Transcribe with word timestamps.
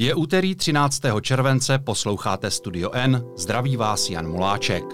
Je 0.00 0.14
úterý 0.14 0.54
13. 0.54 1.02
července, 1.20 1.78
posloucháte 1.78 2.50
Studio 2.50 2.90
N, 2.92 3.24
zdraví 3.36 3.76
vás 3.76 4.10
Jan 4.10 4.28
Muláček. 4.28 4.84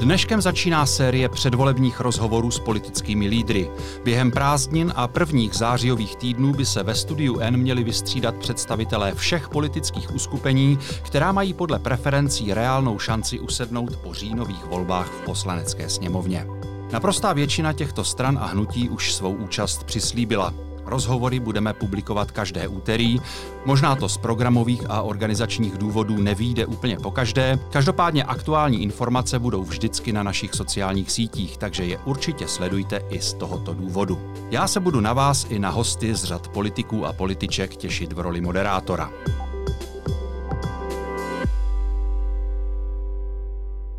Dneškem 0.00 0.40
začíná 0.40 0.86
série 0.86 1.28
předvolebních 1.28 2.00
rozhovorů 2.00 2.50
s 2.50 2.60
politickými 2.60 3.28
lídry. 3.28 3.70
Během 4.04 4.30
prázdnin 4.30 4.92
a 4.96 5.08
prvních 5.08 5.54
zářijových 5.54 6.16
týdnů 6.16 6.52
by 6.52 6.66
se 6.66 6.82
ve 6.82 6.94
studiu 6.94 7.38
N 7.38 7.56
měli 7.56 7.84
vystřídat 7.84 8.36
představitelé 8.36 9.14
všech 9.14 9.48
politických 9.48 10.14
uskupení, 10.14 10.78
která 11.02 11.32
mají 11.32 11.54
podle 11.54 11.78
preferencí 11.78 12.54
reálnou 12.54 12.98
šanci 12.98 13.40
usednout 13.40 13.96
po 13.96 14.14
říjnových 14.14 14.64
volbách 14.64 15.08
v 15.08 15.24
poslanecké 15.24 15.88
sněmovně. 15.88 16.63
Naprostá 16.92 17.32
většina 17.32 17.72
těchto 17.72 18.04
stran 18.04 18.38
a 18.38 18.46
hnutí 18.46 18.88
už 18.88 19.14
svou 19.14 19.34
účast 19.34 19.84
přislíbila. 19.84 20.54
Rozhovory 20.86 21.40
budeme 21.40 21.72
publikovat 21.72 22.30
každé 22.30 22.68
úterý. 22.68 23.20
Možná 23.64 23.96
to 23.96 24.08
z 24.08 24.16
programových 24.16 24.90
a 24.90 25.02
organizačních 25.02 25.78
důvodů 25.78 26.16
nevýjde 26.16 26.66
úplně 26.66 26.96
po 26.96 27.10
každé. 27.10 27.58
Každopádně 27.70 28.24
aktuální 28.24 28.82
informace 28.82 29.38
budou 29.38 29.62
vždycky 29.62 30.12
na 30.12 30.22
našich 30.22 30.54
sociálních 30.54 31.10
sítích, 31.10 31.56
takže 31.56 31.84
je 31.84 31.98
určitě 31.98 32.48
sledujte 32.48 33.00
i 33.10 33.20
z 33.20 33.34
tohoto 33.34 33.74
důvodu. 33.74 34.18
Já 34.50 34.68
se 34.68 34.80
budu 34.80 35.00
na 35.00 35.12
vás 35.12 35.46
i 35.48 35.58
na 35.58 35.70
hosty 35.70 36.14
z 36.14 36.24
řad 36.24 36.48
politiků 36.48 37.06
a 37.06 37.12
političek 37.12 37.76
těšit 37.76 38.12
v 38.12 38.18
roli 38.18 38.40
moderátora. 38.40 39.10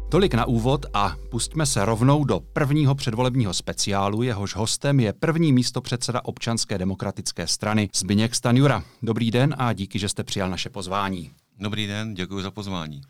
Tolik 0.10 0.34
na 0.34 0.46
úvod 0.46 0.86
a 0.94 1.16
pustíme 1.30 1.66
se 1.66 1.86
rovnou 1.86 2.24
do 2.24 2.40
prvního 2.54 2.96
předvolebního 2.96 3.54
speciálu. 3.54 4.24
Jehož 4.24 4.56
hostem 4.56 5.00
je 5.00 5.14
první 5.14 5.54
místo 5.54 5.82
předseda 5.82 6.26
občanské 6.26 6.78
demokratické 6.78 7.48
strany 7.48 7.90
Zbyněk 7.96 8.36
Stanjura. 8.36 8.84
Dobrý 9.04 9.32
den 9.32 9.56
a 9.58 9.74
díky, 9.74 10.00
že 10.00 10.10
jste 10.10 10.24
přijal 10.24 10.50
naše 10.50 10.70
pozvání. 10.70 11.32
Dobrý 11.60 11.88
den, 11.88 12.14
děkuji 12.14 12.42
za 12.42 12.52
pozvání. 12.52 13.02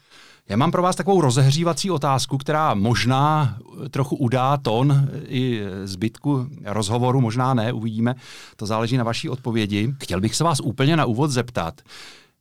Já 0.50 0.58
mám 0.58 0.72
pro 0.72 0.82
vás 0.82 0.96
takovou 0.96 1.22
rozehřívací 1.22 1.92
otázku, 1.92 2.38
která 2.38 2.74
možná 2.74 3.58
trochu 3.90 4.16
udá 4.16 4.58
tón 4.58 5.10
i 5.28 5.62
zbytku 5.84 6.48
rozhovoru, 6.66 7.22
možná 7.22 7.54
ne, 7.54 7.74
uvidíme. 7.74 8.16
To 8.56 8.66
záleží 8.66 8.98
na 8.98 9.04
vaší 9.04 9.30
odpovědi. 9.30 9.94
Chtěl 10.02 10.22
bych 10.22 10.36
se 10.36 10.44
vás 10.44 10.60
úplně 10.60 10.98
na 10.98 11.06
úvod 11.06 11.32
zeptat, 11.32 11.82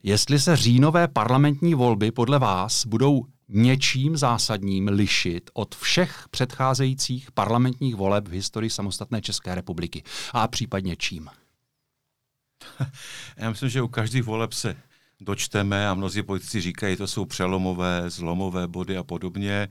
jestli 0.02 0.40
se 0.40 0.56
říjnové 0.56 1.08
parlamentní 1.08 1.74
volby 1.74 2.10
podle 2.10 2.38
vás 2.38 2.86
budou 2.86 3.24
něčím 3.48 4.16
zásadním 4.16 4.88
lišit 4.88 5.50
od 5.54 5.74
všech 5.74 6.24
předcházejících 6.30 7.32
parlamentních 7.32 7.94
voleb 7.94 8.28
v 8.28 8.32
historii 8.32 8.70
samostatné 8.70 9.22
České 9.22 9.54
republiky. 9.54 10.02
A 10.32 10.48
případně 10.48 10.96
čím? 10.96 11.28
Já 13.36 13.50
myslím, 13.50 13.68
že 13.68 13.82
u 13.82 13.88
každých 13.88 14.22
voleb 14.22 14.52
se 14.52 14.76
dočteme 15.20 15.88
a 15.88 15.94
mnozí 15.94 16.22
politici 16.22 16.60
říkají, 16.60 16.96
to 16.96 17.06
jsou 17.06 17.24
přelomové, 17.24 18.10
zlomové 18.10 18.68
body 18.68 18.96
a 18.96 19.02
podobně. 19.02 19.68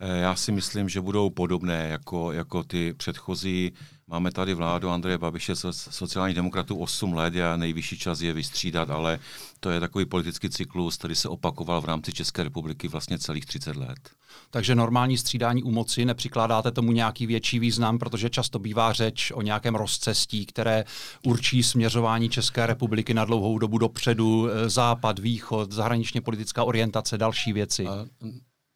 Eh, 0.00 0.18
já 0.18 0.34
si 0.34 0.52
myslím, 0.52 0.88
že 0.88 1.00
budou 1.00 1.30
podobné 1.30 1.88
jako, 1.88 2.32
jako 2.32 2.64
ty 2.64 2.94
předchozí. 2.94 3.72
Máme 4.08 4.30
tady 4.32 4.54
vládu 4.54 4.90
Andreje 4.90 5.18
Babiše, 5.18 5.52
sociální 5.72 6.34
demokratů 6.34 6.76
8 6.76 7.12
let 7.12 7.34
a 7.36 7.56
nejvyšší 7.56 7.98
čas 7.98 8.20
je 8.20 8.32
vystřídat, 8.32 8.90
ale 8.90 9.18
to 9.60 9.70
je 9.70 9.80
takový 9.80 10.04
politický 10.04 10.50
cyklus, 10.50 10.96
který 10.96 11.14
se 11.14 11.28
opakoval 11.28 11.80
v 11.80 11.84
rámci 11.84 12.12
České 12.12 12.44
republiky 12.44 12.88
vlastně 12.88 13.18
celých 13.18 13.46
30 13.46 13.76
let. 13.76 14.10
Takže 14.50 14.74
normální 14.74 15.18
střídání 15.18 15.62
u 15.62 15.70
moci, 15.70 16.04
nepřikládáte 16.04 16.70
tomu 16.70 16.92
nějaký 16.92 17.26
větší 17.26 17.58
význam, 17.58 17.98
protože 17.98 18.30
často 18.30 18.58
bývá 18.58 18.92
řeč 18.92 19.32
o 19.34 19.42
nějakém 19.42 19.74
rozcestí, 19.74 20.46
které 20.46 20.84
určí 21.22 21.62
směřování 21.62 22.28
České 22.28 22.66
republiky 22.66 23.14
na 23.14 23.24
dlouhou 23.24 23.58
dobu 23.58 23.78
dopředu, 23.78 24.48
eh, 24.48 24.70
západ, 24.70 25.18
východ, 25.18 25.72
zahraničně 25.72 26.20
politická 26.20 26.64
orientace, 26.64 27.18
další 27.18 27.52
věci. 27.52 27.86
A 27.86 28.06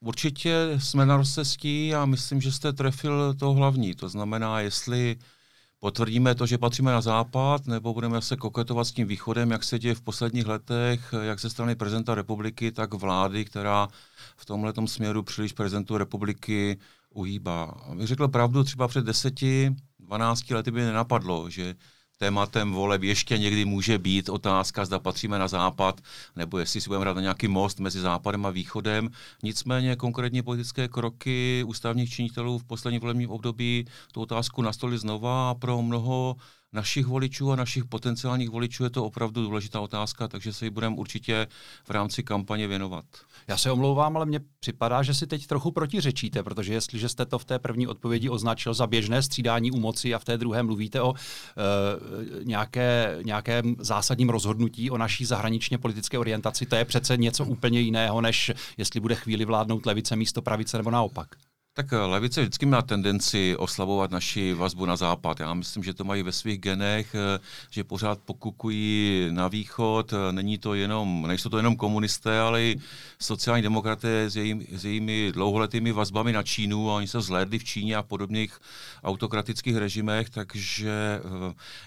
Určitě 0.01 0.55
jsme 0.79 1.07
na 1.07 1.17
rozcestí 1.17 1.95
a 1.95 2.05
myslím, 2.05 2.41
že 2.41 2.53
jste 2.53 2.73
trefil 2.73 3.35
to 3.35 3.53
hlavní. 3.53 3.95
To 3.95 4.09
znamená, 4.09 4.61
jestli 4.61 5.17
potvrdíme 5.81 6.35
to, 6.35 6.47
že 6.47 6.59
patříme 6.59 6.93
na 6.93 7.01
západ, 7.01 7.67
nebo 7.67 7.95
budeme 7.95 8.23
se 8.23 8.37
koketovat 8.37 8.87
s 8.87 8.93
tím 8.93 9.09
východem, 9.09 9.51
jak 9.51 9.65
se 9.65 9.79
děje 9.79 9.95
v 9.95 10.01
posledních 10.01 10.47
letech, 10.47 11.15
jak 11.23 11.41
ze 11.41 11.51
strany 11.51 11.75
prezidenta 11.75 12.15
republiky, 12.15 12.73
tak 12.73 12.95
vlády, 12.95 13.45
která 13.45 13.89
v 14.37 14.47
tomhle 14.47 14.73
směru 14.87 15.23
příliš 15.23 15.53
prezidentu 15.53 15.97
republiky 15.97 16.79
uhýbá. 17.15 17.65
Abych 17.65 18.07
řekl 18.07 18.29
pravdu, 18.29 18.65
třeba 18.65 18.89
před 18.89 19.05
deseti, 19.05 19.77
12 19.99 20.51
lety 20.51 20.71
by 20.71 20.81
nenapadlo, 20.81 21.51
že 21.51 21.75
tématem 22.19 22.73
voleb 22.73 23.03
ještě 23.03 23.39
někdy 23.39 23.65
může 23.65 23.99
být 23.99 24.29
otázka, 24.29 24.85
zda 24.85 24.99
patříme 24.99 25.39
na 25.39 25.49
západ, 25.49 26.01
nebo 26.37 26.59
jestli 26.59 26.81
si 26.81 26.89
budeme 26.89 27.05
hrát 27.05 27.17
na 27.17 27.23
nějaký 27.23 27.49
most 27.49 27.81
mezi 27.81 28.01
západem 28.01 28.47
a 28.47 28.51
východem. 28.51 29.11
Nicméně 29.43 29.97
konkrétní 29.97 30.43
politické 30.43 30.89
kroky 30.89 31.65
ústavních 31.67 32.11
činitelů 32.11 32.59
v 32.59 32.65
posledním 32.65 33.01
volebním 33.01 33.31
období 33.31 33.87
tu 34.13 34.21
otázku 34.21 34.63
nastoli 34.63 34.99
znova 34.99 35.51
a 35.51 35.55
pro 35.55 35.83
mnoho 35.83 36.37
našich 36.73 37.07
voličů 37.07 37.53
a 37.53 37.57
našich 37.57 37.85
potenciálních 37.85 38.51
voličů 38.51 38.85
je 38.85 38.91
to 38.91 39.05
opravdu 39.05 39.43
důležitá 39.43 39.81
otázka, 39.81 40.29
takže 40.29 40.53
se 40.53 40.67
ji 40.67 40.71
budeme 40.71 40.97
určitě 40.97 41.47
v 41.85 41.91
rámci 41.91 42.23
kampaně 42.23 42.69
věnovat. 42.69 43.05
Já 43.49 43.57
se 43.57 43.71
omlouvám, 43.71 44.17
ale 44.17 44.27
mně 44.27 44.41
připadá, 44.61 45.03
že 45.03 45.15
si 45.15 45.27
teď 45.27 45.47
trochu 45.47 45.71
protiřečíte, 45.71 46.43
protože 46.43 46.75
jestliže 46.75 47.09
jste 47.09 47.27
to 47.27 47.39
v 47.39 47.45
té 47.45 47.59
první 47.59 47.87
odpovědi 47.87 48.29
označil 48.29 48.75
za 48.75 48.87
běžné 48.87 49.23
střídání 49.23 49.71
u 49.71 49.81
moci 49.81 50.15
a 50.15 50.19
v 50.19 50.25
té 50.25 50.39
druhé 50.39 50.63
mluvíte 50.63 51.01
o 51.03 51.11
uh, 51.11 51.17
nějaké, 52.45 53.19
nějakém 53.23 53.77
zásadním 53.79 54.29
rozhodnutí 54.29 54.91
o 54.91 54.99
naší 54.99 55.25
zahraničně 55.25 55.79
politické 55.79 56.19
orientaci, 56.19 56.67
to 56.67 56.77
je 56.77 56.85
přece 56.85 57.17
něco 57.17 57.45
úplně 57.45 57.81
jiného, 57.81 58.21
než 58.21 58.51
jestli 58.77 59.01
bude 59.01 59.15
chvíli 59.15 59.45
vládnout 59.45 59.87
levice 59.87 60.17
místo 60.17 60.43
pravice 60.43 60.77
nebo 60.77 60.91
naopak. 60.91 61.48
Tak 61.79 61.93
eh, 61.93 61.97
levice 61.97 62.41
vždycky 62.41 62.67
má 62.67 62.83
tendenci 62.83 63.57
oslabovat 63.57 64.11
naši 64.11 64.53
vazbu 64.53 64.87
na 64.87 64.97
západ. 64.97 65.41
Já 65.41 65.55
myslím, 65.55 65.85
že 65.85 65.95
to 65.95 66.05
mají 66.05 66.23
ve 66.23 66.33
svých 66.33 66.59
genech, 66.59 67.15
eh, 67.15 67.39
že 67.71 67.85
pořád 67.85 68.19
pokukují 68.19 69.29
na 69.31 69.49
východ. 69.49 70.13
Eh, 70.13 70.33
není 70.33 70.59
to 70.59 70.75
jenom, 70.75 71.25
nejsou 71.29 71.49
to 71.49 71.57
jenom 71.57 71.77
komunisté, 71.77 72.41
ale 72.41 72.63
i 72.63 72.81
sociální 73.19 73.63
demokraté 73.63 74.31
s, 74.31 74.37
jejím, 74.37 74.67
s 74.73 74.85
jejími 74.85 75.33
dlouholetými 75.33 75.93
vazbami 75.93 76.33
na 76.33 76.43
Čínu 76.43 76.91
a 76.91 76.95
oni 76.95 77.09
se 77.09 77.21
zhlédli 77.21 77.59
v 77.59 77.65
Číně 77.65 77.97
a 77.97 78.03
podobných 78.03 78.59
autokratických 79.05 79.77
režimech, 79.77 80.31
takže 80.31 81.21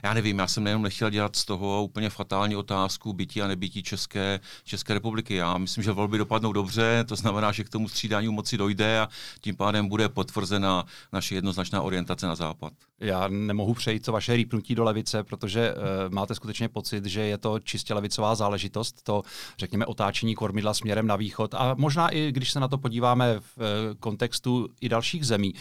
já 0.03 0.13
nevím, 0.13 0.39
já 0.39 0.47
jsem 0.47 0.63
nejenom 0.63 0.83
nechtěl 0.83 1.09
dělat 1.09 1.35
z 1.35 1.45
toho 1.45 1.83
úplně 1.83 2.09
fatální 2.09 2.55
otázku 2.55 3.13
bytí 3.13 3.41
a 3.41 3.47
nebytí 3.47 3.83
České, 3.83 4.39
České 4.63 4.93
republiky. 4.93 5.35
Já 5.35 5.57
myslím, 5.57 5.83
že 5.83 5.91
volby 5.91 6.17
dopadnou 6.17 6.53
dobře, 6.53 7.05
to 7.07 7.15
znamená, 7.15 7.51
že 7.51 7.63
k 7.63 7.69
tomu 7.69 7.89
střídání 7.89 8.27
moci 8.29 8.57
dojde 8.57 8.99
a 8.99 9.09
tím 9.41 9.55
pádem 9.55 9.80
pádem 9.81 9.89
bude 9.89 10.09
potvrzena 10.09 10.85
naše 11.13 11.35
jednoznačná 11.35 11.81
orientace 11.81 12.27
na 12.27 12.35
západ. 12.35 12.73
Já 12.99 13.27
nemohu 13.27 13.73
přejít 13.73 14.05
to 14.05 14.11
vaše 14.11 14.35
rýpnutí 14.35 14.75
do 14.75 14.83
levice, 14.83 15.23
protože 15.23 15.73
uh, 15.73 16.13
máte 16.13 16.35
skutečně 16.35 16.69
pocit, 16.69 17.05
že 17.05 17.21
je 17.21 17.37
to 17.37 17.59
čistě 17.59 17.93
levicová 17.93 18.35
záležitost, 18.35 19.03
to 19.03 19.23
řekněme 19.57 19.85
otáčení 19.85 20.35
kormidla 20.35 20.73
směrem 20.73 21.07
na 21.07 21.15
východ. 21.15 21.53
A 21.53 21.75
možná 21.77 22.09
i 22.09 22.31
když 22.31 22.51
se 22.51 22.59
na 22.59 22.67
to 22.67 22.77
podíváme 22.77 23.39
v 23.39 23.57
uh, 23.57 23.63
kontextu 23.99 24.69
i 24.81 24.89
dalších 24.89 25.25
zemí, 25.25 25.53
uh, 25.53 25.59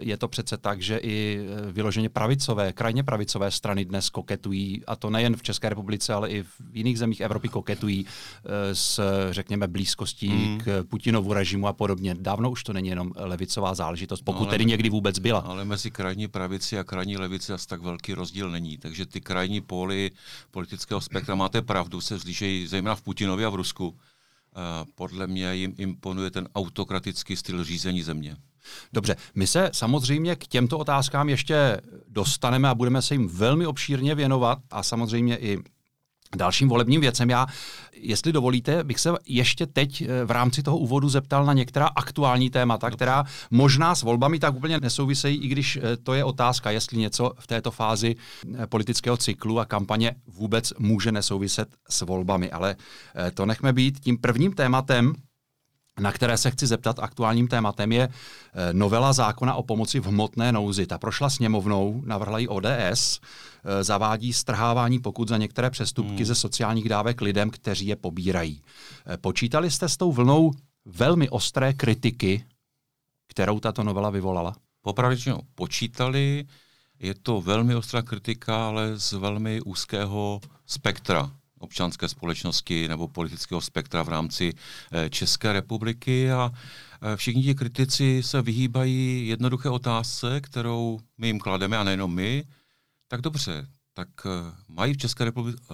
je 0.00 0.16
to 0.16 0.28
přece 0.28 0.56
tak, 0.56 0.82
že 0.82 1.00
i 1.02 1.46
vyloženě 1.72 2.08
pravicové, 2.08 2.72
krajně 2.72 3.02
pravicové 3.02 3.50
strany 3.50 3.84
dnes 3.84 4.10
koketují, 4.10 4.84
a 4.86 4.96
to 4.96 5.10
nejen 5.10 5.36
v 5.36 5.42
České 5.42 5.68
republice, 5.68 6.12
ale 6.12 6.28
i 6.28 6.42
v 6.42 6.60
jiných 6.72 6.98
zemích 6.98 7.20
Evropy 7.20 7.48
koketují 7.48 8.06
s, 8.72 9.00
řekněme, 9.30 9.68
blízkostí 9.68 10.28
mm. 10.28 10.58
k 10.58 10.84
Putinovu 10.88 11.32
režimu 11.32 11.66
a 11.66 11.72
podobně. 11.72 12.14
Dávno 12.18 12.50
už 12.50 12.64
to 12.64 12.72
není 12.72 12.88
jenom 12.88 13.12
levice 13.16 13.45
levicová 13.46 13.74
záležitost, 13.74 14.22
pokud 14.22 14.40
no, 14.40 14.46
ale, 14.46 14.54
tedy 14.54 14.64
někdy 14.64 14.90
vůbec 14.90 15.18
byla. 15.18 15.40
Ale 15.40 15.64
mezi 15.64 15.90
krajní 15.90 16.28
pravici 16.28 16.78
a 16.78 16.84
krajní 16.84 17.16
levici 17.16 17.52
asi 17.52 17.66
tak 17.66 17.82
velký 17.82 18.14
rozdíl 18.14 18.50
není. 18.50 18.78
Takže 18.78 19.06
ty 19.06 19.20
krajní 19.20 19.60
póly 19.60 20.10
politického 20.50 21.00
spektra, 21.00 21.34
máte 21.34 21.62
pravdu, 21.62 22.00
se 22.00 22.18
zlížejí 22.18 22.66
zejména 22.66 22.94
v 22.94 23.02
Putinovi 23.02 23.44
a 23.44 23.50
v 23.50 23.54
Rusku. 23.54 23.88
Uh, 23.88 24.88
podle 24.94 25.26
mě 25.26 25.54
jim 25.54 25.74
imponuje 25.78 26.30
ten 26.30 26.48
autokratický 26.54 27.36
styl 27.36 27.64
řízení 27.64 28.02
země. 28.02 28.36
Dobře, 28.92 29.16
my 29.34 29.46
se 29.46 29.70
samozřejmě 29.72 30.36
k 30.36 30.46
těmto 30.46 30.78
otázkám 30.78 31.28
ještě 31.28 31.80
dostaneme 32.08 32.68
a 32.68 32.74
budeme 32.74 33.02
se 33.02 33.14
jim 33.14 33.28
velmi 33.28 33.66
obšírně 33.66 34.14
věnovat 34.14 34.58
a 34.70 34.82
samozřejmě 34.82 35.36
i 35.38 35.58
dalším 36.36 36.68
volebním 36.68 37.00
věcem. 37.00 37.30
Já, 37.30 37.46
jestli 37.92 38.32
dovolíte, 38.32 38.84
bych 38.84 39.00
se 39.00 39.10
ještě 39.26 39.66
teď 39.66 40.02
eh, 40.02 40.24
v 40.24 40.30
rámci 40.30 40.62
toho 40.62 40.78
úvodu 40.78 41.08
zeptal 41.08 41.46
na 41.46 41.52
některá 41.52 41.86
aktuální 41.86 42.50
témata, 42.50 42.90
která 42.90 43.24
možná 43.50 43.94
s 43.94 44.02
volbami 44.02 44.38
tak 44.38 44.54
úplně 44.54 44.80
nesouvisejí, 44.80 45.36
i 45.36 45.48
když 45.48 45.76
eh, 45.76 45.96
to 45.96 46.14
je 46.14 46.24
otázka, 46.24 46.70
jestli 46.70 46.98
něco 46.98 47.32
v 47.38 47.46
této 47.46 47.70
fázi 47.70 48.16
eh, 48.54 48.66
politického 48.66 49.16
cyklu 49.16 49.60
a 49.60 49.64
kampaně 49.64 50.14
vůbec 50.26 50.72
může 50.78 51.12
nesouviset 51.12 51.68
s 51.88 52.00
volbami. 52.00 52.50
Ale 52.50 52.76
to 53.34 53.46
nechme 53.46 53.72
být. 53.72 54.00
Tím 54.00 54.18
prvním 54.18 54.52
tématem 54.52 55.14
na 56.00 56.12
které 56.12 56.38
se 56.38 56.50
chci 56.50 56.66
zeptat 56.66 56.98
aktuálním 56.98 57.48
tématem, 57.48 57.92
je 57.92 58.08
eh, 58.08 58.72
novela 58.72 59.12
zákona 59.12 59.54
o 59.54 59.62
pomoci 59.62 60.00
v 60.00 60.06
hmotné 60.06 60.52
nouzi. 60.52 60.86
Ta 60.86 60.98
prošla 60.98 61.30
sněmovnou, 61.30 62.02
navrhla 62.06 62.38
ji 62.38 62.48
ODS, 62.48 63.20
eh, 63.64 63.84
zavádí 63.84 64.32
strhávání 64.32 64.98
pokud 64.98 65.28
za 65.28 65.36
některé 65.36 65.70
přestupky 65.70 66.16
hmm. 66.16 66.24
ze 66.24 66.34
sociálních 66.34 66.88
dávek 66.88 67.20
lidem, 67.20 67.50
kteří 67.50 67.86
je 67.86 67.96
pobírají. 67.96 68.62
Eh, 69.06 69.16
počítali 69.16 69.70
jste 69.70 69.88
s 69.88 69.96
tou 69.96 70.12
vlnou 70.12 70.52
velmi 70.84 71.28
ostré 71.28 71.72
kritiky, 71.72 72.44
kterou 73.28 73.60
tato 73.60 73.82
novela 73.82 74.10
vyvolala? 74.10 74.56
Popravdě 74.82 75.34
počítali, 75.54 76.46
je 76.98 77.14
to 77.14 77.40
velmi 77.40 77.74
ostrá 77.74 78.02
kritika, 78.02 78.66
ale 78.66 78.98
z 78.98 79.12
velmi 79.12 79.60
úzkého 79.60 80.40
spektra 80.66 81.30
občanské 81.58 82.08
společnosti 82.08 82.88
nebo 82.88 83.08
politického 83.08 83.60
spektra 83.60 84.02
v 84.02 84.08
rámci 84.08 84.52
eh, 84.92 85.10
České 85.10 85.52
republiky 85.52 86.32
a 86.32 86.52
eh, 86.52 87.16
všichni 87.16 87.42
ti 87.42 87.54
kritici 87.54 88.22
se 88.22 88.42
vyhýbají 88.42 89.28
jednoduché 89.28 89.68
otázce, 89.68 90.40
kterou 90.40 91.00
my 91.18 91.26
jim 91.26 91.38
klademe 91.38 91.78
a 91.78 91.84
nejenom 91.84 92.14
my. 92.14 92.44
Tak 93.08 93.20
dobře, 93.20 93.66
tak 93.94 94.08
eh, 94.26 94.54
mají 94.68 94.94
v 94.94 94.98
České 94.98 95.32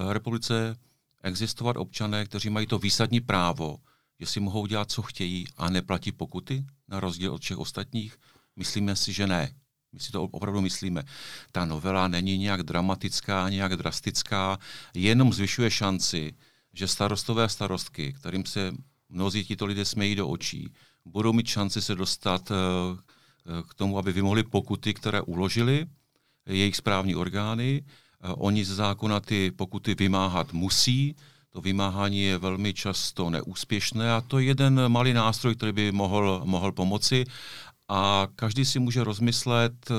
republice 0.09 0.77
existovat 1.23 1.77
občané, 1.77 2.25
kteří 2.25 2.51
mají 2.51 2.67
to 2.67 2.79
výsadní 2.79 3.21
právo, 3.21 3.77
že 4.21 4.27
si 4.27 4.41
mohou 4.41 4.67
dělat, 4.67 4.91
co 4.91 5.03
chtějí 5.03 5.47
a 5.57 5.71
neplatí 5.71 6.13
pokuty, 6.13 6.65
na 6.89 7.01
rozdíl 7.01 7.35
od 7.35 7.43
všech 7.43 7.59
ostatních? 7.59 8.17
Myslíme 8.57 8.97
si, 8.97 9.13
že 9.13 9.27
ne. 9.27 9.55
My 9.93 10.01
si 10.01 10.13
to 10.13 10.23
opravdu 10.23 10.61
myslíme. 10.61 11.03
Ta 11.53 11.65
novela 11.65 12.09
není 12.09 12.39
nějak 12.39 12.63
dramatická, 12.63 13.49
nějak 13.49 13.77
drastická, 13.77 14.59
jenom 14.95 15.33
zvyšuje 15.33 15.71
šanci, 15.71 16.33
že 16.73 16.89
starostové 16.89 17.45
a 17.45 17.49
starostky, 17.49 18.13
kterým 18.13 18.45
se 18.45 18.73
mnozí 19.09 19.45
tito 19.45 19.67
lidé 19.67 19.85
smějí 19.85 20.15
do 20.15 20.29
očí, 20.29 20.73
budou 21.05 21.33
mít 21.33 21.47
šanci 21.47 21.83
se 21.83 21.95
dostat 21.95 22.51
eh, 22.51 22.55
eh, 22.55 23.63
k 23.69 23.75
tomu, 23.75 23.99
aby 23.99 24.13
vymohli 24.13 24.43
pokuty, 24.43 24.95
které 24.95 25.21
uložili 25.21 25.87
jejich 26.47 26.77
správní 26.77 27.17
orgány. 27.17 27.83
Eh, 27.85 28.29
oni 28.29 28.65
ze 28.65 28.75
zákona 28.75 29.21
ty 29.21 29.51
pokuty 29.51 29.95
vymáhat 29.95 30.53
musí, 30.53 31.17
to 31.51 31.61
vymáhání 31.61 32.23
je 32.23 32.39
velmi 32.39 32.75
často 32.75 33.31
neúspěšné 33.31 34.13
a 34.13 34.21
to 34.21 34.39
je 34.39 34.45
jeden 34.45 34.89
malý 34.89 35.13
nástroj, 35.13 35.55
který 35.55 35.73
by 35.73 35.93
mohl, 35.93 36.43
mohl 36.45 36.73
pomoci 36.73 37.25
a 37.93 38.29
každý 38.37 38.65
si 38.65 38.79
může 38.79 39.05
rozmyslet, 39.05 39.91
eh, 39.91 39.95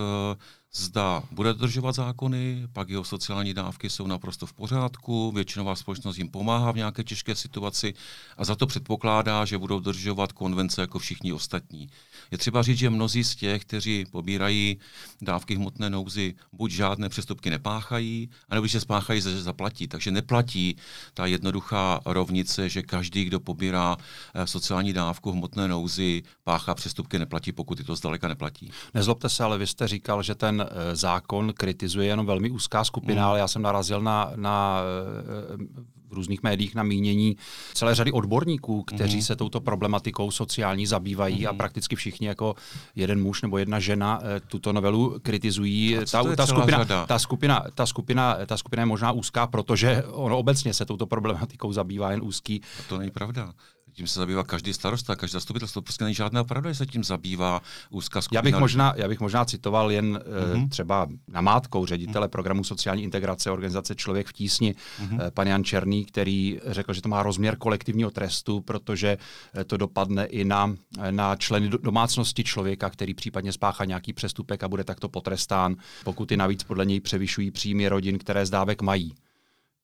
zda 0.75 1.23
bude 1.31 1.53
dodržovat 1.53 1.95
zákony, 1.95 2.67
pak 2.73 2.89
jeho 2.89 3.03
sociální 3.03 3.53
dávky 3.53 3.89
jsou 3.89 4.07
naprosto 4.07 4.45
v 4.45 4.53
pořádku, 4.53 5.31
většinová 5.31 5.75
společnost 5.75 6.17
jim 6.17 6.29
pomáhá 6.29 6.71
v 6.71 6.75
nějaké 6.75 7.03
těžké 7.03 7.35
situaci 7.35 7.93
a 8.37 8.45
za 8.45 8.55
to 8.55 8.67
předpokládá, 8.67 9.45
že 9.45 9.57
budou 9.57 9.79
dodržovat 9.79 10.31
konvence 10.31 10.81
jako 10.81 10.99
všichni 10.99 11.33
ostatní. 11.33 11.89
Je 12.31 12.37
třeba 12.37 12.61
říct, 12.61 12.77
že 12.77 12.89
mnozí 12.89 13.23
z 13.23 13.35
těch, 13.35 13.61
kteří 13.61 14.05
pobírají 14.11 14.77
dávky 15.21 15.55
hmotné 15.55 15.89
nouzy, 15.89 16.35
buď 16.53 16.71
žádné 16.71 17.09
přestupky 17.09 17.49
nepáchají, 17.49 18.29
anebo 18.49 18.67
je 18.73 18.79
spáchají, 18.79 19.21
že 19.21 19.41
zaplatí. 19.41 19.87
Takže 19.87 20.11
neplatí 20.11 20.75
ta 21.13 21.25
jednoduchá 21.25 21.99
rovnice, 22.05 22.69
že 22.69 22.81
každý, 22.81 23.25
kdo 23.25 23.39
pobírá 23.39 23.97
eh, 24.33 24.47
sociální 24.47 24.93
dávku 24.93 25.31
hmotné 25.31 25.67
nouzy, 25.67 26.23
páchá 26.43 26.75
přestupky, 26.75 27.19
neplatí, 27.19 27.51
pokud 27.51 27.85
to 27.85 27.95
zdaleka 27.95 28.27
neplatí. 28.27 28.71
Nezlobte 28.93 29.29
se, 29.29 29.43
ale 29.43 29.57
vy 29.57 29.67
jste 29.67 29.87
říkal, 29.87 30.23
že 30.23 30.35
ten 30.35 30.62
Eh, 30.71 30.95
zákon 30.95 31.53
kritizuje 31.57 32.07
jenom 32.07 32.25
velmi 32.25 32.49
úzká 32.49 32.83
skupina, 32.83 33.21
mm. 33.21 33.27
ale 33.27 33.39
já 33.39 33.47
jsem 33.47 33.61
narazil 33.61 34.01
na, 34.01 34.31
na 34.35 34.81
eh, 34.81 35.93
v 36.09 36.13
různých 36.13 36.43
médiích 36.43 36.75
na 36.75 36.83
mínění 36.83 37.37
celé 37.73 37.95
řady 37.95 38.11
odborníků, 38.11 38.83
kteří 38.83 39.15
mm. 39.15 39.21
se 39.21 39.35
touto 39.35 39.61
problematikou 39.61 40.31
sociální 40.31 40.85
zabývají 40.85 41.41
mm. 41.41 41.47
a 41.47 41.51
mhm. 41.51 41.57
prakticky 41.57 41.95
všichni 41.95 42.27
jako 42.27 42.55
jeden 42.95 43.21
muž 43.21 43.41
nebo 43.41 43.57
jedna 43.57 43.79
žena 43.79 44.19
eh, 44.23 44.39
tuto 44.39 44.73
novelu 44.73 45.19
kritizují. 45.21 45.97
Ta, 46.11 46.35
ta, 46.35 46.47
skupina, 46.47 46.85
ta, 46.85 47.19
skupina, 47.19 47.63
ta, 47.75 47.85
skupina, 47.85 48.37
ta 48.45 48.57
skupina 48.57 48.81
je 48.81 48.85
možná 48.85 49.11
úzká, 49.11 49.47
protože 49.47 50.03
ono 50.03 50.37
obecně 50.37 50.73
se 50.73 50.85
touto 50.85 51.05
problematikou 51.05 51.73
zabývá 51.73 52.11
jen 52.11 52.21
úzký. 52.23 52.61
A 52.79 52.83
to 52.89 52.97
není 52.97 53.11
pravda 53.11 53.53
tím 53.93 54.07
se 54.07 54.19
zabývá 54.19 54.43
každý 54.43 54.73
starosta, 54.73 55.15
každý 55.15 55.33
zastupitelstvo. 55.33 55.81
Prostě 55.81 56.03
není 56.03 56.15
žádná 56.15 56.43
pravda, 56.43 56.71
že 56.71 56.75
se 56.75 56.85
tím 56.85 57.03
zabývá 57.03 57.61
úzká 57.89 58.21
skupina. 58.21 58.37
Já 58.37 58.41
bych 58.41 58.55
možná, 58.55 58.93
já 58.95 59.07
bych 59.07 59.19
možná 59.19 59.45
citoval 59.45 59.91
jen 59.91 60.17
mm-hmm. 60.17 60.69
třeba 60.69 61.07
namátkou 61.27 61.85
ředitele 61.85 62.27
mm-hmm. 62.27 62.31
programu 62.31 62.63
sociální 62.63 63.03
integrace 63.03 63.51
organizace 63.51 63.95
Člověk 63.95 64.27
v 64.27 64.33
tísni, 64.33 64.75
mm-hmm. 64.75 65.31
pan 65.33 65.47
Jan 65.47 65.63
Černý, 65.63 66.05
který 66.05 66.59
řekl, 66.65 66.93
že 66.93 67.01
to 67.01 67.09
má 67.09 67.23
rozměr 67.23 67.57
kolektivního 67.57 68.11
trestu, 68.11 68.61
protože 68.61 69.17
eh, 69.53 69.63
to 69.63 69.77
dopadne 69.77 70.25
i 70.25 70.45
na, 70.45 70.75
na 71.11 71.35
členy 71.35 71.69
domácnosti 71.69 72.43
člověka, 72.43 72.89
který 72.89 73.13
případně 73.13 73.51
spáchá 73.53 73.85
nějaký 73.85 74.13
přestupek 74.13 74.63
a 74.63 74.67
bude 74.67 74.83
takto 74.83 75.09
potrestán, 75.09 75.75
pokud 76.03 76.31
i 76.31 76.37
navíc 76.37 76.63
podle 76.63 76.85
něj 76.85 76.99
převyšují 76.99 77.51
příjmy 77.51 77.87
rodin, 77.87 78.17
které 78.17 78.45
zdávek 78.45 78.81
mají. 78.81 79.13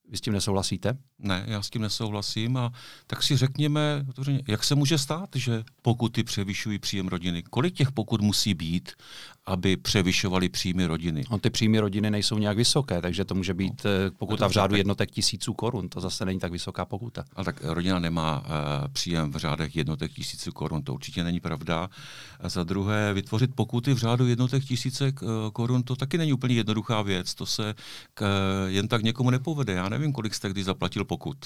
Vy 0.10 0.18
s 0.18 0.22
tím 0.22 0.34
nesouhlasíte? 0.34 0.98
Ne, 1.20 1.44
já 1.48 1.62
s 1.62 1.70
tím 1.70 1.82
nesouhlasím 1.82 2.58
a 2.58 2.72
tak 3.08 3.24
si 3.24 3.38
řekněme, 3.38 4.06
jak 4.48 4.64
se 4.64 4.76
může 4.76 4.98
stát, 4.98 5.30
že 5.36 5.64
pokuty 5.82 6.24
převyšují 6.24 6.80
příjem 6.80 7.08
rodiny? 7.08 7.44
Kolik 7.44 7.74
těch 7.74 7.92
pokut 7.92 8.22
musí 8.22 8.54
být, 8.54 8.92
aby 9.50 9.78
převyšovaly 9.78 10.50
příjmy 10.50 10.86
rodiny? 10.86 11.24
No, 11.32 11.40
ty 11.40 11.50
příjmy 11.50 11.80
rodiny 11.80 12.12
nejsou 12.12 12.38
nějak 12.38 12.58
vysoké, 12.58 13.02
takže 13.02 13.26
to 13.26 13.36
může 13.36 13.54
být 13.54 13.84
no, 13.84 13.92
eh, 13.92 14.12
pokuta 14.12 14.48
v 14.48 14.52
řádu 14.52 14.76
jednotek 14.76 15.12
tisíců 15.12 15.54
korun. 15.54 15.90
To 15.90 16.02
zase 16.02 16.26
není 16.26 16.40
tak 16.40 16.52
vysoká 16.52 16.86
pokuta. 16.86 17.26
Ale 17.36 17.46
tak 17.46 17.64
rodina 17.64 18.00
nemá 18.00 18.40
uh, 18.40 18.48
příjem 18.88 19.32
v 19.32 19.36
řádech 19.36 19.76
jednotek 19.76 20.12
tisíců 20.12 20.52
korun, 20.52 20.84
to 20.84 20.94
určitě 20.94 21.24
není 21.24 21.40
pravda. 21.40 21.90
A 22.40 22.50
za 22.50 22.64
druhé, 22.64 23.14
vytvořit 23.14 23.56
pokuty 23.56 23.94
v 23.94 23.98
řádu 23.98 24.28
jednotek 24.28 24.64
tisícek 24.64 25.22
uh, 25.22 25.30
korun, 25.54 25.84
to 25.84 25.96
taky 25.96 26.18
není 26.18 26.34
úplně 26.34 26.56
jednoduchá 26.56 27.02
věc. 27.02 27.36
To 27.36 27.46
se 27.46 27.74
k, 28.14 28.22
uh, 28.22 28.70
jen 28.70 28.88
tak 28.88 29.04
někomu 29.04 29.30
nepovede. 29.30 29.74
Já 29.74 29.90
nevím, 29.90 30.14
kolik 30.14 30.34
jste 30.34 30.50
kdy 30.50 30.64
zaplatil 30.64 31.06
pokut. 31.06 31.38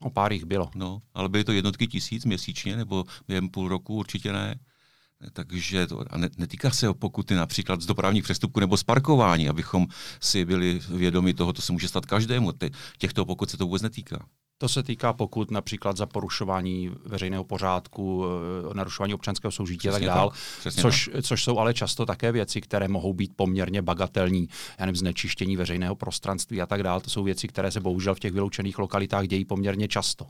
O 0.00 0.10
pár 0.10 0.32
jich 0.32 0.44
bylo. 0.44 0.70
No, 0.74 1.02
ale 1.14 1.28
byly 1.28 1.44
to 1.44 1.52
jednotky 1.52 1.86
tisíc 1.86 2.24
měsíčně, 2.24 2.76
nebo 2.76 3.04
během 3.28 3.48
půl 3.48 3.68
roku 3.68 3.94
určitě 3.94 4.32
ne. 4.32 4.58
Takže 5.32 5.86
to 5.86 6.04
a 6.10 6.18
netýká 6.38 6.70
se 6.70 6.88
o 6.88 6.94
pokuty 6.94 7.34
například 7.34 7.80
z 7.80 7.86
dopravních 7.86 8.24
přestupků 8.24 8.60
nebo 8.60 8.76
z 8.76 8.82
parkování, 8.82 9.48
abychom 9.48 9.86
si 10.20 10.44
byli 10.44 10.80
vědomi 10.88 11.34
toho, 11.34 11.52
to 11.52 11.62
se 11.62 11.72
může 11.72 11.88
stát 11.88 12.06
každému. 12.06 12.52
Těchto 12.98 13.24
pokut 13.24 13.50
se 13.50 13.56
to 13.56 13.66
vůbec 13.66 13.82
netýká. 13.82 14.26
To 14.58 14.68
se 14.68 14.82
týká 14.82 15.12
pokud 15.12 15.50
například 15.50 15.96
za 15.96 16.06
porušování 16.06 16.90
veřejného 17.04 17.44
pořádku, 17.44 18.24
eh, 18.70 18.74
narušování 18.74 19.14
občanského 19.14 19.52
soužití 19.52 19.88
a 19.88 19.92
tak 19.92 20.04
dále, 20.04 20.30
což, 20.80 21.10
což 21.22 21.44
jsou 21.44 21.58
ale 21.58 21.74
často 21.74 22.06
také 22.06 22.32
věci, 22.32 22.60
které 22.60 22.88
mohou 22.88 23.14
být 23.14 23.32
poměrně 23.36 23.82
bagatelní. 23.82 24.48
Já 24.78 24.86
nevím, 24.86 24.96
znečištění 24.96 25.56
veřejného 25.56 25.96
prostranství 25.96 26.62
a 26.62 26.66
tak 26.66 26.82
dále. 26.82 27.00
To 27.00 27.10
jsou 27.10 27.24
věci, 27.24 27.48
které 27.48 27.70
se 27.70 27.80
bohužel 27.80 28.14
v 28.14 28.20
těch 28.20 28.32
vyloučených 28.32 28.78
lokalitách 28.78 29.26
dějí 29.26 29.44
poměrně 29.44 29.88
často. 29.88 30.26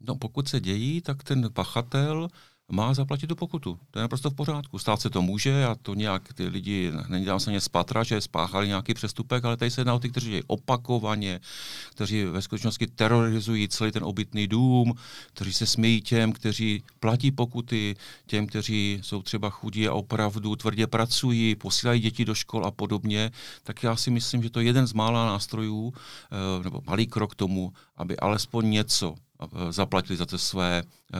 No, 0.00 0.16
pokud 0.16 0.48
se 0.48 0.60
dějí, 0.60 1.00
tak 1.00 1.22
ten 1.22 1.52
pachatel 1.52 2.28
má 2.70 2.94
zaplatit 2.94 3.26
tu 3.26 3.36
pokutu. 3.36 3.78
To 3.90 3.98
je 3.98 4.00
naprosto 4.00 4.30
v 4.30 4.34
pořádku. 4.34 4.78
Stát 4.78 5.00
se 5.00 5.10
to 5.10 5.22
může 5.22 5.64
a 5.64 5.74
to 5.74 5.94
nějak 5.94 6.32
ty 6.32 6.46
lidi, 6.46 6.92
není 7.08 7.26
tam 7.26 7.40
se 7.40 7.52
ně 7.52 7.60
spatra, 7.60 8.02
že 8.02 8.20
spáchali 8.20 8.68
nějaký 8.68 8.94
přestupek, 8.94 9.44
ale 9.44 9.56
tady 9.56 9.70
se 9.70 9.80
jedná 9.80 9.94
o 9.94 9.98
ty, 9.98 10.10
kteří 10.10 10.32
je 10.32 10.42
opakovaně, 10.46 11.40
kteří 11.90 12.24
ve 12.24 12.42
skutečnosti 12.42 12.86
terorizují 12.86 13.68
celý 13.68 13.92
ten 13.92 14.04
obytný 14.04 14.46
dům, 14.46 14.94
kteří 15.32 15.52
se 15.52 15.66
smějí 15.66 16.00
těm, 16.00 16.32
kteří 16.32 16.82
platí 17.00 17.30
pokuty, 17.30 17.96
těm, 18.26 18.46
kteří 18.46 19.00
jsou 19.02 19.22
třeba 19.22 19.50
chudí 19.50 19.88
a 19.88 19.94
opravdu 19.94 20.56
tvrdě 20.56 20.86
pracují, 20.86 21.54
posílají 21.54 22.00
děti 22.00 22.24
do 22.24 22.34
škol 22.34 22.66
a 22.66 22.70
podobně, 22.70 23.30
tak 23.62 23.82
já 23.82 23.96
si 23.96 24.10
myslím, 24.10 24.42
že 24.42 24.50
to 24.50 24.60
je 24.60 24.66
jeden 24.66 24.86
z 24.86 24.92
mála 24.92 25.26
nástrojů, 25.26 25.94
eh, 25.94 26.64
nebo 26.64 26.82
malý 26.86 27.06
krok 27.06 27.32
k 27.32 27.34
tomu, 27.34 27.72
aby 27.96 28.16
alespoň 28.16 28.70
něco 28.70 29.14
zaplatili 29.70 30.16
za 30.16 30.26
to 30.26 30.38
své 30.38 30.82
eh, 30.82 31.18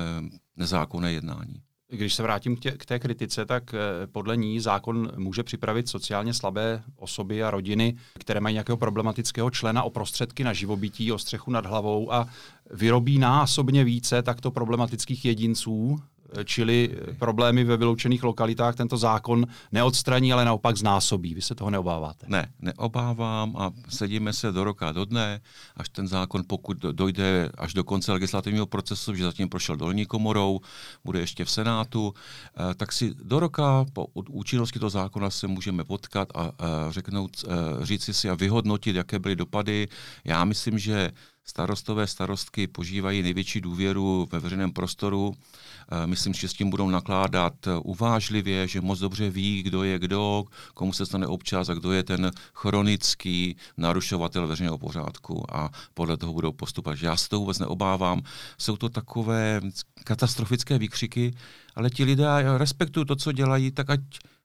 nezákonné 0.57 1.13
jednání. 1.13 1.63
Když 1.93 2.15
se 2.15 2.23
vrátím 2.23 2.57
k, 2.57 2.87
té 2.87 2.99
kritice, 2.99 3.47
tak 3.47 3.75
eh, 3.75 4.07
podle 4.07 4.37
ní 4.37 4.61
zákon 4.61 5.13
může 5.17 5.43
připravit 5.43 5.89
sociálně 5.89 6.35
slabé 6.35 6.83
osoby 6.97 7.43
a 7.43 7.51
rodiny, 7.51 7.97
které 8.19 8.41
mají 8.41 8.55
nějakého 8.55 8.77
problematického 8.77 9.51
člena 9.51 9.83
o 9.83 9.91
prostředky 9.91 10.45
na 10.45 10.53
živobytí, 10.53 11.13
o 11.13 11.19
střechu 11.19 11.51
nad 11.51 11.67
hlavou 11.67 12.13
a 12.13 12.29
vyrobí 12.71 13.19
násobně 13.19 13.85
více 13.85 14.23
takto 14.23 14.51
problematických 14.51 15.25
jedinců, 15.25 15.99
čili 16.45 16.97
problémy 17.19 17.65
ve 17.65 17.77
vyloučených 17.77 18.23
lokalitách 18.23 18.75
tento 18.77 18.97
zákon 18.97 19.47
neodstraní, 19.73 20.33
ale 20.33 20.45
naopak 20.45 20.77
znásobí. 20.77 21.35
Vy 21.35 21.43
se 21.43 21.55
toho 21.55 21.71
neobáváte? 21.71 22.27
Ne, 22.29 22.53
neobávám 22.61 23.57
a 23.57 23.71
sedíme 23.89 24.33
se 24.33 24.53
do 24.53 24.65
roka, 24.65 24.93
do 24.93 25.05
dne, 25.05 25.41
až 25.77 25.89
ten 25.89 26.09
zákon, 26.09 26.43
pokud 26.47 26.77
dojde 26.79 27.51
až 27.59 27.75
do 27.75 27.85
konce 27.85 28.13
legislativního 28.13 28.67
procesu, 28.67 29.15
že 29.15 29.25
zatím 29.25 29.49
prošel 29.49 29.77
dolní 29.77 30.07
komorou, 30.07 30.61
bude 31.05 31.21
ještě 31.21 31.45
v 31.45 31.51
Senátu, 31.51 32.15
eh, 32.15 32.75
tak 32.75 32.93
si 32.93 33.15
do 33.23 33.41
roka 33.41 33.85
po 33.93 34.07
účinnosti 34.15 34.79
toho 34.79 34.91
zákona 34.91 35.31
se 35.31 35.47
můžeme 35.47 35.85
potkat 35.85 36.29
a 36.35 36.53
řeknout, 36.91 37.31
eh, 37.45 37.87
říci 37.87 38.15
si 38.15 38.31
a 38.31 38.35
vyhodnotit, 38.35 38.97
jaké 38.97 39.19
byly 39.19 39.37
dopady. 39.37 39.89
Já 40.25 40.45
myslím, 40.45 40.79
že 40.79 41.11
starostové, 41.45 42.07
starostky 42.07 42.67
požívají 42.67 43.23
největší 43.23 43.61
důvěru 43.61 44.29
ve 44.33 44.39
veřejném 44.39 44.73
prostoru. 44.73 45.35
Eh, 45.35 46.07
myslím 46.07 46.35
že 46.35 46.49
s 46.49 46.53
tím 46.53 46.71
budou 46.71 46.91
nakládat 46.91 47.55
uvážlivě, 47.83 48.69
že 48.69 48.81
moc 48.81 48.99
dobře 48.99 49.31
ví, 49.31 49.63
kdo 49.63 49.83
je 49.83 49.99
kdo, 49.99 50.45
komu 50.75 50.93
se 50.93 51.07
stane 51.07 51.27
občas 51.27 51.69
a 51.69 51.75
kdo 51.75 51.93
je 51.93 52.03
ten 52.03 52.31
chronický 52.55 53.57
narušovatel 53.77 54.47
veřejného 54.47 54.79
pořádku 54.79 55.55
a 55.55 55.71
podle 55.95 56.17
toho 56.17 56.33
budou 56.33 56.53
postupovat. 56.53 57.03
Já 57.03 57.17
se 57.17 57.29
to 57.29 57.39
vůbec 57.39 57.59
neobávám. 57.59 58.23
Jsou 58.59 58.77
to 58.77 58.89
takové 58.89 59.61
katastrofické 60.05 60.79
výkřiky, 60.79 61.35
ale 61.75 61.91
ti 61.91 62.05
lidé 62.05 62.27
respektují 62.57 63.07
to, 63.07 63.17
co 63.17 63.33
dělají, 63.33 63.71
tak 63.71 63.91
ať 63.91 64.01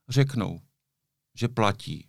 řeknou, 0.09 0.59
že 1.37 1.47
platí, 1.47 2.07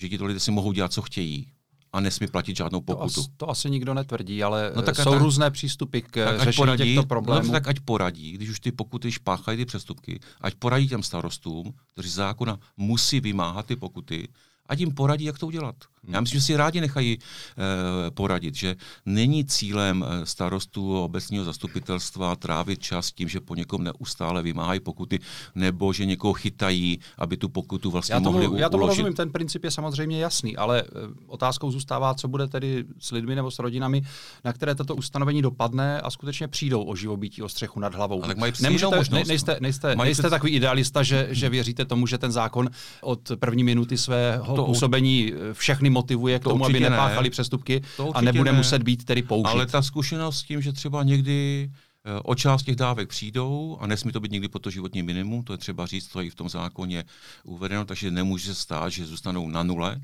že 0.00 0.08
ti 0.08 0.18
to 0.18 0.24
lidé 0.24 0.40
si 0.40 0.50
mohou 0.50 0.72
dělat, 0.72 0.92
co 0.92 1.02
chtějí 1.02 1.52
a 1.92 2.00
nesmí 2.00 2.26
platit 2.26 2.56
žádnou 2.56 2.80
pokutu. 2.80 3.14
To, 3.14 3.20
as, 3.20 3.28
to 3.36 3.50
asi 3.50 3.70
nikdo 3.70 3.94
netvrdí, 3.94 4.42
ale 4.42 4.72
no 4.76 4.82
tak, 4.82 4.96
jsou 4.96 5.10
tak, 5.10 5.20
různé 5.20 5.50
přístupy 5.50 6.00
k 6.00 6.24
tak 6.24 6.40
řešení 6.40 6.56
poradí, 6.56 6.84
těchto 6.84 7.06
problémů. 7.06 7.46
No, 7.46 7.52
tak 7.52 7.68
ať 7.68 7.80
poradí, 7.80 8.32
když 8.32 8.50
už 8.50 8.60
ty 8.60 8.72
pokuty 8.72 9.12
špáchají 9.12 9.58
ty 9.58 9.64
přestupky, 9.64 10.20
ať 10.40 10.54
poradí 10.54 10.88
těm 10.88 11.02
starostům, 11.02 11.74
kteří 11.92 12.10
zákona 12.10 12.58
musí 12.76 13.20
vymáhat 13.20 13.66
ty 13.66 13.76
pokuty, 13.76 14.28
ať 14.66 14.80
jim 14.80 14.94
poradí, 14.94 15.24
jak 15.24 15.38
to 15.38 15.46
udělat. 15.46 15.76
Já 16.08 16.20
myslím, 16.20 16.40
že 16.40 16.46
si 16.46 16.56
rádi 16.56 16.80
nechají 16.80 17.18
e, 17.18 18.10
poradit, 18.10 18.54
že 18.54 18.76
není 19.06 19.44
cílem 19.44 20.04
eh, 20.08 20.26
starostů 20.26 21.02
obecního 21.02 21.44
zastupitelstva 21.44 22.36
trávit 22.36 22.82
čas 22.82 23.12
tím, 23.12 23.28
že 23.28 23.40
po 23.40 23.54
někom 23.54 23.84
neustále 23.84 24.42
vymáhají 24.42 24.80
pokuty, 24.80 25.18
nebo 25.54 25.92
že 25.92 26.04
někoho 26.04 26.32
chytají, 26.32 26.98
aby 27.18 27.36
tu 27.36 27.48
pokutu 27.48 27.90
vlastně 27.90 28.14
já 28.14 28.20
tomu, 28.20 28.32
mohli 28.32 28.48
uložit. 28.48 28.62
Já 28.62 28.68
tomu 28.68 28.86
rozumím, 28.86 29.14
ten 29.14 29.30
princip 29.30 29.64
je 29.64 29.70
samozřejmě 29.70 30.20
jasný, 30.20 30.56
ale 30.56 30.82
e, 30.82 30.84
otázkou 31.26 31.70
zůstává, 31.70 32.14
co 32.14 32.28
bude 32.28 32.48
tedy 32.48 32.84
s 32.98 33.10
lidmi 33.10 33.34
nebo 33.34 33.50
s 33.50 33.58
rodinami, 33.58 34.02
na 34.44 34.52
které 34.52 34.74
toto 34.74 34.94
ustanovení 34.94 35.42
dopadne 35.42 36.00
a 36.00 36.10
skutečně 36.10 36.48
přijdou 36.48 36.82
o 36.82 36.96
živobytí, 36.96 37.42
o 37.42 37.48
střechu 37.48 37.80
nad 37.80 37.94
hlavou. 37.94 38.24
Ale 38.24 38.34
mají 38.34 38.52
Nemůžete, 38.60 38.96
možnost, 38.96 39.10
ne, 39.10 39.24
nejste, 39.28 39.56
nejste, 39.60 39.96
nejste 39.96 40.22
před... 40.22 40.30
takový 40.30 40.52
idealista, 40.52 41.02
že, 41.02 41.28
že 41.30 41.48
věříte 41.48 41.84
tomu, 41.84 42.06
že 42.06 42.18
ten 42.18 42.32
zákon 42.32 42.70
od 43.02 43.32
první 43.40 43.64
minuty 43.64 43.98
svého 43.98 44.56
to 44.56 44.64
působení 44.64 45.32
všechny 45.52 45.90
motivuje 45.98 46.38
k 46.38 46.42
to 46.42 46.50
tomu, 46.50 46.64
aby 46.64 46.80
nepáchali 46.80 47.28
ne. 47.28 47.30
přestupky 47.30 47.82
a 48.14 48.20
nebude 48.20 48.52
ne. 48.52 48.58
muset 48.58 48.82
být 48.82 49.04
tedy 49.04 49.22
použit. 49.22 49.50
Ale 49.50 49.66
ta 49.66 49.82
zkušenost 49.82 50.38
s 50.38 50.42
tím, 50.42 50.62
že 50.62 50.72
třeba 50.72 51.02
někdy 51.02 51.70
eh, 52.04 52.20
o 52.24 52.34
část 52.34 52.62
těch 52.62 52.76
dávek 52.76 53.08
přijdou 53.08 53.78
a 53.80 53.86
nesmí 53.86 54.12
to 54.12 54.20
být 54.20 54.32
někdy 54.32 54.48
po 54.48 54.58
to 54.58 54.70
životní 54.70 55.02
minimum, 55.02 55.42
to 55.42 55.52
je 55.52 55.58
třeba 55.58 55.86
říct, 55.86 56.08
to 56.08 56.20
je 56.20 56.26
i 56.26 56.30
v 56.30 56.34
tom 56.34 56.48
zákoně 56.48 57.04
uvedeno, 57.44 57.84
takže 57.84 58.10
nemůže 58.10 58.54
se 58.54 58.54
stát, 58.54 58.88
že 58.88 59.06
zůstanou 59.06 59.48
na 59.48 59.62
nule, 59.62 60.00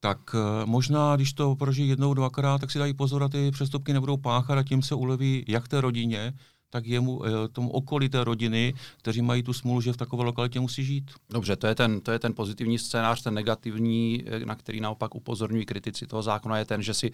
tak 0.00 0.18
eh, 0.34 0.66
možná, 0.66 1.16
když 1.16 1.32
to 1.32 1.56
prožijí 1.56 1.88
jednou, 1.88 2.14
dvakrát, 2.14 2.60
tak 2.60 2.70
si 2.70 2.78
dají 2.78 2.94
pozor 2.94 3.22
a 3.22 3.28
ty 3.28 3.50
přestupky 3.50 3.92
nebudou 3.92 4.16
páchat 4.16 4.58
a 4.58 4.62
tím 4.62 4.82
se 4.82 4.94
uleví 4.94 5.44
jak 5.48 5.68
té 5.68 5.80
rodině, 5.80 6.32
tak 6.70 6.86
jemu, 6.86 7.26
eh, 7.26 7.48
tomu 7.48 7.70
okolí 7.70 8.08
té 8.08 8.24
rodiny, 8.24 8.74
kteří 8.96 9.22
mají 9.22 9.42
tu 9.42 9.52
smůlu, 9.52 9.80
že 9.80 9.92
v 9.92 9.96
takové 9.96 10.24
lokalitě 10.24 10.60
musí 10.60 10.84
žít. 10.84 11.10
Dobře, 11.30 11.56
to 11.56 11.66
je 11.66 11.74
ten, 11.74 12.00
to 12.00 12.12
je 12.12 12.18
ten 12.18 12.34
pozitivní 12.34 12.78
scénář, 12.78 13.22
ten 13.22 13.34
negativní, 13.34 14.24
eh, 14.26 14.46
na 14.46 14.54
který 14.54 14.80
naopak 14.80 15.14
upozorňují 15.14 15.66
kritici 15.66 16.06
toho 16.06 16.22
zákona, 16.22 16.58
je 16.58 16.64
ten, 16.64 16.82
že 16.82 16.94
si 16.94 17.10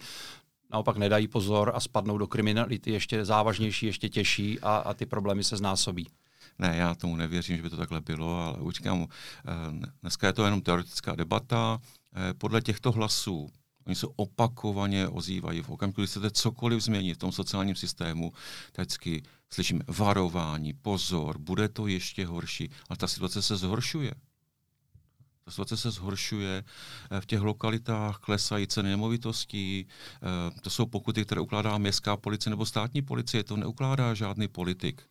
naopak 0.71 0.97
nedají 0.97 1.27
pozor 1.27 1.71
a 1.75 1.79
spadnou 1.79 2.17
do 2.17 2.27
kriminality 2.27 2.91
ještě 2.91 3.25
závažnější, 3.25 3.85
ještě 3.85 4.09
těžší 4.09 4.59
a, 4.59 4.75
a 4.75 4.93
ty 4.93 5.05
problémy 5.05 5.43
se 5.43 5.57
znásobí. 5.57 6.07
Ne, 6.59 6.75
já 6.77 6.95
tomu 6.95 7.15
nevěřím, 7.15 7.57
že 7.57 7.63
by 7.63 7.69
to 7.69 7.77
takhle 7.77 8.01
bylo, 8.01 8.39
ale 8.39 8.57
už 8.57 8.73
říkám, 8.75 9.07
eh, 9.47 9.51
dneska 10.01 10.27
je 10.27 10.33
to 10.33 10.45
jenom 10.45 10.61
teoretická 10.61 11.15
debata. 11.15 11.79
Podle 12.37 12.61
těchto 12.61 12.91
hlasů 12.91 13.49
Oni 13.87 13.95
se 13.95 14.07
opakovaně 14.15 15.07
ozývají. 15.07 15.61
V 15.61 15.69
okamžiku, 15.69 16.01
kdy 16.01 16.07
chcete 16.07 16.31
cokoliv 16.31 16.83
změnit 16.83 17.13
v 17.13 17.17
tom 17.17 17.31
sociálním 17.31 17.75
systému, 17.75 18.33
vždycky 18.73 19.23
slyším 19.49 19.81
varování, 19.87 20.73
pozor, 20.73 21.37
bude 21.37 21.69
to 21.69 21.87
ještě 21.87 22.25
horší. 22.25 22.69
Ale 22.89 22.97
ta 22.97 23.07
situace 23.07 23.41
se 23.41 23.57
zhoršuje. 23.57 24.11
Ta 25.45 25.51
situace 25.51 25.77
se 25.77 25.91
zhoršuje. 25.91 26.63
Eh, 27.11 27.21
v 27.21 27.25
těch 27.25 27.41
lokalitách 27.41 28.17
klesají 28.17 28.67
ceny 28.67 28.89
nemovitostí. 28.89 29.87
Eh, 29.87 30.61
to 30.61 30.69
jsou 30.69 30.85
pokuty, 30.85 31.25
které 31.25 31.41
ukládá 31.41 31.77
městská 31.77 32.17
policie 32.17 32.49
nebo 32.51 32.65
státní 32.65 33.01
policie. 33.01 33.43
To 33.43 33.57
neukládá 33.57 34.13
žádný 34.13 34.47
politik. 34.47 35.01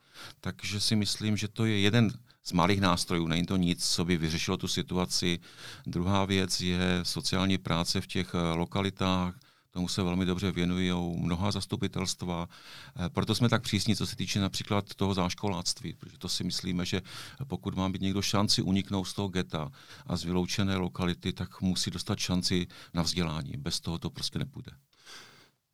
Takže 0.41 0.81
si 0.81 0.97
myslím, 0.97 1.37
že 1.37 1.49
to 1.49 1.65
je 1.65 1.81
jeden 1.81 2.11
z 2.45 2.53
malých 2.53 2.81
nástrojů, 2.81 3.27
není 3.27 3.47
to 3.47 3.57
nic, 3.57 3.89
co 3.89 4.05
by 4.05 4.17
vyřešilo 4.17 4.57
tu 4.57 4.69
situaci. 4.69 5.39
Druhá 5.87 6.25
věc 6.25 6.61
je 6.61 7.01
sociální 7.03 7.59
práce 7.59 8.01
v 8.01 8.07
těch 8.07 8.35
eh, 8.35 8.55
lokalitách, 8.55 9.35
tomu 9.75 9.89
se 9.89 10.03
velmi 10.03 10.27
dobře 10.27 10.53
věnují 10.53 10.93
mnoha 11.17 11.51
zastupitelstva. 11.51 12.49
Eh, 12.97 13.09
proto 13.09 13.35
jsme 13.35 13.49
tak 13.49 13.63
přísní, 13.63 13.97
co 13.97 14.07
se 14.07 14.17
týče 14.17 14.41
například 14.41 14.95
toho 14.95 15.15
záškoláctví, 15.15 15.95
protože 15.95 16.19
to 16.19 16.29
si 16.29 16.45
myslíme, 16.45 16.87
že 16.87 17.03
pokud 17.47 17.75
má 17.75 17.89
být 17.89 18.03
někdo 18.03 18.23
šanci 18.23 18.63
uniknout 18.63 19.05
z 19.05 19.15
toho 19.15 19.29
geta 19.29 19.71
a 20.07 20.17
z 20.17 20.25
vyloučené 20.25 20.77
lokality, 20.77 21.33
tak 21.33 21.61
musí 21.61 21.91
dostat 21.91 22.19
šanci 22.19 22.67
na 22.95 23.03
vzdělání. 23.03 23.53
Bez 23.57 23.81
toho 23.81 23.99
to 23.99 24.11
prostě 24.11 24.39
nepůjde. 24.39 24.73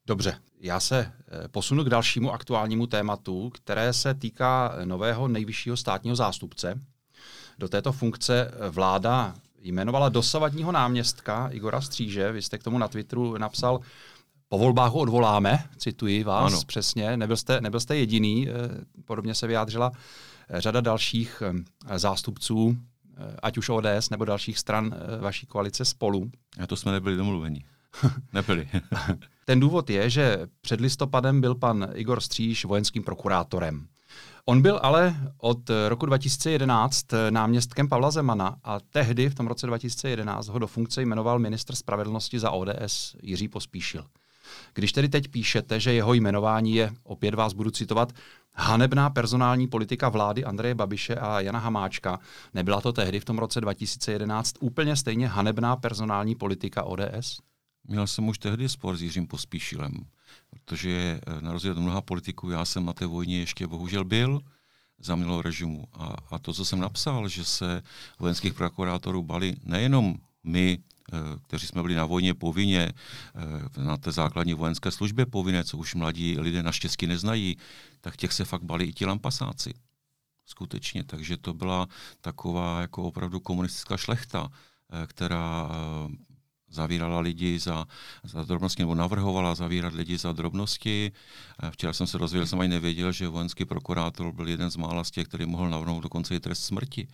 Dobře, 0.06 0.40
já 0.60 0.80
se 0.80 0.98
eh, 1.44 1.48
posunu 1.48 1.84
k 1.84 1.88
dalšímu 1.88 2.32
aktuálnímu 2.32 2.86
tématu, 2.86 3.50
které 3.50 3.92
se 3.92 4.14
týká 4.14 4.76
nového 4.84 5.28
nejvyššího 5.28 5.76
státního 5.76 6.16
zástupce. 6.16 6.80
Do 7.58 7.68
této 7.68 7.92
funkce 7.92 8.50
vláda 8.70 9.34
jmenovala 9.60 10.08
dosavadního 10.08 10.72
náměstka 10.72 11.48
Igora 11.48 11.80
Stříže. 11.80 12.32
Vy 12.32 12.42
jste 12.42 12.58
k 12.58 12.62
tomu 12.62 12.78
na 12.78 12.88
Twitteru 12.88 13.38
napsal, 13.38 13.80
po 14.48 14.58
volbách 14.58 14.92
ho 14.92 14.98
odvoláme, 14.98 15.64
cituji 15.76 16.24
vás 16.24 16.52
ano. 16.52 16.62
přesně, 16.66 17.16
nebyl 17.16 17.36
jste, 17.36 17.60
nebyl 17.60 17.80
jste 17.80 17.96
jediný, 17.96 18.48
eh, 18.48 18.52
podobně 19.04 19.34
se 19.34 19.46
vyjádřila 19.46 19.92
eh, 20.48 20.60
řada 20.60 20.80
dalších 20.80 21.42
zástupců, 21.96 22.76
ať 23.42 23.58
už 23.58 23.68
ODS 23.68 24.10
nebo 24.10 24.24
dalších 24.24 24.58
stran 24.58 24.94
vaší 25.20 25.46
koalice 25.46 25.84
spolu. 25.84 26.30
A 26.62 26.66
to 26.66 26.76
jsme 26.76 26.92
nebyli 26.92 27.16
domluveni. 27.16 27.64
Nebyli. 28.32 28.68
Ten 29.44 29.60
důvod 29.60 29.90
je, 29.90 30.10
že 30.10 30.38
před 30.60 30.80
listopadem 30.80 31.40
byl 31.40 31.54
pan 31.54 31.88
Igor 31.94 32.20
Stříž 32.20 32.64
vojenským 32.64 33.02
prokurátorem. 33.02 33.86
On 34.44 34.62
byl 34.62 34.80
ale 34.82 35.32
od 35.38 35.70
roku 35.88 36.06
2011 36.06 37.06
náměstkem 37.30 37.88
Pavla 37.88 38.10
Zemana 38.10 38.56
a 38.64 38.80
tehdy 38.80 39.28
v 39.28 39.34
tom 39.34 39.46
roce 39.46 39.66
2011 39.66 40.48
ho 40.48 40.58
do 40.58 40.66
funkce 40.66 41.02
jmenoval 41.02 41.38
ministr 41.38 41.74
spravedlnosti 41.74 42.38
za 42.38 42.50
ODS 42.50 43.16
Jiří 43.22 43.48
Pospíšil. 43.48 44.04
Když 44.74 44.92
tedy 44.92 45.08
teď 45.08 45.28
píšete, 45.28 45.80
že 45.80 45.92
jeho 45.92 46.14
jmenování 46.14 46.74
je, 46.74 46.92
opět 47.02 47.34
vás 47.34 47.52
budu 47.52 47.70
citovat, 47.70 48.12
hanebná 48.54 49.10
personální 49.10 49.68
politika 49.68 50.08
vlády 50.08 50.44
Andreje 50.44 50.74
Babiše 50.74 51.14
a 51.14 51.40
Jana 51.40 51.58
Hamáčka, 51.58 52.18
nebyla 52.54 52.80
to 52.80 52.92
tehdy 52.92 53.20
v 53.20 53.24
tom 53.24 53.38
roce 53.38 53.60
2011 53.60 54.54
úplně 54.60 54.96
stejně 54.96 55.28
hanebná 55.28 55.76
personální 55.76 56.34
politika 56.34 56.82
ODS? 56.82 57.38
Měl 57.84 58.06
jsem 58.06 58.28
už 58.28 58.38
tehdy 58.38 58.68
spor 58.68 58.96
s 58.96 59.02
Jiřím 59.02 59.26
Pospíšilem, 59.26 59.92
protože 60.50 61.20
eh, 61.26 61.40
na 61.40 61.52
rozdíl 61.52 61.72
od 61.72 61.78
mnoha 61.78 62.00
politiků 62.00 62.50
já 62.50 62.64
jsem 62.64 62.84
na 62.84 62.92
té 62.92 63.06
vojně 63.06 63.38
ještě 63.38 63.66
bohužel 63.66 64.04
byl 64.04 64.40
za 64.98 65.16
minulého 65.16 65.42
režimu. 65.42 65.84
A, 65.92 66.16
a 66.30 66.38
to, 66.38 66.52
co 66.52 66.64
jsem 66.64 66.80
napsal, 66.80 67.28
že 67.28 67.44
se 67.44 67.82
vojenských 68.18 68.54
prokurátorů 68.54 69.22
bali 69.22 69.56
nejenom 69.64 70.16
my, 70.44 70.78
eh, 71.12 71.16
kteří 71.46 71.66
jsme 71.66 71.82
byli 71.82 71.94
na 71.94 72.06
vojně 72.06 72.34
povinně, 72.34 72.92
eh, 73.78 73.82
na 73.82 73.96
té 73.96 74.12
základní 74.12 74.54
vojenské 74.54 74.90
službě 74.90 75.26
povinné, 75.26 75.64
co 75.64 75.78
už 75.78 75.94
mladí 75.94 76.38
lidé 76.38 76.62
naštěstí 76.62 77.06
neznají, 77.06 77.56
tak 78.00 78.16
těch 78.16 78.32
se 78.32 78.44
fakt 78.44 78.62
bali 78.62 78.84
i 78.84 78.92
ti 78.92 79.06
lampasáci. 79.06 79.74
Skutečně, 80.46 81.04
takže 81.04 81.36
to 81.36 81.54
byla 81.54 81.86
taková 82.20 82.80
jako 82.80 83.02
opravdu 83.02 83.40
komunistická 83.40 83.96
šlechta, 83.96 84.50
která 85.06 85.70
zavírala 86.70 87.20
lidi 87.20 87.58
za, 87.58 87.86
za 88.24 88.44
drobnosti, 88.44 88.82
nebo 88.82 88.94
navrhovala 88.94 89.54
zavírat 89.54 89.94
lidi 89.94 90.18
za 90.18 90.32
drobnosti. 90.32 91.12
Včera 91.70 91.92
jsem 91.92 92.06
se 92.06 92.18
dozvěděl, 92.18 92.46
jsem 92.46 92.60
ani 92.60 92.68
nevěděl, 92.68 93.12
že 93.12 93.28
vojenský 93.28 93.64
prokurátor 93.64 94.32
byl 94.32 94.48
jeden 94.48 94.70
z 94.70 94.76
mála 94.76 95.04
z 95.04 95.10
těch, 95.10 95.26
který 95.26 95.46
mohl 95.46 95.70
navrhnout 95.70 96.00
dokonce 96.00 96.34
i 96.34 96.40
trest 96.40 96.64
smrti. 96.64 97.08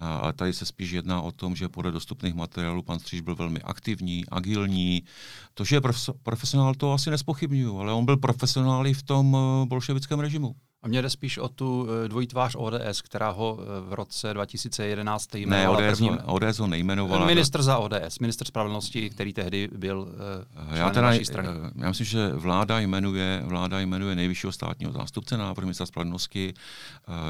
A 0.00 0.32
tady 0.32 0.52
se 0.52 0.66
spíš 0.66 0.90
jedná 0.90 1.22
o 1.22 1.32
tom, 1.32 1.56
že 1.56 1.68
podle 1.68 1.92
dostupných 1.92 2.34
materiálů 2.34 2.82
pan 2.82 2.98
Stříž 2.98 3.20
byl 3.20 3.34
velmi 3.34 3.62
aktivní, 3.62 4.24
agilní. 4.28 5.02
To, 5.54 5.64
že 5.64 5.76
je 5.76 5.80
profesionál, 6.22 6.74
to 6.74 6.92
asi 6.92 7.10
nespochybnuju, 7.10 7.78
ale 7.78 7.92
on 7.92 8.04
byl 8.04 8.16
profesionál 8.16 8.86
i 8.86 8.94
v 8.94 9.02
tom 9.02 9.36
eh, 9.36 9.66
bolševickém 9.66 10.20
režimu. 10.20 10.54
A 10.82 10.88
mě 10.88 11.02
jde 11.02 11.10
spíš 11.10 11.38
o 11.38 11.48
tu 11.48 11.88
eh, 12.04 12.08
dvojí 12.08 12.26
tvář 12.26 12.56
ODS, 12.58 13.02
která 13.02 13.30
ho 13.30 13.58
eh, 13.60 13.88
v 13.88 13.92
roce 13.92 14.34
2011 14.34 15.34
jmenovala. 15.34 15.80
Ne, 15.80 15.90
ODS, 15.90 16.00
ho, 16.00 16.18
ODS 16.24 16.58
ho 16.58 16.66
nejmenovala. 16.66 17.26
Minister 17.26 17.62
za 17.62 17.78
ODS, 17.78 18.18
minister 18.20 18.46
spravedlnosti, 18.46 19.10
který 19.10 19.32
tehdy 19.32 19.68
byl 19.72 20.00
uh, 20.00 20.76
já 20.76 20.90
teda, 20.90 21.06
naší 21.06 21.24
strany. 21.24 21.48
Já 21.76 21.88
myslím, 21.88 22.06
že 22.06 22.28
vláda 22.28 22.78
jmenuje, 22.80 23.42
vláda 23.44 23.80
jmenuje 23.80 24.16
nejvyššího 24.16 24.52
státního 24.52 24.92
zástupce 24.92 25.36
na 25.36 25.44
návrh 25.44 25.64
ministra 25.64 25.86
spravedlnosti, 25.86 26.54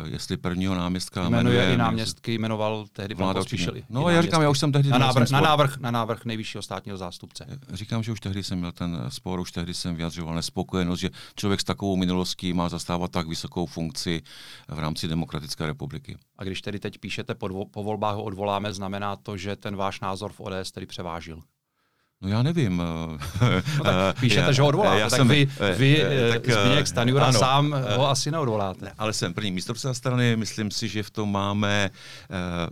jestli 0.04 0.36
prvního 0.36 0.74
náměstka 0.74 1.28
jmenuje, 1.28 1.56
jmenuje 1.56 1.74
i 1.74 1.76
náměstky, 1.76 2.38
jmenoval 2.38 2.86
tehdy 2.92 3.14
vláda 3.14 3.40
Pospíšili. 3.40 3.84
No, 3.90 4.08
já 4.08 4.22
říkám, 4.22 4.42
já 4.42 4.50
už 4.50 4.58
jsem 4.58 4.72
tehdy... 4.72 4.88
Na 4.88 4.98
návrh, 4.98 5.30
na, 5.30 5.40
návrh, 5.40 5.78
na 5.78 5.90
návrh 5.90 6.24
nejvyššího 6.24 6.62
státního 6.62 6.96
zástupce. 6.98 7.58
Říkám, 7.72 8.02
že 8.02 8.12
už 8.12 8.20
tehdy 8.20 8.42
jsem 8.42 8.58
měl 8.58 8.72
ten 8.72 9.04
spor, 9.08 9.40
už 9.40 9.52
tehdy 9.52 9.74
jsem 9.74 9.96
vyjadřoval 9.96 10.34
nespokojenost, 10.34 11.00
že 11.00 11.10
člověk 11.36 11.60
s 11.60 11.64
takovou 11.64 11.96
minulostí 11.96 12.52
má 12.52 12.68
zastávat 12.68 13.10
tak 13.10 13.28
vysokou 13.38 13.66
funkci 13.66 14.22
v 14.68 14.78
rámci 14.78 15.08
Demokratické 15.08 15.66
republiky. 15.66 16.16
A 16.38 16.44
když 16.44 16.62
tedy 16.62 16.78
teď 16.78 16.98
píšete 16.98 17.34
po, 17.34 17.66
po 17.66 17.82
volbách 17.82 18.16
ho 18.16 18.22
odvoláme, 18.22 18.72
znamená 18.72 19.16
to, 19.16 19.36
že 19.36 19.56
ten 19.56 19.76
váš 19.76 20.00
názor 20.00 20.32
v 20.32 20.40
ODS 20.40 20.70
tedy 20.72 20.86
převážil? 20.86 21.40
No 22.22 22.28
já 22.28 22.42
nevím. 22.42 22.76
No 22.76 23.18
tak 23.82 24.20
píšete, 24.20 24.40
já, 24.40 24.52
že 24.52 24.62
ho 24.62 24.68
odvoláte, 24.68 25.00
já 25.00 25.10
tak 25.10 25.16
jsem, 25.16 25.28
vy, 25.28 25.48
vy 25.76 26.02
eh, 26.02 26.32
tak, 26.32 26.50
Zbigněk 26.50 26.86
Stanjura 26.86 27.26
ano, 27.26 27.38
sám 27.38 27.76
ho 27.96 28.10
asi 28.10 28.30
neodvoláte. 28.30 28.92
Ale 28.98 29.12
jsem 29.12 29.34
první 29.34 29.50
místopředseda 29.50 29.94
strany, 29.94 30.36
myslím 30.36 30.70
si, 30.70 30.88
že 30.88 31.02
v 31.02 31.10
tom 31.10 31.32
máme 31.32 31.90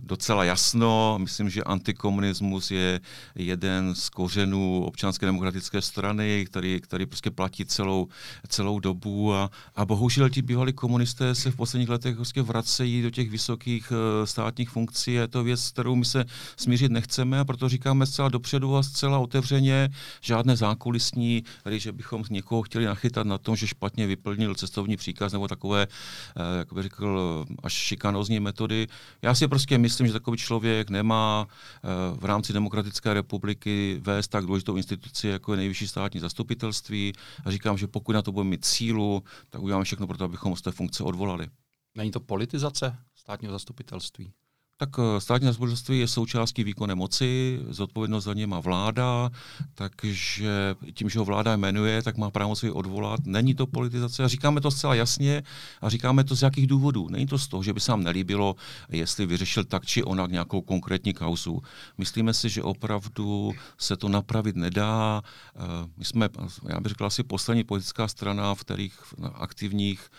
docela 0.01 0.43
jasno. 0.43 1.17
Myslím, 1.21 1.49
že 1.49 1.63
antikomunismus 1.63 2.71
je 2.71 2.99
jeden 3.35 3.95
z 3.95 4.09
kořenů 4.09 4.83
občanské 4.83 5.25
demokratické 5.25 5.81
strany, 5.81 6.45
který, 6.45 6.81
který 6.81 7.05
prostě 7.05 7.31
platí 7.31 7.65
celou, 7.65 8.07
celou 8.47 8.79
dobu 8.79 9.33
a, 9.33 9.49
a 9.75 9.85
bohužel 9.85 10.29
ti 10.29 10.41
bývalí 10.41 10.73
komunisté 10.73 11.35
se 11.35 11.51
v 11.51 11.55
posledních 11.55 11.89
letech 11.89 12.15
prostě 12.15 12.41
vracejí 12.41 13.01
do 13.01 13.09
těch 13.09 13.29
vysokých 13.29 13.91
eh, 13.91 14.27
státních 14.27 14.69
funkcí. 14.69 15.13
Je 15.13 15.27
to 15.27 15.43
věc, 15.43 15.69
kterou 15.69 15.95
my 15.95 16.05
se 16.05 16.25
smířit 16.57 16.91
nechceme 16.91 17.39
a 17.39 17.45
proto 17.45 17.69
říkáme 17.69 18.05
zcela 18.05 18.29
dopředu 18.29 18.77
a 18.77 18.83
zcela 18.83 19.19
otevřeně 19.19 19.36
otevřeně, 19.37 19.89
žádné 20.21 20.55
zákulisní, 20.55 21.43
tady, 21.63 21.79
že 21.79 21.91
bychom 21.91 22.23
někoho 22.29 22.61
chtěli 22.61 22.85
nachytat 22.85 23.27
na 23.27 23.37
tom, 23.37 23.55
že 23.55 23.67
špatně 23.67 24.07
vyplnil 24.07 24.55
cestovní 24.55 24.97
příkaz 24.97 25.33
nebo 25.33 25.47
takové, 25.47 25.87
eh, 25.87 26.57
jak 26.57 26.73
bych 26.73 26.83
řekl, 26.83 27.45
až 27.63 27.73
šikanózní 27.73 28.39
metody. 28.39 28.87
Já 29.21 29.35
si 29.35 29.47
prostě 29.47 29.77
myslím, 29.77 30.07
že 30.07 30.13
takový 30.13 30.37
člověk 30.37 30.89
nemá 30.89 31.47
eh, 31.47 31.87
v 32.19 32.25
rámci 32.25 32.53
Demokratické 32.53 33.13
republiky 33.13 33.99
vést 34.01 34.27
tak 34.27 34.45
důležitou 34.45 34.75
instituci, 34.75 35.27
jako 35.27 35.53
je 35.53 35.57
nejvyšší 35.57 35.87
státní 35.87 36.19
zastupitelství. 36.19 37.13
A 37.45 37.51
říkám, 37.51 37.77
že 37.77 37.87
pokud 37.87 38.13
na 38.13 38.21
to 38.21 38.31
budeme 38.31 38.49
mít 38.49 38.65
cílu, 38.65 39.23
tak 39.49 39.61
uděláme 39.61 39.83
všechno 39.83 40.07
pro 40.07 40.17
to, 40.17 40.23
abychom 40.23 40.55
z 40.55 40.61
té 40.61 40.71
funkce 40.71 41.03
odvolali. 41.03 41.47
Není 41.95 42.11
to 42.11 42.19
politizace 42.19 42.97
státního 43.15 43.53
zastupitelství? 43.53 44.31
Tak 44.79 44.89
eh, 44.99 45.21
státní 45.21 45.47
zastupitelství 45.47 45.99
je 45.99 46.07
součástí 46.07 46.63
výkonné 46.63 46.95
moci, 46.95 47.59
zodpovědnost 47.69 48.23
za 48.23 48.33
ně 48.33 48.47
má 48.47 48.59
vláda, 48.59 49.29
takže 49.73 50.75
tím, 50.93 51.09
že 51.09 51.19
ho 51.19 51.25
vláda 51.25 51.55
jmenuje, 51.55 52.01
tak 52.01 52.17
má 52.17 52.31
právo 52.31 52.55
si 52.55 52.71
odvolat. 52.71 53.19
Není 53.25 53.55
to 53.55 53.67
politizace 53.67 54.23
a 54.23 54.27
říkáme 54.27 54.61
to 54.61 54.71
zcela 54.71 54.95
jasně 54.95 55.43
a 55.81 55.89
říkáme 55.89 56.23
to 56.23 56.35
z 56.35 56.41
jakých 56.41 56.67
důvodů. 56.67 57.07
Není 57.09 57.25
to 57.25 57.37
z 57.37 57.47
toho, 57.47 57.63
že 57.63 57.73
by 57.73 57.79
se 57.79 57.91
nám 57.91 58.03
nelíbilo, 58.03 58.55
jestli 58.89 59.25
vyřešil 59.25 59.63
tak 59.63 59.85
či 59.85 60.03
onak 60.03 60.31
nějakou 60.31 60.61
konkrétní 60.61 61.13
kauzu. 61.13 61.61
Myslíme 61.97 62.33
si, 62.33 62.49
že 62.49 62.63
opravdu 62.63 63.51
se 63.77 63.97
to 63.97 64.09
napravit 64.09 64.55
nedá. 64.55 65.21
Eh, 65.55 65.59
my 65.97 66.05
jsme, 66.05 66.29
já 66.69 66.79
bych 66.79 66.89
řekl, 66.89 67.05
asi 67.05 67.23
poslední 67.23 67.63
politická 67.63 68.07
strana, 68.07 68.55
v 68.55 68.61
kterých 68.61 68.99
aktivních, 69.33 70.09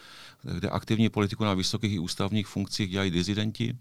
kde 0.54 0.68
aktivní 0.68 1.08
politiku 1.08 1.44
na 1.44 1.54
vysokých 1.54 1.92
i 1.92 1.98
ústavních 1.98 2.46
funkcích 2.46 2.90
dělají 2.90 3.10
dizidenti 3.10 3.74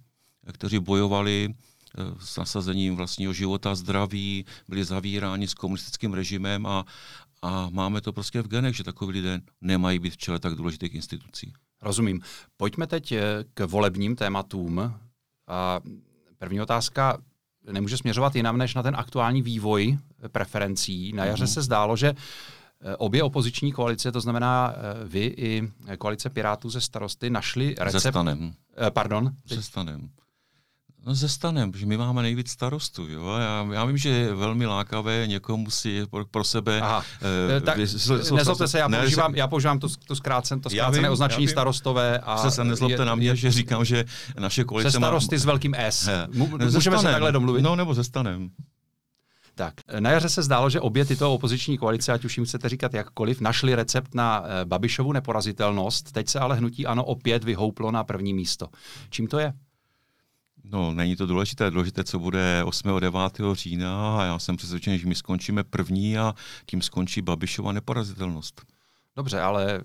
kteří 0.52 0.80
bojovali 0.80 1.50
eh, 1.50 2.04
s 2.20 2.38
nasazením 2.38 2.96
vlastního 2.96 3.34
života, 3.34 3.76
zdraví, 3.76 4.46
byli 4.68 4.86
zavíráni 4.86 5.48
s 5.48 5.54
komunistickým 5.54 6.14
režimem 6.14 6.66
a, 6.66 6.86
a 7.42 7.70
máme 7.70 8.02
to 8.02 8.14
prostě 8.14 8.42
v 8.42 8.48
genech, 8.48 8.76
že 8.76 8.84
takový 8.84 9.12
lidé 9.12 9.40
nemají 9.62 10.00
být 10.00 10.14
v 10.14 10.18
čele 10.18 10.40
tak 10.40 10.56
důležitých 10.56 10.96
institucí. 10.96 11.54
Rozumím. 11.82 12.22
Pojďme 12.58 12.88
teď 12.88 13.12
eh, 13.12 13.24
k 13.54 13.66
volebním 13.66 14.16
tématům. 14.16 14.94
A 15.48 15.80
první 16.38 16.62
otázka 16.62 17.18
nemůže 17.72 17.98
směřovat 17.98 18.36
jinam 18.36 18.58
než 18.58 18.76
na 18.76 18.84
ten 18.84 18.96
aktuální 18.96 19.42
vývoj 19.42 19.98
preferencí. 20.28 21.14
Na 21.14 21.26
jaře 21.26 21.44
mm-hmm. 21.44 21.54
se 21.54 21.62
zdálo, 21.62 21.96
že 21.96 22.08
eh, 22.08 22.96
obě 22.96 23.24
opoziční 23.24 23.72
koalice, 23.72 24.12
to 24.12 24.22
znamená 24.22 24.76
vy 25.06 25.34
i 25.38 25.72
koalice 25.98 26.30
Pirátů 26.30 26.70
ze 26.70 26.82
starosty, 26.82 27.30
našli 27.30 27.76
recept... 27.80 28.02
Se 28.02 28.10
stanem. 28.10 28.54
Pardon? 28.90 29.32
Se 29.46 29.62
stanem. 29.62 30.10
No 31.08 31.16
se 31.16 31.30
stanem, 31.30 31.72
protože 31.72 31.86
my 31.86 31.98
máme 31.98 32.22
nejvíc 32.22 32.52
starostů. 32.52 33.08
Jo? 33.08 33.36
Já, 33.38 33.68
já 33.74 33.86
vím, 33.86 33.98
že 33.98 34.10
je 34.10 34.34
velmi 34.34 34.66
lákavé 34.66 35.28
někomu 35.28 35.70
si 35.70 36.06
pro, 36.06 36.26
pro 36.26 36.44
sebe... 36.44 36.82
Aha. 36.82 36.98
Uh, 37.58 37.66
tak, 37.66 37.78
nezlobte 38.36 38.68
se, 38.68 38.80
já 38.80 38.88
ne, 38.88 39.00
používám, 39.00 39.36
já 39.36 39.48
používám 39.48 39.80
to, 39.80 39.88
to, 40.08 40.16
zkrácen, 40.16 40.62
to 40.62 40.70
zkrácené 40.70 41.08
vím, 41.08 41.12
označení 41.12 41.48
starostové. 41.48 42.20
A 42.20 42.50
se 42.50 42.64
nezlobte 42.64 43.02
je, 43.02 43.06
na 43.06 43.16
mě, 43.16 43.36
že 43.36 43.52
říkám, 43.52 43.86
že 43.86 44.06
naše 44.40 44.64
koalice 44.64 44.92
Se 44.92 44.98
starosty 44.98 45.36
má... 45.36 45.40
s 45.40 45.46
velkým 45.46 45.76
S. 45.78 46.10
Můžeme 46.74 46.98
se 46.98 47.04
takhle 47.04 47.32
domluvit? 47.32 47.62
No, 47.62 47.76
nebo 47.76 47.96
se 47.96 48.04
stanem. 48.04 48.50
Tak, 49.56 49.74
na 50.00 50.12
jaře 50.12 50.30
se 50.30 50.44
zdálo, 50.44 50.70
že 50.70 50.80
obě 50.80 51.06
tyto 51.06 51.34
opoziční 51.34 51.78
koalice, 51.78 52.14
ať 52.14 52.26
už 52.26 52.38
jim 52.38 52.46
chcete 52.46 52.70
říkat 52.70 52.94
jakkoliv, 52.94 53.42
našli 53.42 53.76
recept 53.76 54.16
na 54.16 54.44
eh, 54.46 54.66
Babišovu 54.66 55.12
neporazitelnost. 55.12 56.12
Teď 56.12 56.28
se 56.28 56.40
ale 56.40 56.56
hnutí 56.56 56.86
ano 56.86 57.06
opět 57.06 57.44
vyhouplo 57.44 57.92
na 57.92 58.04
první 58.04 58.34
místo. 58.34 58.68
Čím 59.10 59.28
to 59.28 59.40
je? 59.40 59.54
No, 60.72 60.94
není 60.94 61.16
to 61.16 61.26
důležité. 61.26 61.72
Důležité, 61.72 62.04
co 62.04 62.20
bude 62.20 62.64
8. 62.64 63.00
9. 63.00 63.20
října 63.54 64.18
a 64.20 64.24
já 64.24 64.40
jsem 64.40 64.58
přesvědčen, 64.58 64.98
že 64.98 65.08
my 65.08 65.16
skončíme 65.16 65.64
první 65.64 66.18
a 66.18 66.36
tím 66.66 66.82
skončí 66.82 67.22
Babišova 67.22 67.72
neporazitelnost. 67.72 68.77
Dobře, 69.18 69.42
ale 69.42 69.74
e, 69.74 69.82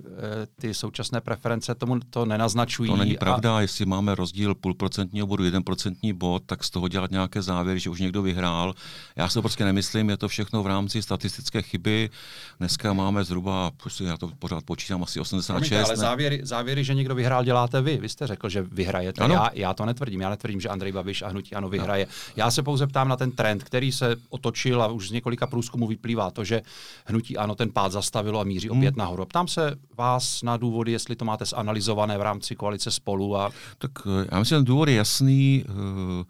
ty 0.60 0.74
současné 0.74 1.20
preference 1.20 1.74
tomu 1.74 2.00
to 2.10 2.24
nenaznačují. 2.26 2.90
To 2.90 2.96
není 2.96 3.16
pravda. 3.16 3.56
A... 3.56 3.60
Jestli 3.60 3.86
máme 3.86 4.14
rozdíl 4.14 4.54
půlprocentního 4.54 5.26
bodu, 5.26 5.44
jeden 5.44 5.62
procentní 5.62 6.12
bod, 6.12 6.42
tak 6.46 6.64
z 6.64 6.70
toho 6.70 6.88
dělat 6.88 7.10
nějaké 7.10 7.42
závěry, 7.42 7.80
že 7.80 7.90
už 7.90 8.00
někdo 8.00 8.22
vyhrál. 8.22 8.74
Já 9.16 9.28
si 9.28 9.34
to 9.34 9.42
prostě 9.42 9.64
nemyslím, 9.64 10.10
je 10.10 10.16
to 10.16 10.28
všechno 10.28 10.62
v 10.62 10.66
rámci 10.66 11.02
statistické 11.02 11.62
chyby. 11.62 12.10
Dneska 12.58 12.92
máme 12.92 13.24
zhruba, 13.24 13.70
prostě 13.82 14.04
já 14.04 14.16
to 14.16 14.30
pořád 14.38 14.64
počítám, 14.64 15.02
asi 15.02 15.20
86. 15.20 15.68
Promiňte, 15.68 15.84
ale 15.84 15.96
závěry, 15.96 16.40
závěry, 16.42 16.84
že 16.84 16.94
někdo 16.94 17.14
vyhrál, 17.14 17.44
děláte 17.44 17.80
vy. 17.82 17.96
Vy 17.96 18.08
jste 18.08 18.26
řekl, 18.26 18.48
že 18.48 18.62
vyhrajete. 18.62 19.24
Já, 19.32 19.50
já 19.54 19.74
to 19.74 19.86
netvrdím. 19.86 20.20
Já 20.20 20.30
netvrdím, 20.30 20.60
že 20.60 20.68
Andrej 20.68 20.92
Babiš 20.92 21.22
a 21.22 21.28
Hnutí 21.28 21.54
Ano 21.54 21.68
vyhraje. 21.68 22.06
No. 22.06 22.12
Já 22.36 22.50
se 22.50 22.62
pouze 22.62 22.86
ptám 22.86 23.08
na 23.08 23.16
ten 23.16 23.30
trend, 23.30 23.64
který 23.64 23.92
se 23.92 24.16
otočil 24.28 24.82
a 24.82 24.86
už 24.86 25.08
z 25.08 25.12
několika 25.12 25.46
průzkumů 25.46 25.86
vyplývá 25.86 26.30
to, 26.30 26.44
že 26.44 26.62
Hnutí 27.06 27.36
Ano 27.36 27.54
ten 27.54 27.72
pád 27.72 27.92
zastavilo 27.92 28.40
a 28.40 28.44
míří 28.44 28.70
opět 28.70 28.94
hmm. 28.94 28.98
nahoru 28.98 29.21
nahoru. 29.22 29.28
Ptám 29.28 29.48
se 29.48 29.74
vás 29.96 30.42
na 30.42 30.56
důvody, 30.56 30.92
jestli 30.92 31.16
to 31.16 31.24
máte 31.24 31.44
zanalizované 31.44 32.18
v 32.18 32.22
rámci 32.22 32.56
koalice 32.56 32.90
spolu. 32.90 33.36
A... 33.36 33.50
Tak 33.78 33.90
eh, 34.06 34.28
já 34.32 34.38
myslím, 34.38 34.58
že 34.58 34.64
důvod 34.64 34.88
je 34.88 34.94
jasný. 34.94 35.64
Eh, 35.68 36.24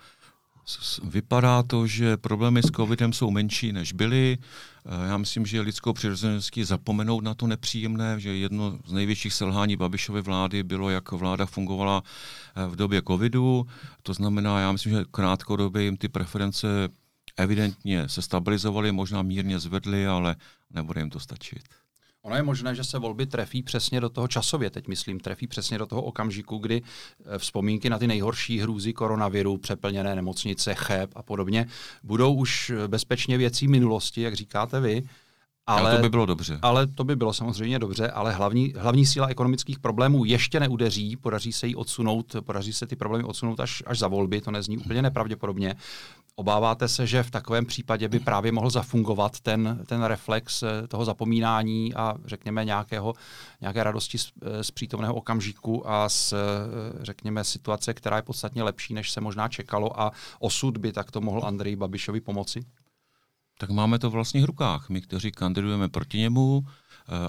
vypadá 1.03 1.63
to, 1.63 1.87
že 1.87 2.17
problémy 2.17 2.63
s 2.63 2.71
covidem 2.71 3.13
jsou 3.13 3.31
menší, 3.31 3.73
než 3.73 3.93
byly. 3.93 4.39
Eh, 4.39 5.09
já 5.09 5.19
myslím, 5.19 5.47
že 5.47 5.61
lidskou 5.61 5.93
přirozeností 5.93 6.65
zapomenout 6.65 7.25
na 7.25 7.35
to 7.35 7.47
nepříjemné, 7.47 8.21
že 8.21 8.37
jedno 8.37 8.79
z 8.87 8.93
největších 8.93 9.35
selhání 9.35 9.77
Babišovy 9.77 10.23
vlády 10.23 10.63
bylo, 10.63 10.91
jak 10.91 11.13
vláda 11.13 11.47
fungovala 11.47 12.03
v 12.69 12.77
době 12.77 13.03
covidu. 13.03 13.67
To 14.03 14.15
znamená, 14.15 14.61
já 14.61 14.73
myslím, 14.73 14.93
že 14.93 15.05
krátkodobě 15.11 15.83
jim 15.83 15.97
ty 15.97 16.09
preference 16.09 16.89
evidentně 17.37 18.09
se 18.09 18.23
stabilizovaly, 18.23 18.93
možná 18.93 19.23
mírně 19.23 19.59
zvedly, 19.59 20.07
ale 20.07 20.37
nebude 20.71 21.01
jim 21.01 21.11
to 21.11 21.21
stačit. 21.21 21.63
Ono 22.25 22.37
je 22.37 22.43
možné, 22.43 22.75
že 22.75 22.85
se 22.85 22.99
volby 22.99 23.27
trefí 23.27 23.63
přesně 23.63 24.01
do 24.01 24.09
toho 24.09 24.29
časově, 24.29 24.71
teď 24.71 24.89
myslím, 24.89 25.21
trefí 25.21 25.47
přesně 25.47 25.79
do 25.79 25.87
toho 25.87 26.03
okamžiku, 26.03 26.59
kdy 26.59 26.83
eh, 26.83 27.39
vzpomínky 27.39 27.91
na 27.91 27.99
ty 27.99 28.07
nejhorší 28.07 28.59
hrůzy 28.59 28.93
koronaviru, 28.93 29.59
přeplněné 29.59 30.15
nemocnice, 30.15 30.75
cheb 30.75 31.11
a 31.15 31.23
podobně, 31.23 31.67
budou 32.03 32.35
už 32.35 32.73
bezpečně 32.87 33.39
věcí 33.39 33.69
minulosti, 33.69 34.21
jak 34.21 34.35
říkáte 34.35 34.81
vy. 34.81 35.03
Ale, 35.67 35.81
ale 35.81 35.97
to 35.97 36.03
by 36.03 36.09
bylo 36.09 36.27
dobře. 36.27 36.59
Ale 36.63 36.87
to 36.87 37.05
by 37.05 37.17
bylo 37.17 37.33
samozřejmě 37.33 37.79
dobře, 37.79 38.11
ale 38.11 38.33
hlavní, 38.33 38.75
hlavní 38.77 39.07
síla 39.07 39.27
ekonomických 39.27 39.79
problémů 39.79 40.25
ještě 40.25 40.61
neudeří, 40.61 41.17
podaří 41.17 41.53
se 41.53 41.67
jí 41.67 41.77
odsunout, 41.77 42.37
podaří 42.41 42.73
se 42.73 42.87
ty 42.87 42.97
problémy 42.97 43.25
odsunout 43.25 43.61
až, 43.61 43.83
až 43.87 43.99
za 43.99 44.09
volby, 44.09 44.41
to 44.41 44.51
nezní 44.51 44.79
úplně 44.79 45.03
nepravděpodobně. 45.03 45.75
Obáváte 46.37 46.89
se, 46.89 47.07
že 47.07 47.23
v 47.23 47.31
takovém 47.31 47.67
případě 47.67 48.09
by 48.09 48.21
právě 48.21 48.53
mohl 48.53 48.71
zafungovat 48.71 49.41
ten, 49.41 49.85
ten 49.87 50.03
reflex 50.03 50.63
eh, 50.63 50.89
toho 50.89 51.05
zapomínání 51.05 51.95
a 51.95 52.15
řekněme 52.25 52.65
nějakého, 52.65 53.15
nějaké 53.61 53.85
radosti 53.85 54.19
z, 54.19 54.33
eh, 54.43 54.65
z 54.65 54.71
přítomného 54.71 55.15
okamžiku 55.15 55.91
a 55.91 56.09
z, 56.09 56.33
eh, 56.33 56.37
řekněme, 57.01 57.45
situace, 57.45 57.95
která 57.95 58.17
je 58.17 58.23
podstatně 58.23 58.63
lepší, 58.63 58.95
než 58.95 59.11
se 59.11 59.21
možná 59.21 59.49
čekalo 59.49 60.01
a 60.01 60.13
osud 60.39 60.79
by 60.79 60.93
takto 60.93 61.21
mohl 61.21 61.43
Andrej 61.45 61.77
Babišovi 61.77 62.21
pomoci? 62.21 62.65
tak 63.59 63.71
máme 63.71 63.99
to 63.99 64.11
vlastně 64.11 64.43
v 64.43 64.45
rukách. 64.45 64.89
My, 64.89 65.01
kteří 65.01 65.33
kandidujeme 65.33 65.89
proti 65.89 66.19
němu, 66.19 66.67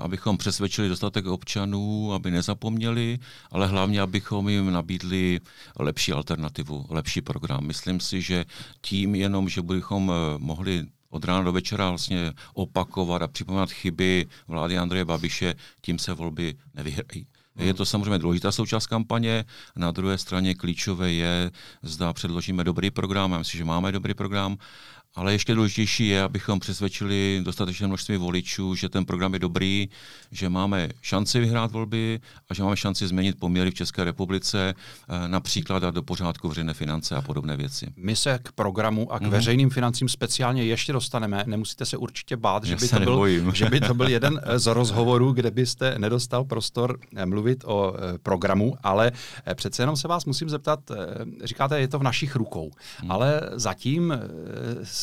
abychom 0.02 0.38
přesvědčili 0.38 0.90
dostatek 0.90 1.26
občanů, 1.26 2.14
aby 2.14 2.32
nezapomněli, 2.32 3.20
ale 3.52 3.68
hlavně, 3.68 4.02
abychom 4.02 4.50
jim 4.50 4.72
nabídli 4.72 5.40
lepší 5.80 6.12
alternativu, 6.12 6.86
lepší 6.90 7.22
program. 7.22 7.68
Myslím 7.68 8.00
si, 8.00 8.22
že 8.22 8.46
tím 8.82 9.16
jenom, 9.16 9.50
že 9.50 9.62
bychom 9.62 10.12
eh, 10.12 10.38
mohli 10.38 10.86
od 11.10 11.26
rána 11.26 11.44
do 11.44 11.52
večera 11.52 11.90
vlastně 11.90 12.34
opakovat 12.54 13.22
a 13.22 13.28
připomínat 13.28 13.72
chyby 13.72 14.26
vlády 14.48 14.78
Andreje 14.78 15.06
Babiše, 15.06 15.56
tím 15.82 16.00
se 16.00 16.14
volby 16.14 16.56
nevyhrají. 16.74 17.28
Je 17.56 17.74
to 17.74 17.86
samozřejmě 17.86 18.20
důležitá 18.20 18.52
součást 18.52 18.88
kampaně. 18.88 19.46
Na 19.76 19.92
druhé 19.92 20.18
straně 20.18 20.56
klíčové 20.56 21.12
je, 21.12 21.52
zda 21.82 22.14
předložíme 22.14 22.64
dobrý 22.64 22.92
program. 22.92 23.32
Já 23.32 23.38
myslím, 23.38 23.58
že 23.58 23.66
máme 23.66 23.92
dobrý 23.92 24.14
program 24.14 24.58
ale 25.15 25.32
ještě 25.32 25.56
důležitější 25.56 26.08
je, 26.08 26.23
abychom 26.23 26.60
přesvědčili 26.60 27.41
dostatečné 27.43 27.88
množství 27.88 28.17
voličů, 28.17 28.76
že 28.76 28.89
ten 28.89 29.06
program 29.06 29.34
je 29.34 29.39
dobrý, 29.39 29.89
že 30.32 30.49
máme 30.49 30.89
šanci 31.02 31.39
vyhrát 31.39 31.71
volby 31.71 32.19
a 32.49 32.54
že 32.54 32.63
máme 32.63 32.78
šanci 32.78 33.08
změnit 33.08 33.39
poměry 33.39 33.71
v 33.71 33.73
České 33.73 34.04
republice, 34.04 34.73
eh, 35.10 35.28
například 35.28 35.80
dát 35.80 35.95
do 35.95 36.04
pořádku 36.04 36.49
veřejné 36.49 36.73
finance 36.73 37.15
a 37.15 37.21
podobné 37.21 37.58
věci. 37.58 37.93
My 37.95 38.15
se 38.15 38.39
k 38.43 38.52
programu 38.52 39.13
a 39.13 39.19
k 39.19 39.21
mm-hmm. 39.21 39.30
veřejným 39.30 39.69
financím 39.69 40.10
speciálně 40.10 40.63
ještě 40.63 40.93
dostaneme. 40.93 41.43
Nemusíte 41.47 41.86
se 41.86 41.97
určitě 41.97 42.38
bát, 42.38 42.63
že 42.63 42.76
by, 42.76 42.88
to 42.88 42.99
byl, 42.99 43.52
že 43.54 43.65
by 43.65 43.82
to 43.82 43.93
byl 43.93 44.08
jeden 44.08 44.41
z 44.56 44.73
rozhovorů, 44.73 45.32
kde 45.32 45.52
byste 45.52 45.99
nedostal 45.99 46.43
prostor 46.43 46.99
eh, 47.15 47.26
mluvit 47.26 47.63
o 47.65 47.93
eh, 47.95 48.17
programu, 48.17 48.76
ale 48.84 49.12
přece 49.56 49.84
jenom 49.84 49.97
se 49.97 50.08
vás 50.08 50.26
musím 50.26 50.49
zeptat, 50.49 50.80
říkáte, 51.43 51.80
je 51.80 51.88
to 51.88 51.99
v 51.99 52.04
našich 52.04 52.36
rukou, 52.36 52.71
mm. 53.04 53.12
ale 53.12 53.41
zatím 53.54 54.13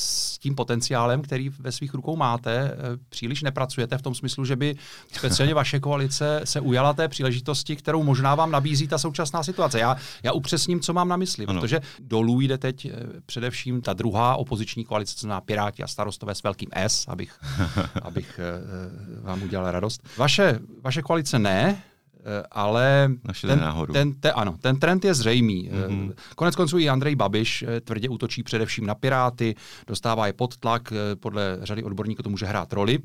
s 0.01 0.39
tím 0.39 0.55
potenciálem, 0.55 1.23
který 1.23 1.49
ve 1.49 1.73
svých 1.73 1.95
rukou 1.95 2.17
máte, 2.17 2.53
eh, 2.53 2.77
příliš 3.09 3.43
nepracujete 3.43 3.99
v 3.99 4.03
tom 4.03 4.15
smyslu, 4.15 4.45
že 4.45 4.57
by 4.57 4.77
speciálně 5.13 5.55
vaše 5.55 5.81
koalice 5.81 6.41
se 6.45 6.61
ujala 6.61 6.93
té 6.93 7.09
příležitosti, 7.09 7.77
kterou 7.77 8.03
možná 8.03 8.35
vám 8.35 8.51
nabízí 8.51 8.89
ta 8.89 8.99
současná 8.99 9.43
situace. 9.43 9.81
Já, 9.81 9.97
já 10.23 10.33
upřesním, 10.33 10.81
co 10.81 10.93
mám 10.93 11.09
na 11.09 11.17
mysli, 11.17 11.47
ano. 11.47 11.61
protože 11.61 11.81
dolů 11.99 12.41
jde 12.41 12.59
teď 12.59 12.87
eh, 12.87 12.91
především 13.27 13.83
ta 13.83 13.93
druhá 13.93 14.37
opoziční 14.37 14.85
koalice, 14.85 15.15
co 15.15 15.21
znamená 15.21 15.41
Piráti 15.41 15.83
a 15.83 15.87
starostové 15.87 16.35
s 16.35 16.43
velkým 16.43 16.69
S, 16.73 17.09
abych, 17.09 17.41
abych 18.03 18.41
eh, 18.43 19.21
vám 19.23 19.43
udělal 19.43 19.71
radost. 19.71 20.09
Vaše, 20.17 20.59
vaše 20.83 21.03
koalice 21.03 21.39
ne, 21.39 21.83
Eh, 22.21 22.43
ale 22.51 23.11
ten, 23.47 23.61
ten, 23.93 24.15
ten, 24.15 24.33
ano, 24.35 24.59
ten 24.61 24.79
trend 24.79 25.05
je 25.05 25.15
zřejmý. 25.15 25.71
Mm-hmm. 25.71 26.15
Konec 26.37 26.57
konců 26.57 26.79
i 26.79 26.89
Andrej 26.89 27.17
Babiš 27.17 27.63
eh, 27.63 27.81
tvrdě 27.81 28.09
útočí 28.09 28.43
především 28.43 28.87
na 28.87 28.95
Piráty, 28.95 29.55
dostává 29.87 30.27
je 30.27 30.33
pod 30.33 30.57
tlak, 30.57 30.93
podle 31.21 31.59
řady 31.63 31.83
odborníků 31.83 32.23
to 32.23 32.31
může 32.31 32.47
hrát 32.47 32.73
roli, 32.73 32.99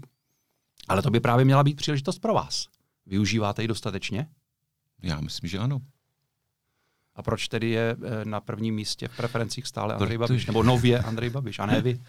ale 0.88 1.02
to 1.02 1.10
by 1.10 1.20
právě 1.20 1.46
měla 1.46 1.64
být 1.64 1.78
příležitost 1.78 2.20
pro 2.20 2.34
vás. 2.34 2.66
Využíváte 3.06 3.62
ji 3.62 3.68
dostatečně? 3.68 4.28
Já 5.04 5.22
myslím, 5.22 5.50
že 5.50 5.60
ano. 5.60 5.82
A 7.16 7.24
proč 7.24 7.48
tedy 7.48 7.70
je 7.70 7.96
eh, 8.04 8.26
na 8.26 8.42
prvním 8.42 8.76
místě 8.76 9.08
v 9.08 9.18
preferencích 9.18 9.68
stále 9.68 9.94
Andrej 9.94 10.18
Protože... 10.18 10.34
Babiš? 10.34 10.46
Nebo 10.46 10.64
nově 10.64 11.00
Andrej 11.00 11.30
Babiš, 11.30 11.60
a 11.60 11.66
ne 11.66 11.82
vy? 11.82 12.00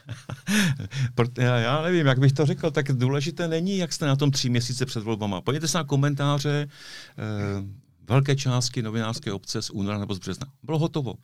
já, 1.39 1.57
já 1.57 1.83
nevím, 1.83 2.07
jak 2.07 2.19
bych 2.19 2.33
to 2.33 2.47
řekl, 2.47 2.71
tak 2.71 2.93
důležité 2.93 3.49
není, 3.49 3.79
jak 3.79 3.93
jste 3.93 4.07
na 4.07 4.17
tom 4.17 4.31
tři 4.31 4.51
měsíce 4.51 4.87
před 4.87 5.03
volbama. 5.03 5.41
Pojďte 5.41 5.69
se 5.69 5.79
na 5.79 5.85
komentáře 5.85 6.69
eh, 6.69 7.87
velké 8.09 8.37
částky 8.37 8.83
novinářské 8.83 9.33
obce 9.33 9.63
z 9.63 9.71
února 9.71 9.99
nebo 9.99 10.15
z 10.15 10.19
března. 10.19 10.47
Bylo 10.63 10.79
hotovo. 10.79 11.15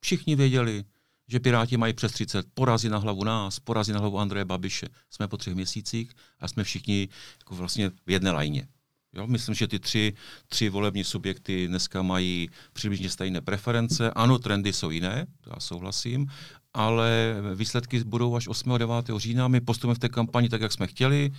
Všichni 0.00 0.36
věděli, 0.36 0.84
že 1.28 1.40
Piráti 1.40 1.76
mají 1.76 1.92
přes 1.92 2.12
30, 2.12 2.46
porazí 2.54 2.88
na 2.88 2.98
hlavu 2.98 3.24
nás, 3.24 3.60
porazí 3.60 3.92
na 3.92 3.98
hlavu 3.98 4.18
Andreje 4.18 4.44
Babiše. 4.44 4.86
Jsme 5.10 5.28
po 5.28 5.36
třech 5.36 5.54
měsících 5.54 6.10
a 6.40 6.48
jsme 6.48 6.64
všichni 6.64 7.08
jako 7.38 7.54
vlastně 7.54 7.90
v 8.06 8.10
jedné 8.10 8.30
lajně. 8.30 8.68
Jo, 9.16 9.26
myslím, 9.26 9.54
že 9.54 9.68
ty 9.68 9.78
tři, 9.78 10.12
tři 10.48 10.68
volební 10.68 11.04
subjekty 11.04 11.68
dneska 11.68 12.02
mají 12.02 12.48
přibližně 12.72 13.10
stejné 13.10 13.40
preference. 13.40 14.10
Ano, 14.10 14.38
trendy 14.38 14.72
jsou 14.72 14.90
jiné, 14.90 15.26
já 15.46 15.60
souhlasím, 15.60 16.26
ale 16.74 17.36
výsledky 17.54 18.04
budou 18.04 18.36
až 18.36 18.48
8. 18.48 18.78
9. 18.78 18.94
října. 19.16 19.48
My 19.48 19.60
postupujeme 19.60 19.94
v 19.94 19.98
té 19.98 20.08
kampani 20.08 20.48
tak, 20.48 20.60
jak 20.60 20.72
jsme 20.72 20.86
chtěli. 20.86 21.30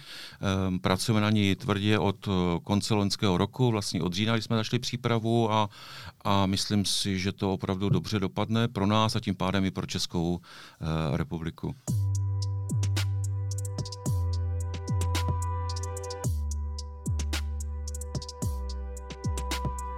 Um, 0.68 0.80
pracujeme 0.80 1.22
na 1.22 1.30
ní 1.30 1.56
tvrdě 1.56 2.00
od 2.00 2.28
eh, 2.28 2.32
konce 2.64 2.94
loňského 2.94 3.38
roku, 3.38 3.72
vlastně 3.72 4.02
od 4.02 4.14
října, 4.14 4.34
kdy 4.34 4.42
jsme 4.42 4.56
začali 4.56 4.80
přípravu 4.80 5.52
a, 5.52 5.70
a 6.24 6.46
myslím 6.46 6.86
si, 6.86 7.20
že 7.20 7.32
to 7.32 7.54
opravdu 7.54 7.90
dobře 7.90 8.20
dopadne 8.20 8.68
pro 8.68 8.86
nás 8.86 9.16
a 9.16 9.20
tím 9.20 9.36
pádem 9.36 9.66
i 9.66 9.72
pro 9.72 9.86
Českou 9.86 10.34
uh, 10.34 11.18
republiku. 11.18 11.76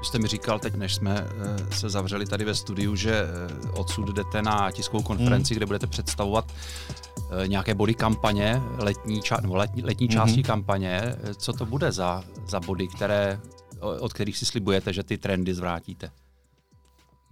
Jste 0.05 0.19
mi 0.19 0.27
říkal 0.27 0.59
teď, 0.59 0.75
než 0.75 0.95
jsme 0.95 1.27
eh, 1.27 1.75
se 1.75 1.89
zavřeli 1.89 2.25
tady 2.25 2.45
ve 2.45 2.55
studiu, 2.55 2.95
že 2.95 3.13
eh, 3.13 3.69
odsud 3.69 4.09
jdete 4.09 4.41
na 4.41 4.71
tiskovou 4.71 5.03
konferenci, 5.03 5.53
hmm. 5.53 5.57
kde 5.57 5.65
budete 5.65 5.87
představovat 5.87 6.51
eh, 7.43 7.47
nějaké 7.47 7.73
body 7.75 7.93
kampaně, 7.93 8.61
letní, 8.77 9.21
ča- 9.21 9.41
nebo 9.41 9.55
letní, 9.55 9.83
letní 9.83 10.07
části 10.07 10.35
hmm. 10.35 10.43
kampaně. 10.43 11.15
Co 11.37 11.53
to 11.53 11.65
bude 11.65 11.91
za, 11.91 12.23
za 12.47 12.59
body, 12.59 12.87
které, 12.87 13.39
od 13.79 14.13
kterých 14.13 14.37
si 14.37 14.45
slibujete, 14.45 14.93
že 14.93 15.03
ty 15.03 15.17
trendy 15.17 15.53
zvrátíte? 15.53 16.09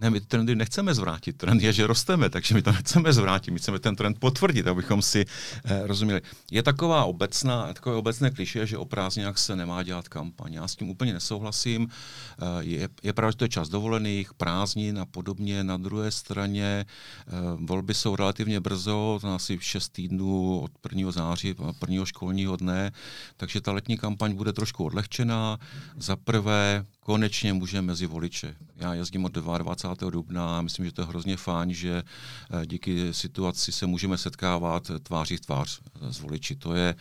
Ne, 0.04 0.10
my 0.10 0.20
trendy 0.20 0.56
nechceme 0.56 0.94
zvrátit. 0.94 1.36
Trend 1.36 1.62
je, 1.62 1.72
že 1.72 1.86
rosteme, 1.86 2.28
takže 2.28 2.54
my 2.54 2.62
to 2.62 2.72
nechceme 2.72 3.12
zvrátit. 3.12 3.50
My 3.50 3.58
chceme 3.58 3.78
ten 3.78 3.96
trend 3.96 4.20
potvrdit, 4.20 4.66
abychom 4.66 5.02
si 5.02 5.24
eh, 5.24 5.86
rozuměli. 5.86 6.20
Je 6.50 6.62
taková 6.62 7.04
obecná, 7.04 7.72
takové 7.72 7.96
obecné 7.96 8.30
kliše, 8.30 8.66
že 8.66 8.78
o 8.78 8.84
prázdninách 8.84 9.38
se 9.38 9.56
nemá 9.56 9.82
dělat 9.82 10.08
kampaň. 10.08 10.52
Já 10.52 10.68
s 10.68 10.76
tím 10.76 10.90
úplně 10.90 11.12
nesouhlasím. 11.12 11.88
Eh, 11.88 12.44
je, 12.60 12.88
je 13.02 13.12
pravda, 13.12 13.30
že 13.30 13.36
to 13.36 13.44
je 13.44 13.48
čas 13.48 13.68
dovolených, 13.68 14.34
prázdnin 14.34 14.98
a 14.98 15.06
podobně. 15.06 15.64
Na 15.64 15.76
druhé 15.76 16.10
straně 16.10 16.84
eh, 16.84 17.32
volby 17.56 17.94
jsou 17.94 18.16
relativně 18.16 18.60
brzo, 18.60 19.18
to 19.20 19.34
asi 19.34 19.58
6 19.60 19.88
týdnů 19.88 20.60
od 20.60 20.70
1. 20.92 21.10
září, 21.10 21.54
prvního 21.78 22.06
školního 22.06 22.56
dne, 22.56 22.92
takže 23.36 23.60
ta 23.60 23.72
letní 23.72 23.96
kampaň 23.98 24.34
bude 24.34 24.52
trošku 24.52 24.84
odlehčená. 24.84 25.58
Za 25.96 26.16
prvé, 26.16 26.84
konečně 27.04 27.52
můžeme 27.52 27.86
mezi 27.86 28.06
voliče. 28.06 28.56
Já 28.76 28.94
jezdím 28.94 29.24
od 29.24 29.32
22. 29.32 30.10
dubna 30.10 30.58
a 30.58 30.62
myslím, 30.62 30.86
že 30.86 30.92
to 30.92 31.02
je 31.02 31.06
hrozně 31.06 31.36
fajn, 31.36 31.74
že 31.74 32.02
eh, 32.02 32.66
díky 32.66 33.14
situaci 33.14 33.72
se 33.72 33.86
můžeme 33.86 34.18
setkávat 34.18 34.90
tváří 35.02 35.36
v 35.36 35.40
tvář 35.40 35.80
s 36.10 36.20
voliči. 36.20 36.56
To 36.56 36.74
je, 36.74 36.94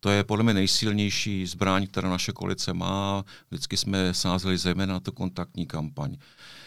to 0.00 0.10
je 0.10 0.24
podle 0.24 0.44
mě 0.44 0.54
nejsilnější 0.54 1.46
zbraň, 1.46 1.86
která 1.86 2.08
naše 2.08 2.32
koalice 2.32 2.72
má. 2.72 3.24
Vždycky 3.50 3.76
jsme 3.76 4.14
sázeli 4.14 4.58
zejména 4.58 4.92
na 4.92 5.00
tu 5.00 5.12
kontaktní 5.12 5.66
kampaň. 5.66 6.16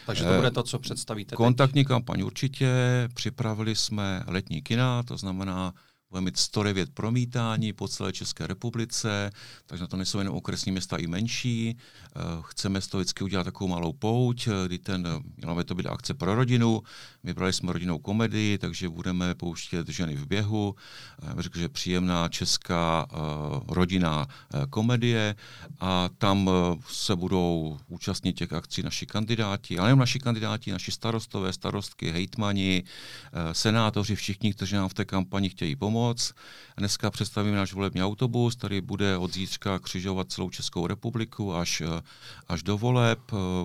Takže 0.06 0.24
to 0.24 0.36
bude 0.36 0.50
to, 0.50 0.62
co 0.62 0.78
představíte 0.78 1.36
Kontaktní 1.36 1.84
teď. 1.84 1.88
kampaň 1.88 2.22
určitě. 2.22 2.68
Připravili 3.14 3.76
jsme 3.76 4.24
letní 4.26 4.62
kina, 4.62 5.02
to 5.02 5.16
znamená 5.16 5.74
Budeme 6.16 6.24
mít 6.24 6.36
109 6.36 6.90
promítání 6.94 7.72
po 7.72 7.88
celé 7.88 8.12
České 8.12 8.46
republice, 8.46 9.30
takže 9.66 9.84
na 9.84 9.88
to 9.88 9.96
nejsou 9.96 10.18
jen 10.18 10.28
okresní 10.28 10.72
města 10.72 10.96
i 10.96 11.06
menší. 11.06 11.76
Eh, 11.76 12.20
chceme 12.42 12.80
z 12.80 12.86
toho 12.86 13.00
vždycky 13.00 13.24
udělat 13.24 13.44
takovou 13.44 13.68
malou 13.68 13.92
pouť, 13.92 14.48
eh, 14.48 14.66
kdy 14.66 14.78
ten, 14.78 15.08
měla 15.36 15.54
by 15.54 15.64
to 15.64 15.74
být 15.74 15.86
akce 15.86 16.14
pro 16.14 16.34
rodinu. 16.34 16.82
Vybrali 17.24 17.52
jsme 17.52 17.72
rodinnou 17.72 17.98
komedii, 17.98 18.58
takže 18.58 18.88
budeme 18.88 19.34
pouštět 19.34 19.88
ženy 19.88 20.16
v 20.16 20.26
běhu. 20.26 20.74
Eh, 21.22 21.42
řekl, 21.42 21.58
že 21.58 21.68
příjemná 21.68 22.28
česká 22.28 23.06
rodinná 23.68 24.26
komedie 24.70 25.34
a 25.80 26.08
tam 26.18 26.50
se 26.88 27.16
budou 27.16 27.78
účastnit 27.88 28.32
těch 28.32 28.52
akcí 28.52 28.82
naši 28.82 29.06
kandidáti, 29.06 29.78
ale 29.78 29.88
nejen 29.88 29.98
naši 29.98 30.18
kandidáti, 30.18 30.72
naši 30.72 30.92
starostové, 30.92 31.52
starostky, 31.52 32.10
hejtmani, 32.10 32.84
senátoři, 33.52 34.16
všichni, 34.16 34.54
kteří 34.54 34.74
nám 34.74 34.88
v 34.88 34.94
té 34.94 35.04
kampani 35.04 35.48
chtějí 35.48 35.76
pomoct 35.76 36.05
pomoc. 36.06 36.32
Dneska 36.76 37.10
představíme 37.10 37.56
náš 37.56 37.72
volební 37.72 38.02
autobus, 38.02 38.54
který 38.54 38.80
bude 38.80 39.16
od 39.16 39.34
zítřka 39.34 39.78
křižovat 39.78 40.32
celou 40.32 40.50
Českou 40.50 40.86
republiku 40.86 41.54
až, 41.54 41.82
až 42.48 42.62
do 42.62 42.78
voleb. 42.78 43.18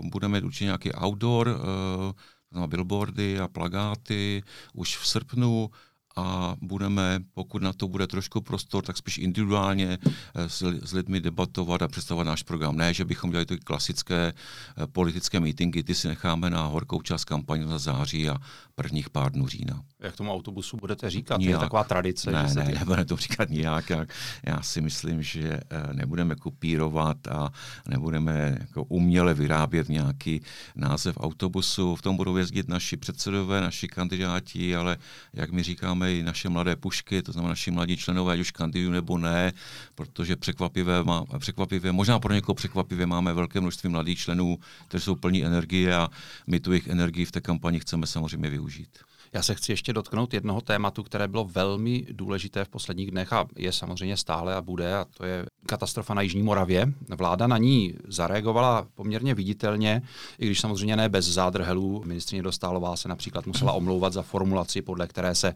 Budeme 0.03 0.37
mít 0.37 0.45
určitě 0.45 0.65
nějaký 0.65 0.91
outdoor, 0.93 1.49
eh, 1.49 2.67
billboardy 2.67 3.39
a 3.39 3.47
plagáty 3.47 4.43
už 4.73 4.97
v 4.97 5.07
srpnu 5.07 5.69
a 6.15 6.55
budeme, 6.61 7.19
pokud 7.33 7.61
na 7.61 7.73
to 7.73 7.87
bude 7.87 8.07
trošku 8.07 8.41
prostor, 8.41 8.83
tak 8.83 8.97
spíš 8.97 9.17
individuálně 9.17 9.97
eh, 10.35 10.49
s, 10.49 10.79
s 10.83 10.93
lidmi 10.93 11.21
debatovat 11.21 11.81
a 11.81 11.87
představovat 11.87 12.27
náš 12.27 12.43
program. 12.43 12.77
Ne, 12.77 12.93
že 12.93 13.05
bychom 13.05 13.31
dělali 13.31 13.45
ty 13.45 13.57
klasické 13.57 14.33
eh, 14.33 14.87
politické 14.87 15.39
mítinky, 15.39 15.83
ty 15.83 15.95
si 15.95 16.07
necháme 16.07 16.49
na 16.49 16.65
horkou 16.65 17.01
část 17.01 17.25
kampaně 17.25 17.67
za 17.67 17.77
září 17.77 18.29
a 18.29 18.37
prvních 18.75 19.09
pár 19.09 19.31
dnů 19.31 19.47
října. 19.47 19.81
Jak 19.99 20.15
tomu 20.15 20.33
autobusu 20.33 20.77
budete 20.77 21.09
říkat? 21.09 21.37
Nijak. 21.37 21.51
Je 21.51 21.57
taková 21.57 21.83
tradice? 21.83 22.31
Ne, 22.31 22.45
že 22.47 22.55
ne, 22.55 22.65
ty... 22.65 22.79
nebudeme 22.79 23.05
to 23.05 23.15
říkat 23.15 23.49
nijak. 23.49 23.89
Jak. 23.89 24.09
Já 24.43 24.61
si 24.61 24.81
myslím, 24.81 25.23
že 25.23 25.59
eh, 25.69 25.93
nebudeme 25.93 26.35
kopírovat 26.35 27.27
a 27.27 27.51
nebudeme 27.87 28.57
jako 28.59 28.83
uměle 28.83 29.33
vyrábět 29.33 29.89
nějaký 29.89 30.41
název 30.75 31.17
autobusu. 31.17 31.95
V 31.95 32.01
tom 32.01 32.17
budou 32.17 32.37
jezdit 32.37 32.67
naši 32.67 32.97
předsedové, 32.97 33.61
naši 33.61 33.87
kandidáti, 33.87 34.75
ale 34.75 34.97
jak 35.33 35.51
my 35.51 35.63
říkáme, 35.63 36.00
máme 36.01 36.13
i 36.13 36.23
naše 36.23 36.49
mladé 36.49 36.75
pušky, 36.75 37.21
to 37.21 37.31
znamená 37.31 37.49
naši 37.49 37.71
mladí 37.71 37.97
členové, 37.97 38.33
ať 38.33 38.39
už 38.39 38.51
kandidují 38.51 38.91
nebo 38.91 39.17
ne, 39.17 39.53
protože 39.95 40.35
překvapivé, 40.35 41.03
má, 41.03 41.25
překvapivé, 41.39 41.91
možná 41.91 42.19
pro 42.19 42.33
někoho 42.33 42.55
překvapivě 42.55 43.05
máme 43.05 43.33
velké 43.33 43.61
množství 43.61 43.89
mladých 43.89 44.19
členů, 44.19 44.57
kteří 44.87 45.03
jsou 45.03 45.15
plní 45.15 45.45
energie 45.45 45.95
a 45.95 46.09
my 46.47 46.59
tu 46.59 46.71
jejich 46.71 46.87
energii 46.87 47.25
v 47.25 47.31
té 47.31 47.41
kampani 47.41 47.79
chceme 47.79 48.07
samozřejmě 48.07 48.49
využít. 48.49 48.89
Já 49.33 49.41
se 49.41 49.55
chci 49.55 49.71
ještě 49.71 49.93
dotknout 49.93 50.33
jednoho 50.33 50.61
tématu, 50.61 51.03
které 51.03 51.27
bylo 51.27 51.45
velmi 51.45 52.05
důležité 52.11 52.65
v 52.65 52.69
posledních 52.69 53.11
dnech 53.11 53.33
a 53.33 53.45
je 53.55 53.71
samozřejmě 53.71 54.17
stále 54.17 54.55
a 54.55 54.61
bude, 54.61 54.95
a 54.95 55.05
to 55.05 55.25
je 55.25 55.45
katastrofa 55.65 56.13
na 56.13 56.21
Jižní 56.21 56.43
Moravě. 56.43 56.93
Vláda 57.09 57.47
na 57.47 57.57
ní 57.57 57.93
zareagovala 58.07 58.87
poměrně 58.95 59.35
viditelně, 59.35 60.01
i 60.39 60.45
když 60.45 60.59
samozřejmě 60.59 60.95
ne 60.95 61.09
bez 61.09 61.25
zádrhelů. 61.25 62.03
Ministrině 62.05 62.43
Dostálová 62.43 62.95
se 62.95 63.09
například 63.09 63.47
musela 63.47 63.71
omlouvat 63.71 64.13
za 64.13 64.21
formulaci, 64.21 64.81
podle 64.81 65.07
které 65.07 65.35
se 65.35 65.53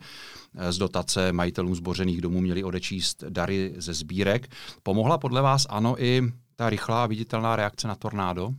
eh, 0.56 0.72
z 0.72 0.78
dotace 0.78 1.34
majitelům 1.34 1.76
zbořených 1.76 2.22
domů 2.22 2.42
měli 2.42 2.64
odečíst 2.64 3.24
dary 3.30 3.74
ze 3.78 3.94
sbírek. 3.94 4.48
Pomohla 4.84 5.18
podle 5.18 5.42
vás 5.42 5.66
ano 5.70 6.04
i 6.04 6.22
ta 6.56 6.70
rychlá 6.70 7.08
viditelná 7.08 7.56
reakce 7.56 7.88
na 7.88 7.96
tornádo? 7.96 8.54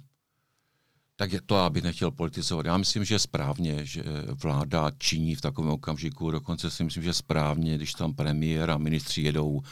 Tak 1.18 1.32
je 1.32 1.40
to, 1.40 1.56
aby 1.56 1.82
nechtěl 1.82 2.10
politizovat. 2.10 2.66
Já 2.66 2.76
myslím, 2.76 3.04
že 3.04 3.18
správně, 3.18 3.86
že 3.86 4.02
vláda 4.42 4.90
činí 4.98 5.34
v 5.34 5.40
takovém 5.40 5.70
okamžiku. 5.70 6.30
Dokonce 6.30 6.70
si 6.70 6.84
myslím, 6.84 7.02
že 7.02 7.12
správně, 7.12 7.76
když 7.76 7.92
tam 7.92 8.14
premiér 8.14 8.70
a 8.70 8.76
ministři 8.76 9.22
jedou. 9.22 9.62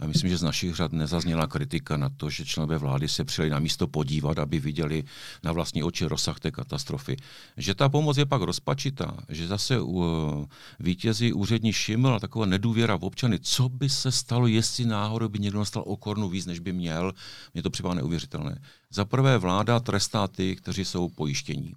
A 0.00 0.06
myslím, 0.06 0.30
že 0.30 0.36
z 0.36 0.42
našich 0.42 0.74
řad 0.74 0.92
nezazněla 0.92 1.46
kritika 1.46 1.96
na 1.96 2.08
to, 2.08 2.30
že 2.30 2.44
členové 2.44 2.78
vlády 2.78 3.08
se 3.08 3.24
přijeli 3.24 3.50
na 3.50 3.58
místo 3.58 3.86
podívat, 3.86 4.38
aby 4.38 4.60
viděli 4.60 5.04
na 5.42 5.52
vlastní 5.52 5.82
oči 5.82 6.04
rozsah 6.06 6.40
té 6.40 6.50
katastrofy. 6.50 7.16
Že 7.56 7.74
ta 7.74 7.88
pomoc 7.88 8.16
je 8.16 8.26
pak 8.26 8.42
rozpačitá, 8.42 9.16
že 9.28 9.46
zase 9.46 9.80
uh, 9.80 10.44
vítězí 10.80 11.32
úřední 11.32 11.72
šiml 11.72 12.14
a 12.14 12.20
taková 12.20 12.46
nedůvěra 12.46 12.96
v 12.96 13.04
občany. 13.04 13.38
Co 13.38 13.68
by 13.68 13.88
se 13.88 14.12
stalo, 14.12 14.46
jestli 14.46 14.84
náhodou 14.84 15.28
by 15.28 15.38
někdo 15.38 15.58
dostal 15.58 15.82
o 15.86 15.96
korunu 15.96 16.28
víc, 16.28 16.46
než 16.46 16.58
by 16.58 16.72
měl? 16.72 17.12
Mně 17.54 17.62
to 17.62 17.70
připadá 17.70 17.94
neuvěřitelné. 17.94 18.60
Za 18.92 19.04
prvé 19.04 19.38
vláda 19.38 19.80
trestá 19.80 20.28
ty, 20.28 20.56
kteří 20.56 20.84
jsou 20.84 21.08
pojištění. 21.08 21.74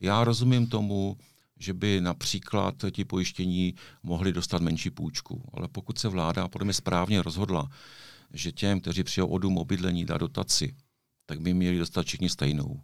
Já 0.00 0.24
rozumím 0.24 0.66
tomu, 0.66 1.16
že 1.58 1.74
by 1.74 2.00
například 2.00 2.74
ti 2.90 3.04
pojištění 3.04 3.74
mohli 4.02 4.32
dostat 4.32 4.62
menší 4.62 4.90
půjčku, 4.90 5.42
ale 5.52 5.68
pokud 5.68 5.98
se 5.98 6.08
vláda 6.08 6.48
podle 6.48 6.64
mě 6.64 6.74
správně 6.74 7.22
rozhodla, 7.22 7.68
že 8.32 8.52
těm, 8.52 8.80
kteří 8.80 9.04
přijou 9.04 9.26
o 9.26 9.38
dům 9.38 9.58
obydlení, 9.58 10.04
dá 10.04 10.18
dotaci, 10.18 10.74
tak 11.26 11.40
by 11.40 11.54
měli 11.54 11.78
dostat 11.78 12.06
všichni 12.06 12.28
stejnou. 12.28 12.80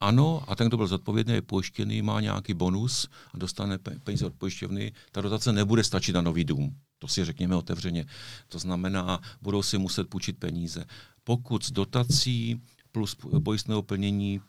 Ano, 0.00 0.44
a 0.48 0.56
ten, 0.56 0.68
kdo 0.68 0.76
byl 0.76 0.86
zodpovědný, 0.86 1.34
je 1.34 1.42
pojištěný, 1.42 2.02
má 2.02 2.20
nějaký 2.20 2.54
bonus 2.54 3.08
a 3.34 3.38
dostane 3.38 3.78
peníze 3.78 4.26
od 4.26 4.34
pojišťovny, 4.34 4.92
ta 5.12 5.20
dotace 5.20 5.52
nebude 5.52 5.84
stačit 5.84 6.12
na 6.12 6.20
nový 6.20 6.44
dům. 6.44 6.76
To 6.98 7.08
si 7.08 7.24
řekněme 7.24 7.56
otevřeně. 7.56 8.06
To 8.48 8.58
znamená, 8.58 9.20
budou 9.42 9.62
si 9.62 9.78
muset 9.78 10.08
půjčit 10.08 10.38
peníze. 10.38 10.84
Pokud 11.24 11.64
s 11.64 11.70
dotací 11.70 12.62
plus 12.98 13.16
pojistného 13.44 13.82
plnění 13.82 14.40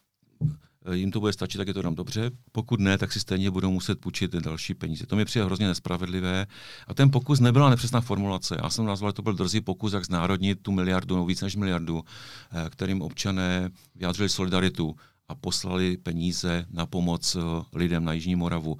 eh, 0.85 0.95
jim 0.95 1.11
to 1.11 1.19
bude 1.19 1.33
stačit, 1.33 1.57
tak 1.57 1.67
je 1.67 1.73
to 1.73 1.81
nám 1.81 1.95
dobře. 1.95 2.31
Pokud 2.51 2.79
ne, 2.79 2.97
tak 2.97 3.11
si 3.11 3.19
stejně 3.19 3.51
budou 3.51 3.71
muset 3.71 3.99
půjčit 3.99 4.31
další 4.31 4.73
peníze. 4.73 5.05
To 5.05 5.15
mi 5.15 5.25
přijde 5.25 5.45
hrozně 5.45 5.67
nespravedlivé. 5.67 6.47
A 6.87 6.93
ten 6.93 7.11
pokus 7.11 7.39
nebyla 7.39 7.69
nepřesná 7.69 8.01
formulace. 8.01 8.57
Já 8.63 8.69
jsem 8.69 8.85
nazval, 8.85 9.09
že 9.11 9.13
to 9.13 9.21
byl 9.21 9.33
drzý 9.33 9.61
pokus, 9.61 9.93
jak 9.93 10.05
znárodnit 10.05 10.61
tu 10.61 10.71
miliardu, 10.71 11.15
no 11.15 11.25
víc 11.25 11.41
než 11.41 11.55
miliardu, 11.55 12.03
eh, 12.51 12.69
kterým 12.69 13.01
občané 13.01 13.69
vyjádřili 13.95 14.29
solidaritu 14.29 14.95
a 15.27 15.35
poslali 15.35 15.97
peníze 15.97 16.65
na 16.69 16.85
pomoc 16.85 17.35
eh, 17.35 17.41
lidem 17.73 18.03
na 18.03 18.13
Jižní 18.13 18.35
Moravu. 18.35 18.77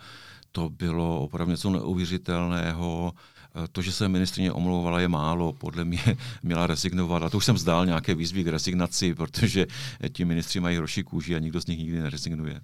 To 0.51 0.69
bylo 0.69 1.21
opravdu 1.21 1.51
něco 1.51 1.69
neuvěřitelného. 1.69 3.13
Eh, 3.63 3.67
to, 3.71 3.81
že 3.81 3.91
se 3.91 4.09
ministrině 4.09 4.51
omlouvala, 4.51 4.99
je 4.99 5.07
málo. 5.07 5.53
Podle 5.53 5.85
mě 5.85 5.99
měla 6.43 6.67
rezignovat. 6.67 7.23
A 7.23 7.29
to 7.29 7.37
už 7.37 7.45
jsem 7.45 7.57
zdál 7.57 7.85
nějaké 7.85 8.15
výzvy 8.15 8.43
k 8.43 8.47
rezignaci, 8.47 9.15
protože 9.15 9.67
ti 10.11 10.25
ministři 10.25 10.59
mají 10.59 10.77
roší 10.77 11.03
kůži 11.03 11.35
a 11.35 11.39
nikdo 11.39 11.61
z 11.61 11.65
nich 11.65 11.77
nikdy 11.77 11.99
nerezignuje. 11.99 12.61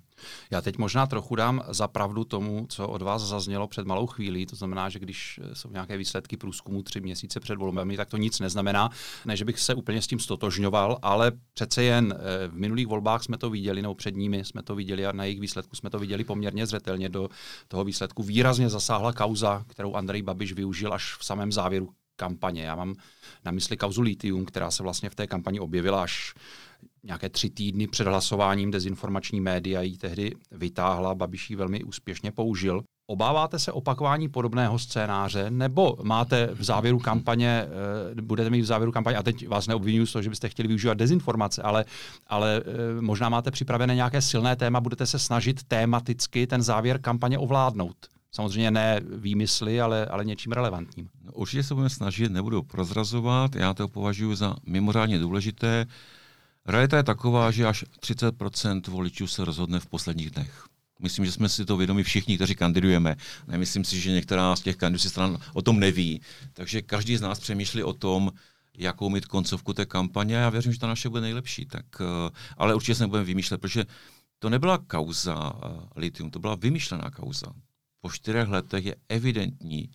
Já 0.52 0.62
teď 0.62 0.78
možná 0.78 1.08
trochu 1.08 1.36
dám 1.36 1.64
za 1.68 1.88
pravdu 1.88 2.24
tomu, 2.24 2.66
co 2.70 2.88
od 2.88 3.02
vás 3.02 3.22
zaznělo 3.22 3.68
před 3.68 3.88
malou 3.88 4.08
chvílí. 4.08 4.46
To 4.46 4.56
znamená, 4.56 4.90
že 4.90 5.00
když 5.00 5.40
jsou 5.54 5.72
nějaké 5.72 5.98
výsledky 5.98 6.38
průzkumu 6.38 6.84
tři 6.84 7.02
měsíce 7.02 7.40
před 7.40 7.56
volbami, 7.56 7.98
tak 7.98 8.10
to 8.10 8.18
nic 8.18 8.40
neznamená. 8.40 8.90
Ne, 9.26 9.38
že 9.38 9.46
bych 9.46 9.60
se 9.60 9.74
úplně 9.74 10.02
s 10.02 10.08
tím 10.08 10.20
stotožňoval, 10.20 10.98
ale 11.02 11.32
přece 11.54 11.84
jen 11.84 12.14
eh, 12.18 12.48
v 12.48 12.54
minulých 12.54 12.88
volbách 12.88 13.24
jsme 13.24 13.38
to 13.38 13.50
viděli, 13.50 13.82
nebo 13.82 13.96
před 13.96 14.16
nimi 14.16 14.46
jsme 14.46 14.64
to 14.64 14.76
viděli 14.76 15.06
a 15.06 15.12
na 15.12 15.24
jejich 15.24 15.40
výsledku 15.40 15.76
jsme 15.76 15.90
to 15.90 16.00
viděli 16.00 16.24
poměrně 16.24 16.66
zřetelně. 16.66 17.10
Do 17.10 17.30
toho 17.68 17.84
výsledku 17.84 18.24
výrazně 18.24 18.70
zasáhla 18.70 19.14
kauza, 19.14 19.66
kterou 19.68 19.94
Andrej 19.94 20.22
Babiš 20.22 20.54
využil 20.54 20.85
až 20.94 21.18
v 21.20 21.26
samém 21.26 21.52
závěru 21.52 21.90
kampaně. 22.16 22.64
Já 22.64 22.76
mám 22.76 22.96
na 23.46 23.52
mysli 23.52 23.78
kauzu 23.78 24.02
Litium, 24.02 24.46
která 24.46 24.72
se 24.72 24.84
vlastně 24.84 25.10
v 25.10 25.16
té 25.16 25.28
kampani 25.28 25.60
objevila 25.60 26.04
až 26.04 26.34
nějaké 27.04 27.30
tři 27.30 27.50
týdny 27.50 27.88
před 27.88 28.08
hlasováním 28.08 28.72
dezinformační 28.72 29.42
média 29.42 29.82
ji 29.82 29.98
tehdy 29.98 30.32
vytáhla, 30.52 31.16
Babiš 31.16 31.50
ji 31.50 31.56
velmi 31.56 31.84
úspěšně 31.84 32.32
použil. 32.32 32.84
Obáváte 33.08 33.60
se 33.60 33.72
opakování 33.72 34.30
podobného 34.30 34.80
scénáře, 34.80 35.50
nebo 35.50 35.98
máte 36.04 36.50
v 36.54 36.64
závěru 36.64 37.00
kampaně, 37.00 37.66
eh, 38.18 38.22
budete 38.22 38.50
mít 38.50 38.62
v 38.62 38.66
závěru 38.66 38.92
kampaně, 38.92 39.18
a 39.18 39.24
teď 39.24 39.48
vás 39.48 39.68
neobvinuju 39.68 40.06
z 40.06 40.12
toho, 40.12 40.24
že 40.24 40.30
byste 40.30 40.50
chtěli 40.50 40.68
využívat 40.68 40.98
dezinformace, 40.98 41.62
ale, 41.62 41.86
ale 42.28 42.62
eh, 42.66 43.02
možná 43.02 43.30
máte 43.30 43.52
připravené 43.52 43.96
nějaké 43.96 44.22
silné 44.22 44.56
téma, 44.56 44.82
budete 44.82 45.06
se 45.06 45.20
snažit 45.20 45.64
tématicky 45.64 46.48
ten 46.48 46.62
závěr 46.62 47.02
kampaně 47.02 47.40
ovládnout. 47.40 48.15
Samozřejmě 48.36 48.72
ne 48.72 49.02
výmysly, 49.18 49.82
ale, 49.82 50.06
ale 50.06 50.26
něčím 50.26 50.52
relevantním. 50.52 51.10
No, 51.24 51.32
určitě 51.32 51.64
se 51.64 51.74
budeme 51.74 51.90
snažit, 51.90 52.32
nebudu 52.32 52.64
prozrazovat, 52.64 53.56
já 53.56 53.74
to 53.74 53.88
považuji 53.88 54.36
za 54.36 54.56
mimořádně 54.66 55.20
důležité. 55.20 55.86
Realita 56.66 56.98
je 56.98 57.04
taková, 57.04 57.52
že 57.52 57.66
až 57.66 57.84
30% 58.00 58.82
voličů 58.92 59.28
se 59.28 59.46
rozhodne 59.46 59.80
v 59.80 59.88
posledních 59.88 60.32
dnech. 60.32 60.64
Myslím, 61.00 61.26
že 61.26 61.32
jsme 61.32 61.50
si 61.50 61.66
to 61.66 61.78
vědomi 61.78 62.04
všichni, 62.04 62.36
kteří 62.36 62.56
kandidujeme. 62.56 63.16
Nemyslím 63.48 63.84
si, 63.84 64.00
že 64.00 64.12
některá 64.12 64.56
z 64.56 64.62
těch 64.62 64.76
kandidujúcích 64.76 65.12
stran 65.12 65.38
o 65.54 65.62
tom 65.62 65.80
neví. 65.80 66.22
Takže 66.54 66.82
každý 66.82 67.18
z 67.18 67.22
nás 67.22 67.40
přemýšlí 67.40 67.84
o 67.84 67.94
tom, 67.94 68.32
jakou 68.78 69.10
mít 69.10 69.26
koncovku 69.26 69.74
té 69.74 69.86
kampaně. 69.86 70.36
Já 70.36 70.50
věřím, 70.50 70.74
že 70.74 70.80
ta 70.80 70.88
naše 70.88 71.10
bude 71.10 71.22
nejlepší. 71.22 71.66
Tak, 71.66 71.86
eh, 72.02 72.30
ale 72.58 72.76
určitě 72.76 72.96
se 72.96 73.04
nebudeme 73.04 73.26
vymýšlet, 73.26 73.62
protože 73.62 73.86
to 74.40 74.50
nebyla 74.50 74.78
kauza 74.78 75.54
eh, 75.56 75.70
litium, 75.96 76.32
to 76.32 76.40
byla 76.40 76.56
vymyšlená 76.56 77.12
kauza. 77.12 77.48
Po 78.06 78.12
čtyřech 78.12 78.48
letech 78.48 78.86
je 78.86 78.96
evidentní, 79.10 79.90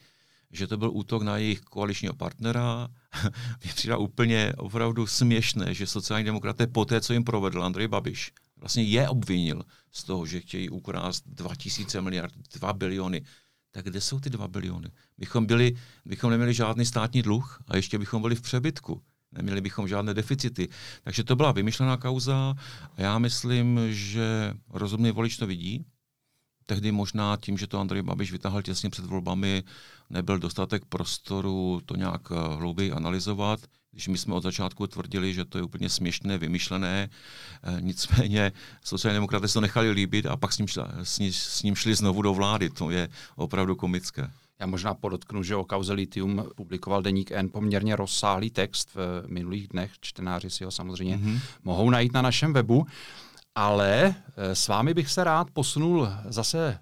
že 0.51 0.67
to 0.67 0.77
byl 0.77 0.91
útok 0.93 1.23
na 1.23 1.37
jejich 1.37 1.61
koaličního 1.61 2.15
partnera. 2.15 2.89
Mně 3.65 3.73
přijde 3.75 3.97
úplně 3.97 4.53
opravdu 4.57 5.07
směšné, 5.07 5.75
že 5.75 5.87
sociální 5.87 6.25
demokraté 6.25 6.67
po 6.67 6.85
té, 6.85 7.01
co 7.01 7.13
jim 7.13 7.25
provedl 7.25 7.65
Andrej 7.65 7.89
Babiš, 7.89 8.33
vlastně 8.57 8.83
je 8.83 9.09
obvinil 9.09 9.63
z 9.93 10.05
toho, 10.05 10.27
že 10.27 10.41
chtějí 10.41 10.71
ukrást 10.71 11.23
2000 11.27 12.01
miliard, 12.01 12.35
2 12.55 12.73
biliony. 12.73 13.23
Tak 13.71 13.85
kde 13.85 14.01
jsou 14.01 14.21
ty 14.21 14.31
2 14.31 14.49
biliony? 14.49 14.91
Bychom, 15.19 15.47
byli, 15.47 15.77
bychom 16.05 16.31
neměli 16.31 16.55
žádný 16.55 16.87
státní 16.87 17.23
dluh 17.23 17.63
a 17.69 17.77
ještě 17.77 17.99
bychom 17.99 18.23
byli 18.23 18.35
v 18.35 18.43
přebytku. 18.43 19.03
Neměli 19.33 19.61
bychom 19.61 19.89
žádné 19.89 20.15
deficity. 20.15 20.69
Takže 21.03 21.25
to 21.25 21.37
byla 21.37 21.53
vymyšlená 21.53 21.97
kauza 21.97 22.55
a 22.97 23.03
já 23.03 23.19
myslím, 23.19 23.81
že 23.91 24.55
rozumný 24.69 25.11
volič 25.11 25.37
to 25.37 25.47
vidí, 25.47 25.85
tehdy 26.71 26.93
možná 26.93 27.37
tím, 27.37 27.59
že 27.59 27.67
to 27.67 27.81
Andrej 27.81 28.03
Babiš 28.03 28.33
vytáhl 28.33 28.63
těsně 28.63 28.91
před 28.91 29.05
volbami, 29.05 29.63
nebyl 30.11 30.39
dostatek 30.39 30.85
prostoru 30.85 31.81
to 31.87 31.97
nějak 31.97 32.23
eh, 32.31 32.57
hlouběji 32.57 32.93
analyzovat. 32.93 33.61
Když 33.91 34.09
my 34.09 34.19
jsme 34.19 34.35
od 34.35 34.43
začátku 34.43 34.87
tvrdili, 34.87 35.35
že 35.35 35.45
to 35.45 35.59
je 35.59 35.65
úplně 35.65 35.91
směšné, 35.91 36.39
vymyšlené, 36.39 37.11
eh, 37.63 37.77
nicméně 37.81 38.53
sociální 38.85 39.17
demokraté 39.17 39.49
se 39.49 39.55
to 39.55 39.61
nechali 39.61 39.91
líbit 39.91 40.27
a 40.27 40.37
pak 40.37 40.53
s 40.53 40.59
ním, 40.59 40.69
šla, 40.69 40.89
s, 41.03 41.19
ní, 41.19 41.33
s 41.33 41.63
ním 41.63 41.75
šli 41.75 41.95
znovu 41.95 42.23
do 42.23 42.35
vlády. 42.35 42.71
To 42.71 42.91
je 42.91 43.09
opravdu 43.37 43.77
komické. 43.77 44.31
Já 44.61 44.67
možná 44.67 44.95
podotknu, 44.95 45.43
že 45.43 45.57
o 45.57 45.65
kauze 45.65 45.93
Litium 45.93 46.45
publikoval 46.55 47.03
Deník 47.03 47.31
N 47.31 47.49
poměrně 47.51 47.97
rozsáhlý 47.97 48.51
text 48.51 48.95
v 48.95 49.25
minulých 49.27 49.69
dnech. 49.69 49.91
Čtenáři 50.01 50.51
si 50.51 50.65
ho 50.65 50.71
samozřejmě 50.71 51.17
mm-hmm. 51.17 51.41
mohou 51.65 51.91
najít 51.91 52.13
na 52.13 52.23
našem 52.23 52.53
webu. 52.53 52.87
Ale 53.55 54.15
eh, 54.37 54.55
s 54.55 54.69
vámi 54.69 54.95
bych 54.95 55.11
se 55.11 55.25
rád 55.25 55.51
posunul 55.51 56.09
zase 56.29 56.79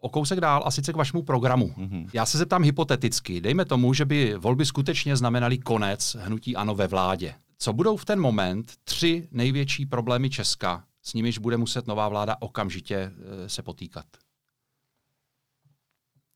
o 0.00 0.08
kousek 0.08 0.40
dál 0.40 0.62
a 0.66 0.70
sice 0.70 0.92
k 0.92 0.96
vašemu 0.96 1.22
programu. 1.22 1.68
Mm-hmm. 1.68 2.10
Já 2.12 2.26
se 2.26 2.38
zeptám 2.38 2.62
hypoteticky. 2.62 3.40
Dejme 3.40 3.64
tomu, 3.64 3.94
že 3.94 4.04
by 4.04 4.34
volby 4.34 4.66
skutečně 4.66 5.16
znamenaly 5.16 5.58
konec 5.58 6.16
hnutí 6.20 6.56
ANO 6.56 6.74
ve 6.74 6.86
vládě. 6.86 7.34
Co 7.58 7.72
budou 7.72 7.96
v 7.96 8.04
ten 8.04 8.20
moment 8.20 8.72
tři 8.84 9.28
největší 9.30 9.86
problémy 9.86 10.30
Česka, 10.30 10.84
s 11.02 11.14
nimiž 11.14 11.38
bude 11.38 11.56
muset 11.56 11.86
nová 11.86 12.08
vláda 12.08 12.36
okamžitě 12.40 12.96
e, 12.96 13.48
se 13.48 13.62
potýkat? 13.62 14.06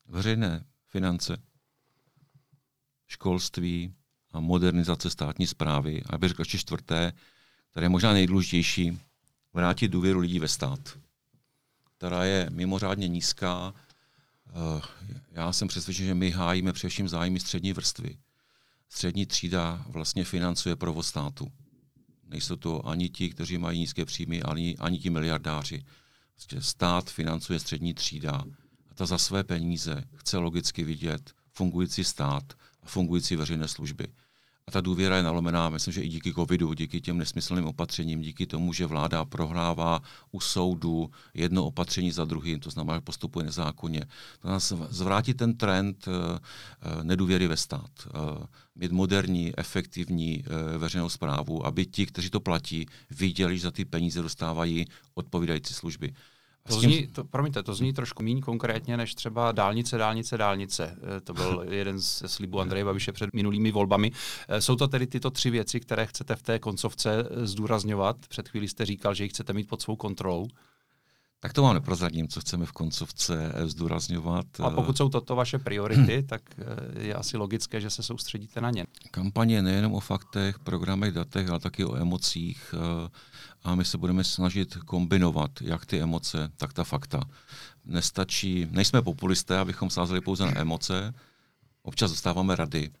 Veřejné 0.07 0.63
finance, 0.87 1.37
školství 3.07 3.93
a 4.31 4.39
modernizace 4.39 5.09
státní 5.09 5.47
zprávy. 5.47 6.03
A 6.09 6.17
bych 6.17 6.29
řekl 6.29 6.41
ještě 6.41 6.57
čtvrté, 6.57 7.13
které 7.71 7.85
je 7.85 7.89
možná 7.89 8.13
nejdůležitější, 8.13 8.99
vrátit 9.53 9.87
důvěru 9.87 10.19
lidí 10.19 10.39
ve 10.39 10.47
stát, 10.47 10.97
která 11.97 12.23
je 12.25 12.49
mimořádně 12.49 13.07
nízká. 13.07 13.73
Eh, 14.47 14.81
já 15.31 15.53
jsem 15.53 15.67
přesvědčen, 15.67 16.05
že 16.05 16.13
my 16.13 16.31
hájíme 16.31 16.73
především 16.73 17.09
zájmy 17.09 17.39
střední 17.39 17.73
vrstvy. 17.73 18.17
Střední 18.89 19.25
třída 19.25 19.85
vlastně 19.87 20.23
financuje 20.23 20.75
provoz 20.75 21.07
státu. 21.07 21.51
Nejsou 22.27 22.55
to 22.55 22.87
ani 22.87 23.09
ti, 23.09 23.29
kteří 23.29 23.57
mají 23.57 23.79
nízké 23.79 24.05
příjmy, 24.05 24.41
ani, 24.41 24.77
ani 24.79 24.99
ti 24.99 25.09
miliardáři. 25.09 25.85
Vlastně 26.35 26.61
stát 26.61 27.09
financuje 27.09 27.59
střední 27.59 27.93
třída 27.93 28.43
a 28.91 28.95
ta 28.95 29.05
za 29.05 29.17
své 29.17 29.43
peníze 29.43 30.03
chce 30.15 30.37
logicky 30.37 30.83
vidět 30.83 31.33
fungující 31.51 32.03
stát 32.03 32.53
a 32.81 32.85
fungující 32.85 33.35
veřejné 33.35 33.67
služby. 33.67 34.07
A 34.67 34.71
ta 34.71 34.81
důvěra 34.81 35.17
je 35.17 35.23
nalomená, 35.23 35.69
myslím, 35.69 35.93
že 35.93 36.01
i 36.01 36.09
díky 36.09 36.33
covidu, 36.33 36.73
díky 36.73 37.01
těm 37.01 37.17
nesmyslným 37.17 37.65
opatřením, 37.65 38.21
díky 38.21 38.45
tomu, 38.45 38.73
že 38.73 38.85
vláda 38.85 39.25
prohrává 39.25 40.01
u 40.31 40.39
soudu 40.39 41.11
jedno 41.33 41.65
opatření 41.65 42.11
za 42.11 42.25
druhým, 42.25 42.59
to 42.59 42.69
znamená, 42.69 42.97
že 42.97 43.01
postupuje 43.01 43.45
nezákonně. 43.45 44.05
To 44.39 44.47
nás 44.47 44.73
zvrátí 44.89 45.33
ten 45.33 45.57
trend 45.57 46.07
uh, 46.07 46.13
nedůvěry 47.03 47.47
ve 47.47 47.57
stát. 47.57 47.91
Uh, 48.05 48.45
mít 48.75 48.91
moderní, 48.91 49.53
efektivní 49.57 50.43
veřejnou 50.77 51.09
zprávu, 51.09 51.65
aby 51.65 51.85
ti, 51.85 52.05
kteří 52.05 52.29
to 52.29 52.39
platí, 52.39 52.85
viděli, 53.09 53.57
že 53.57 53.63
za 53.63 53.71
ty 53.71 53.85
peníze 53.85 54.21
dostávají 54.21 54.85
odpovídající 55.13 55.73
služby. 55.73 56.13
To 56.67 56.79
zní, 56.79 57.07
to, 57.07 57.23
promiňte, 57.23 57.63
to 57.63 57.73
zní 57.73 57.93
trošku 57.93 58.23
méně 58.23 58.41
konkrétně 58.41 58.97
než 58.97 59.15
třeba 59.15 59.51
dálnice, 59.51 59.97
dálnice, 59.97 60.37
dálnice. 60.37 60.97
Eh, 61.17 61.21
to 61.21 61.33
byl 61.33 61.65
jeden 61.69 61.99
z 61.99 62.23
slibů 62.27 62.59
Andreje 62.59 62.85
Babiše 62.85 63.11
před 63.11 63.33
minulými 63.33 63.71
volbami. 63.71 64.11
Eh, 64.47 64.61
jsou 64.61 64.75
to 64.75 64.87
tedy 64.87 65.07
tyto 65.07 65.31
tři 65.31 65.49
věci, 65.49 65.79
které 65.79 66.05
chcete 66.05 66.35
v 66.35 66.41
té 66.41 66.59
koncovce 66.59 67.11
eh, 67.19 67.47
zdůrazňovat? 67.47 68.27
Před 68.27 68.49
chvílí 68.49 68.67
jste 68.67 68.85
říkal, 68.85 69.13
že 69.13 69.23
ji 69.23 69.29
chcete 69.29 69.53
mít 69.53 69.67
pod 69.67 69.81
svou 69.81 69.95
kontrolou. 69.95 70.47
Tak 71.43 71.53
to 71.53 71.61
vám 71.61 71.73
neprozradím, 71.73 72.27
co 72.27 72.41
chceme 72.41 72.65
v 72.65 72.71
koncovce 72.71 73.53
zdůrazňovat. 73.65 74.45
A 74.59 74.69
pokud 74.69 74.97
jsou 74.97 75.09
toto 75.09 75.35
vaše 75.35 75.59
priority, 75.59 76.23
tak 76.27 76.41
je 76.99 77.15
asi 77.15 77.37
logické, 77.37 77.81
že 77.81 77.89
se 77.89 78.03
soustředíte 78.03 78.61
na 78.61 78.71
ně. 78.71 78.85
Kampaně 79.11 79.61
nejenom 79.61 79.93
o 79.93 79.99
faktech, 79.99 80.59
programech, 80.59 81.11
datech, 81.13 81.49
ale 81.49 81.59
taky 81.59 81.85
o 81.85 81.95
emocích 81.95 82.75
a 83.63 83.75
my 83.75 83.85
se 83.85 83.97
budeme 83.97 84.23
snažit 84.23 84.75
kombinovat 84.75 85.51
jak 85.61 85.85
ty 85.85 86.01
emoce, 86.01 86.51
tak 86.57 86.73
ta 86.73 86.83
fakta. 86.83 87.21
Nestačí, 87.85 88.67
nejsme 88.71 89.01
populisté, 89.01 89.57
abychom 89.57 89.89
sázeli 89.89 90.21
pouze 90.21 90.45
na 90.45 90.57
emoce, 90.57 91.13
občas 91.81 92.11
dostáváme 92.11 92.55
rady, 92.55 92.91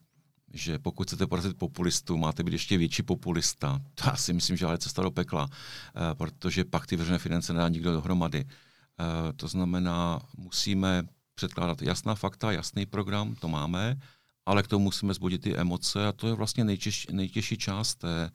že 0.53 0.79
pokud 0.79 1.07
chcete 1.07 1.27
porazit 1.27 1.57
populistu, 1.57 2.17
máte 2.17 2.43
být 2.43 2.53
ještě 2.53 2.77
větší 2.77 3.03
populista. 3.03 3.81
To 3.95 4.03
já 4.09 4.15
si 4.15 4.33
myslím, 4.33 4.57
že 4.57 4.65
ale 4.65 4.77
cesta 4.77 5.01
do 5.01 5.11
pekla, 5.11 5.49
eh, 5.49 6.15
protože 6.15 6.63
pak 6.63 6.87
ty 6.87 6.95
veřejné 6.95 7.19
finance 7.19 7.53
nedá 7.53 7.69
nikdo 7.69 7.91
dohromady. 7.91 8.45
Eh, 8.45 9.33
to 9.33 9.47
znamená, 9.47 10.21
musíme 10.37 11.03
předkládat 11.35 11.81
jasná 11.81 12.15
fakta, 12.15 12.51
jasný 12.51 12.85
program, 12.85 13.35
to 13.35 13.47
máme, 13.47 13.97
ale 14.45 14.63
k 14.63 14.67
tomu 14.67 14.83
musíme 14.83 15.13
zbudit 15.13 15.41
ty 15.41 15.55
emoce 15.55 16.07
a 16.07 16.11
to 16.11 16.27
je 16.27 16.33
vlastně 16.33 16.63
nejtěžší, 16.63 17.07
nejtěžší 17.11 17.57
část 17.57 17.95
té, 17.95 18.31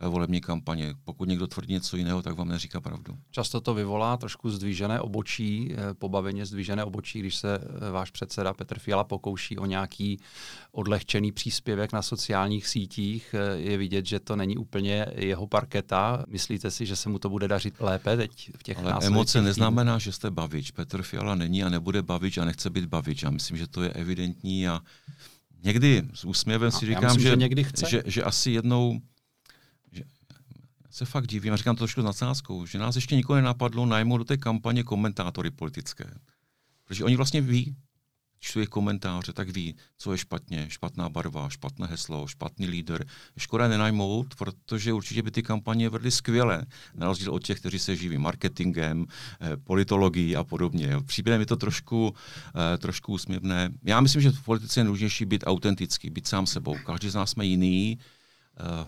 volební 0.00 0.40
kampaně. 0.40 0.94
Pokud 1.04 1.28
někdo 1.28 1.46
tvrdí 1.46 1.72
něco 1.72 1.96
jiného, 1.96 2.22
tak 2.22 2.34
vám 2.34 2.48
neříká 2.48 2.80
pravdu. 2.80 3.18
Často 3.30 3.60
to 3.60 3.74
vyvolá 3.74 4.16
trošku 4.16 4.50
zdvížené 4.50 5.00
obočí, 5.00 5.72
eh, 5.72 5.94
pobaveně 5.94 6.46
zdvížené 6.46 6.84
obočí, 6.84 7.20
když 7.20 7.36
se 7.36 7.58
eh, 7.58 7.90
váš 7.90 8.10
předseda 8.10 8.54
Petr 8.54 8.78
Fiala 8.78 9.04
pokouší 9.04 9.58
o 9.58 9.66
nějaký 9.66 10.20
odlehčený 10.72 11.32
příspěvek 11.32 11.92
na 11.92 12.02
sociálních 12.02 12.66
sítích. 12.66 13.34
Je 13.54 13.76
vidět, 13.76 14.06
že 14.06 14.20
to 14.20 14.36
není 14.36 14.56
úplně 14.56 15.06
jeho 15.14 15.46
parketa. 15.46 16.24
Myslíte 16.28 16.70
si, 16.70 16.86
že 16.86 16.96
se 16.96 17.08
mu 17.08 17.18
to 17.18 17.28
bude 17.28 17.48
dařit 17.48 17.74
lépe 17.80 18.16
teď 18.16 18.50
v 18.56 18.62
těch 18.62 18.78
Ale 18.78 18.98
emoce 19.02 19.42
neznamená, 19.42 19.98
že 19.98 20.12
jste 20.12 20.30
bavič. 20.30 20.70
Petr 20.70 21.02
Fiala 21.02 21.34
není 21.34 21.64
a 21.64 21.68
nebude 21.68 22.02
bavič 22.02 22.38
a 22.38 22.44
nechce 22.44 22.70
být 22.70 22.84
bavič. 22.84 23.22
Já 23.22 23.30
myslím, 23.30 23.56
že 23.56 23.66
to 23.66 23.82
je 23.82 23.90
evidentní 23.90 24.68
a 24.68 24.80
někdy 25.64 26.02
s 26.14 26.24
úsměvem 26.24 26.70
si 26.70 26.86
říkám, 26.86 27.04
myslím, 27.04 27.22
že, 27.22 27.28
že, 27.28 27.36
někdy 27.36 27.64
chce. 27.64 27.90
Že, 27.90 28.02
že 28.06 28.22
asi 28.22 28.50
jednou 28.50 29.00
se 30.92 31.04
fakt 31.04 31.26
divím, 31.26 31.52
a 31.52 31.56
říkám 31.56 31.76
to 31.76 31.78
trošku 31.78 32.00
s 32.00 32.04
nadsázkou, 32.04 32.66
že 32.66 32.78
nás 32.78 32.96
ještě 32.96 33.16
nikoho 33.16 33.36
nenapadlo 33.36 33.86
najmout 33.86 34.18
do 34.18 34.24
té 34.24 34.36
kampaně 34.36 34.82
komentátory 34.82 35.50
politické. 35.50 36.14
Protože 36.84 37.04
oni 37.04 37.16
vlastně 37.16 37.40
ví, 37.40 37.76
čtu 38.40 38.58
jejich 38.58 38.68
komentáře, 38.68 39.32
tak 39.32 39.48
ví, 39.48 39.74
co 39.98 40.12
je 40.12 40.18
špatně, 40.18 40.66
špatná 40.70 41.08
barva, 41.08 41.48
špatné 41.48 41.86
heslo, 41.86 42.26
špatný 42.26 42.66
líder. 42.66 43.06
Škoda 43.38 43.68
nenajmout, 43.68 44.34
protože 44.34 44.92
určitě 44.92 45.22
by 45.22 45.30
ty 45.30 45.42
kampaně 45.42 45.88
vedly 45.88 46.10
skvěle, 46.10 46.66
na 46.94 47.06
rozdíl 47.06 47.32
od 47.32 47.44
těch, 47.44 47.60
kteří 47.60 47.78
se 47.78 47.96
živí 47.96 48.18
marketingem, 48.18 49.06
eh, 49.40 49.56
politologií 49.56 50.36
a 50.36 50.44
podobně. 50.44 50.96
Příběhem 51.06 51.40
je 51.40 51.46
to 51.46 51.56
trošku, 51.56 52.14
eh, 52.74 52.78
trošku 52.78 53.12
úsměvné. 53.12 53.70
Já 53.84 54.00
myslím, 54.00 54.22
že 54.22 54.30
v 54.30 54.44
politice 54.44 54.80
je 54.80 54.84
důležitější 54.84 55.24
být 55.24 55.44
autentický, 55.46 56.10
být 56.10 56.26
sám 56.26 56.46
sebou. 56.46 56.76
Každý 56.86 57.08
z 57.08 57.14
nás 57.14 57.30
jsme 57.30 57.46
jiný, 57.46 57.98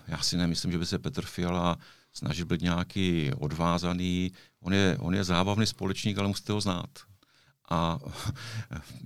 já 0.07 0.19
si 0.19 0.37
nemyslím, 0.37 0.73
že 0.73 0.79
by 0.79 0.87
se 0.87 0.99
Petr 0.99 1.25
Fiala 1.25 1.79
snažil 2.13 2.47
být 2.47 2.63
nějaký 2.63 3.31
odvázaný. 3.37 4.33
On 4.61 4.73
je, 4.75 4.97
on 5.01 5.15
je 5.15 5.25
zábavný 5.25 5.67
společník, 5.67 6.19
ale 6.19 6.29
musíte 6.29 6.53
ho 6.53 6.61
znát. 6.61 6.91
A 7.71 7.99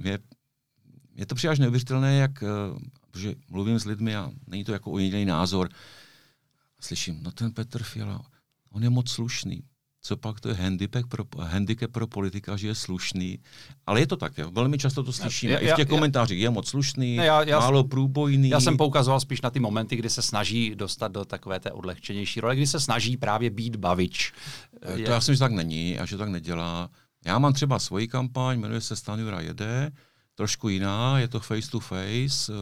je, 0.04 0.18
je 1.14 1.26
to 1.26 1.34
příliš 1.34 1.58
neuvěřitelné, 1.58 2.16
jak, 2.16 2.42
eh, 2.42 2.46
protože 3.10 3.34
mluvím 3.48 3.78
s 3.78 3.84
lidmi 3.84 4.16
a 4.16 4.30
není 4.46 4.64
to 4.64 4.72
jako 4.72 4.98
jediný 4.98 5.24
názor. 5.24 5.68
Slyším, 6.80 7.22
no 7.22 7.30
ten 7.30 7.52
Petr 7.52 7.82
Fiala, 7.82 8.22
on 8.70 8.82
je 8.82 8.90
moc 8.90 9.10
slušný 9.10 9.62
co 10.08 10.16
pak 10.16 10.40
to 10.40 10.48
je 10.48 10.54
handicap 10.54 11.06
pro, 11.08 11.24
handicap 11.38 11.90
pro 11.90 12.06
politika, 12.06 12.56
že 12.56 12.68
je 12.68 12.74
slušný. 12.74 13.38
Ale 13.86 14.00
je 14.00 14.06
to 14.06 14.16
tak, 14.16 14.38
jo. 14.38 14.50
velmi 14.50 14.78
často 14.78 15.02
to 15.02 15.12
slyšíme. 15.12 15.52
Já, 15.52 15.58
I 15.58 15.66
v 15.66 15.76
těch 15.76 15.78
já, 15.78 15.94
komentářích 15.96 16.40
je 16.40 16.50
moc 16.50 16.68
slušný, 16.68 17.16
ne, 17.16 17.26
já, 17.26 17.42
já, 17.42 17.60
málo 17.60 17.84
průbojný. 17.84 18.48
Já 18.48 18.60
jsem 18.60 18.76
poukazoval 18.76 19.20
spíš 19.20 19.42
na 19.42 19.50
ty 19.50 19.60
momenty, 19.60 19.96
kdy 19.96 20.10
se 20.10 20.22
snaží 20.22 20.74
dostat 20.74 21.12
do 21.12 21.24
takové 21.24 21.60
té 21.60 21.72
odlehčenější 21.72 22.40
role, 22.40 22.56
kdy 22.56 22.66
se 22.66 22.80
snaží 22.80 23.16
právě 23.16 23.50
být 23.50 23.76
bavič. 23.76 24.32
To 24.86 24.90
je... 24.92 25.08
já 25.08 25.20
si 25.20 25.30
myslím, 25.30 25.34
že 25.34 25.40
tak 25.40 25.52
není 25.52 25.98
a 25.98 26.06
že 26.06 26.16
tak 26.16 26.28
nedělá. 26.28 26.90
Já 27.24 27.38
mám 27.38 27.52
třeba 27.52 27.78
svoji 27.78 28.08
kampaň, 28.08 28.60
jmenuje 28.60 28.80
se 28.80 28.96
Stanjura 28.96 29.40
jede, 29.40 29.90
trošku 30.38 30.68
jiná, 30.68 31.18
je 31.18 31.28
to 31.28 31.40
face 31.40 31.70
to 31.70 31.80
face. 31.80 32.52
Eh, 32.52 32.54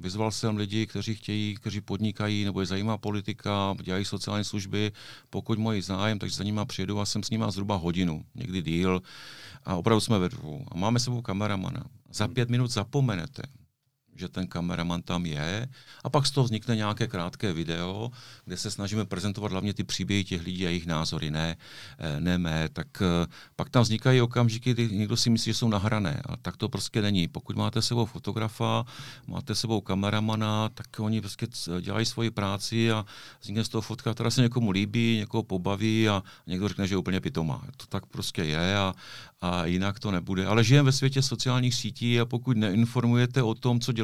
vyzval 0.00 0.30
jsem 0.30 0.56
lidi, 0.56 0.86
kteří 0.86 1.14
chtějí, 1.14 1.54
kteří 1.54 1.80
podnikají 1.80 2.44
nebo 2.44 2.60
je 2.60 2.66
zajímá 2.66 2.98
politika, 2.98 3.74
dělají 3.82 4.04
sociální 4.04 4.44
služby. 4.44 4.92
Pokud 5.30 5.58
mají 5.58 5.82
zájem, 5.82 6.18
takže 6.18 6.36
za 6.36 6.44
nima 6.44 6.64
přijedu 6.64 7.00
a 7.00 7.06
jsem 7.06 7.22
s 7.22 7.30
nimi 7.30 7.44
zhruba 7.48 7.76
hodinu, 7.76 8.24
někdy 8.34 8.62
díl. 8.62 9.02
A 9.64 9.74
opravdu 9.74 10.00
jsme 10.00 10.18
ve 10.18 10.28
dvou. 10.28 10.66
A 10.68 10.76
máme 10.76 11.00
sebou 11.00 11.22
kameramana. 11.22 11.86
Za 12.12 12.28
pět 12.28 12.50
minut 12.50 12.70
zapomenete, 12.70 13.42
že 14.16 14.28
ten 14.28 14.46
kameraman 14.46 15.02
tam 15.02 15.26
je 15.26 15.68
a 16.04 16.10
pak 16.10 16.26
z 16.26 16.30
toho 16.30 16.44
vznikne 16.44 16.76
nějaké 16.76 17.06
krátké 17.06 17.52
video, 17.52 18.10
kde 18.44 18.56
se 18.56 18.70
snažíme 18.70 19.04
prezentovat 19.04 19.52
hlavně 19.52 19.74
ty 19.74 19.84
příběhy 19.84 20.24
těch 20.24 20.42
lidí 20.42 20.66
a 20.66 20.68
jejich 20.68 20.86
názory, 20.86 21.30
ne, 21.30 21.56
eh, 21.98 22.20
ne 22.20 22.38
mé, 22.38 22.68
tak 22.72 23.02
eh, 23.02 23.26
pak 23.56 23.70
tam 23.70 23.82
vznikají 23.82 24.20
okamžiky, 24.20 24.70
kdy 24.70 24.88
někdo 24.88 25.16
si 25.16 25.30
myslí, 25.30 25.52
že 25.52 25.58
jsou 25.58 25.68
nahrané 25.68 26.22
a 26.26 26.36
tak 26.36 26.56
to 26.56 26.68
prostě 26.68 27.02
není. 27.02 27.28
Pokud 27.28 27.56
máte 27.56 27.82
sebou 27.82 28.06
fotografa, 28.06 28.84
máte 29.26 29.54
sebou 29.54 29.80
kameramana, 29.80 30.68
tak 30.68 30.86
oni 30.98 31.20
prostě 31.20 31.46
dělají 31.80 32.06
svoji 32.06 32.30
práci 32.30 32.92
a 32.92 33.04
vznikne 33.40 33.64
z 33.64 33.68
toho 33.68 33.82
fotka, 33.82 34.14
která 34.14 34.30
se 34.30 34.42
někomu 34.42 34.70
líbí, 34.70 35.16
někoho 35.16 35.42
pobaví 35.42 36.08
a 36.08 36.22
někdo 36.46 36.68
řekne, 36.68 36.86
že 36.86 36.94
je 36.94 36.98
úplně 36.98 37.20
pitomá. 37.20 37.62
To 37.76 37.86
tak 37.86 38.06
prostě 38.06 38.42
je 38.42 38.76
a, 38.78 38.94
a 39.40 39.64
jinak 39.64 39.98
to 39.98 40.10
nebude. 40.10 40.46
Ale 40.46 40.64
žijeme 40.64 40.86
ve 40.86 40.92
světě 40.92 41.22
sociálních 41.22 41.74
sítí 41.74 42.20
a 42.20 42.24
pokud 42.24 42.56
neinformujete 42.56 43.42
o 43.42 43.54
tom, 43.54 43.80
co 43.80 43.92
děláte, 43.92 44.03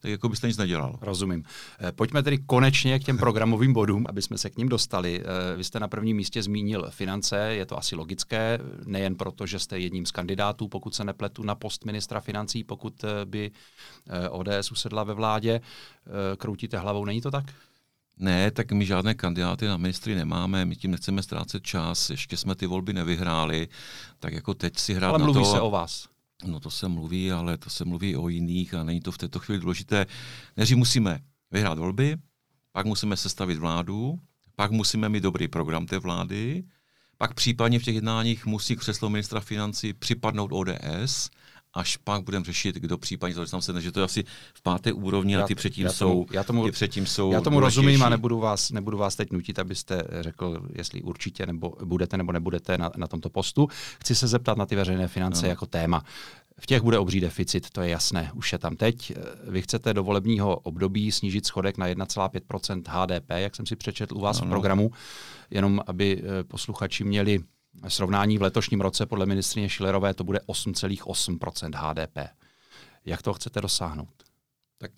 tak 0.00 0.10
jako 0.10 0.28
byste 0.28 0.48
nic 0.48 0.56
nedělal. 0.56 0.98
Rozumím. 1.00 1.44
Eh, 1.80 1.92
pojďme 1.92 2.22
tedy 2.22 2.38
konečně 2.38 2.98
k 2.98 3.04
těm 3.04 3.18
programovým 3.18 3.72
bodům, 3.72 4.06
aby 4.08 4.22
jsme 4.22 4.38
se 4.38 4.50
k 4.50 4.56
ním 4.56 4.68
dostali. 4.68 5.22
Eh, 5.22 5.56
vy 5.56 5.64
jste 5.64 5.80
na 5.80 5.88
prvním 5.88 6.16
místě 6.16 6.42
zmínil 6.42 6.86
finance, 6.90 7.38
je 7.38 7.66
to 7.66 7.78
asi 7.78 7.96
logické, 7.96 8.58
nejen 8.84 9.14
proto, 9.14 9.46
že 9.46 9.58
jste 9.58 9.78
jedním 9.78 10.06
z 10.06 10.10
kandidátů, 10.10 10.68
pokud 10.68 10.94
se 10.94 11.04
nepletu, 11.04 11.42
na 11.42 11.54
post 11.54 11.84
ministra 11.84 12.20
financí, 12.20 12.64
pokud 12.64 13.04
eh, 13.04 13.24
by 13.24 13.50
ODS 14.30 14.72
usedla 14.72 15.04
ve 15.04 15.14
vládě. 15.14 15.60
Kroutíte 16.38 16.78
hlavou, 16.78 17.04
není 17.04 17.20
to 17.20 17.30
tak? 17.30 17.44
Ne, 18.18 18.50
tak 18.50 18.72
my 18.72 18.86
žádné 18.86 19.14
kandidáty 19.14 19.66
na 19.66 19.76
ministry 19.76 20.14
nemáme, 20.14 20.64
my 20.64 20.76
tím 20.76 20.90
nechceme 20.90 21.22
ztrácet 21.22 21.62
čas, 21.62 22.10
ještě 22.10 22.36
jsme 22.36 22.54
ty 22.54 22.66
volby 22.66 22.92
nevyhráli, 22.92 23.68
tak 24.18 24.32
jako 24.32 24.54
teď 24.54 24.78
si 24.78 24.94
hrát 24.94 25.08
Ale 25.08 25.18
na 25.18 25.24
mluví 25.24 25.40
to... 25.40 25.52
se 25.52 25.60
o 25.60 25.70
vás. 25.70 26.11
No 26.44 26.60
to 26.60 26.70
se 26.70 26.88
mluví, 26.88 27.32
ale 27.32 27.58
to 27.58 27.70
se 27.70 27.84
mluví 27.84 28.16
o 28.16 28.28
jiných 28.28 28.74
a 28.74 28.84
není 28.84 29.00
to 29.00 29.12
v 29.12 29.18
této 29.18 29.38
chvíli 29.38 29.60
důležité. 29.60 30.06
Neří 30.56 30.74
musíme 30.74 31.20
vyhrát 31.50 31.78
volby, 31.78 32.16
pak 32.72 32.86
musíme 32.86 33.16
sestavit 33.16 33.58
vládu, 33.58 34.18
pak 34.56 34.70
musíme 34.70 35.08
mít 35.08 35.22
dobrý 35.22 35.48
program 35.48 35.86
té 35.86 35.98
vlády, 35.98 36.64
pak 37.18 37.34
případně 37.34 37.78
v 37.78 37.82
těch 37.82 37.94
jednáních 37.94 38.46
musí 38.46 38.76
křeslo 38.76 39.10
ministra 39.10 39.40
financí 39.40 39.92
připadnout 39.92 40.52
ODS 40.52 41.30
až 41.74 41.96
pak 41.96 42.22
budeme 42.22 42.44
řešit, 42.44 42.76
kdo 42.76 42.98
případně 42.98 43.46
se, 43.60 43.80
že 43.80 43.92
to 43.92 44.00
je 44.00 44.04
asi 44.04 44.24
v 44.54 44.62
páté 44.62 44.92
úrovni, 44.92 45.36
a 45.36 45.46
ty 45.46 45.54
předtím 45.54 45.84
já 45.84 45.92
tomu, 45.92 45.96
jsou, 45.98 46.26
já 46.32 46.44
tomu, 46.44 46.64
ty 46.64 46.72
předtím 46.72 47.06
jsou 47.06 47.32
Já 47.32 47.40
tomu 47.40 47.60
rozumím 47.60 48.02
a 48.02 48.08
nebudu 48.08 48.38
vás, 48.38 48.70
nebudu 48.70 48.98
vás 48.98 49.16
teď 49.16 49.32
nutit, 49.32 49.58
abyste 49.58 50.02
řekl, 50.20 50.62
jestli 50.74 51.02
určitě 51.02 51.46
nebo 51.46 51.76
budete 51.84 52.16
nebo 52.16 52.32
nebudete 52.32 52.78
na, 52.78 52.90
na 52.96 53.06
tomto 53.06 53.30
postu. 53.30 53.68
Chci 54.00 54.14
se 54.14 54.28
zeptat 54.28 54.58
na 54.58 54.66
ty 54.66 54.76
veřejné 54.76 55.08
finance 55.08 55.46
no. 55.46 55.48
jako 55.50 55.66
téma. 55.66 56.04
V 56.60 56.66
těch 56.66 56.82
bude 56.82 56.98
obří 56.98 57.20
deficit, 57.20 57.70
to 57.70 57.80
je 57.80 57.88
jasné, 57.88 58.30
už 58.34 58.52
je 58.52 58.58
tam 58.58 58.76
teď. 58.76 59.12
Vy 59.48 59.62
chcete 59.62 59.94
do 59.94 60.04
volebního 60.04 60.56
období 60.56 61.12
snížit 61.12 61.46
schodek 61.46 61.78
na 61.78 61.88
1,5% 61.88 62.82
HDP, 62.88 63.30
jak 63.30 63.56
jsem 63.56 63.66
si 63.66 63.76
přečetl 63.76 64.16
u 64.16 64.20
vás 64.20 64.38
ano. 64.38 64.46
v 64.46 64.50
programu, 64.50 64.90
jenom 65.50 65.80
aby 65.86 66.22
eh, 66.22 66.44
posluchači 66.44 67.04
měli 67.04 67.40
srovnání 67.88 68.38
v 68.38 68.42
letošním 68.42 68.80
roce 68.80 69.06
podle 69.06 69.26
ministrině 69.26 69.68
Šilerové 69.68 70.14
to 70.14 70.24
bude 70.24 70.38
8,8% 70.38 71.70
HDP. 71.74 72.18
Jak 73.04 73.22
to 73.22 73.34
chcete 73.34 73.60
dosáhnout? 73.60 74.22
Tak 74.78 74.90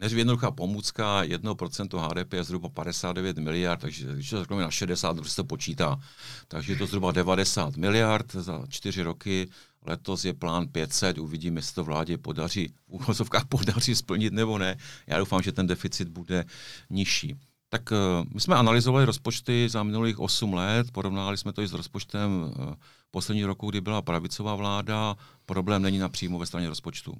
než 0.00 0.12
jednoduchá 0.12 0.50
pomůcka, 0.50 1.22
1% 1.22 2.08
HDP 2.08 2.32
je 2.32 2.44
zhruba 2.44 2.68
59 2.68 3.38
miliard, 3.38 3.80
takže 3.80 4.14
když 4.14 4.30
to 4.30 4.58
na 4.58 4.70
60, 4.70 5.18
už 5.18 5.30
se 5.30 5.36
to 5.36 5.44
počítá, 5.44 6.00
takže 6.48 6.72
je 6.72 6.76
to 6.76 6.86
zhruba 6.86 7.12
90 7.12 7.76
miliard 7.76 8.32
za 8.32 8.64
čtyři 8.68 9.02
roky. 9.02 9.48
Letos 9.86 10.24
je 10.24 10.34
plán 10.34 10.68
500, 10.68 11.18
uvidíme, 11.18 11.58
jestli 11.58 11.74
to 11.74 11.84
vládě 11.84 12.18
podaří, 12.18 12.74
v 12.88 13.48
podaří 13.48 13.94
splnit 13.94 14.32
nebo 14.32 14.58
ne. 14.58 14.76
Já 15.06 15.18
doufám, 15.18 15.42
že 15.42 15.52
ten 15.52 15.66
deficit 15.66 16.08
bude 16.08 16.44
nižší. 16.90 17.36
Tak 17.68 17.90
uh, 17.90 17.98
my 18.34 18.40
jsme 18.40 18.54
analyzovali 18.56 19.04
rozpočty 19.04 19.68
za 19.68 19.82
minulých 19.82 20.18
8 20.18 20.54
let, 20.54 20.90
porovnali 20.90 21.36
jsme 21.36 21.52
to 21.52 21.62
i 21.62 21.68
s 21.68 21.72
rozpočtem 21.72 22.30
uh, 22.42 22.74
poslední 23.10 23.44
roku, 23.44 23.70
kdy 23.70 23.80
byla 23.80 24.02
pravicová 24.02 24.54
vláda. 24.54 25.16
Problém 25.46 25.82
není 25.82 25.98
na 25.98 26.08
příjmu 26.08 26.38
ve 26.38 26.46
straně 26.46 26.68
rozpočtu 26.68 27.14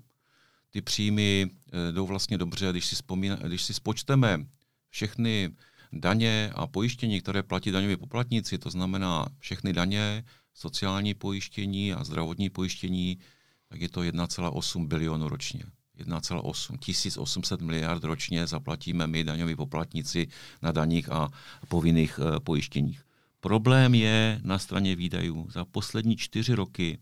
ty 0.71 0.83
příjmy 0.83 1.51
eh, 1.51 1.93
jdou 1.93 2.07
vlastně 2.07 2.39
dobře, 2.39 2.71
když 2.71 2.87
si, 2.87 2.95
vzpomína, 2.95 3.37
když 3.37 3.63
si 3.63 3.75
spočteme 3.75 4.47
všechny 4.91 5.51
daně 5.93 6.51
a 6.55 6.67
pojištění, 6.67 7.21
které 7.21 7.43
platí 7.43 7.71
daňoví 7.71 7.97
poplatníci, 7.97 8.59
to 8.59 8.71
znamená 8.71 9.27
všechny 9.39 9.73
daně, 9.73 10.25
sociální 10.55 11.15
pojištění 11.15 11.93
a 11.93 12.05
zdravotní 12.05 12.51
pojištění, 12.51 13.19
tak 13.69 13.81
je 13.81 13.89
to 13.89 14.01
1,8 14.01 14.87
bilionu 14.87 15.29
ročně. 15.29 15.63
1,8, 15.99 16.79
1800 16.79 17.61
miliard 17.61 18.05
ročně 18.05 18.47
zaplatíme 18.47 19.07
my, 19.07 19.25
daňoví 19.25 19.57
poplatníci, 19.57 20.29
na 20.63 20.73
daních 20.73 21.13
a 21.13 21.29
povinných 21.69 22.19
e, 22.19 22.41
pojištěních. 22.41 23.03
Problém 23.41 23.95
je 23.95 24.41
na 24.45 24.59
straně 24.59 24.97
výdajů. 24.97 25.47
Za 25.51 25.65
poslední 25.65 26.17
čtyři 26.17 26.55
roky 26.55 26.99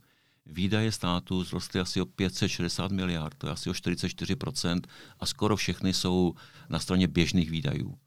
výdaje 0.46 0.92
státu 0.92 1.44
zrostly 1.44 1.80
asi 1.80 2.00
o 2.00 2.06
560 2.06 2.92
miliard, 2.92 3.34
to 3.38 3.46
je 3.46 3.52
asi 3.52 3.70
o 3.70 3.72
44%, 3.72 4.80
a 5.20 5.26
skoro 5.26 5.56
všechny 5.56 5.92
jsou 5.92 6.34
na 6.68 6.78
straně 6.78 7.08
běžných 7.08 7.50
výdajů. 7.50 7.98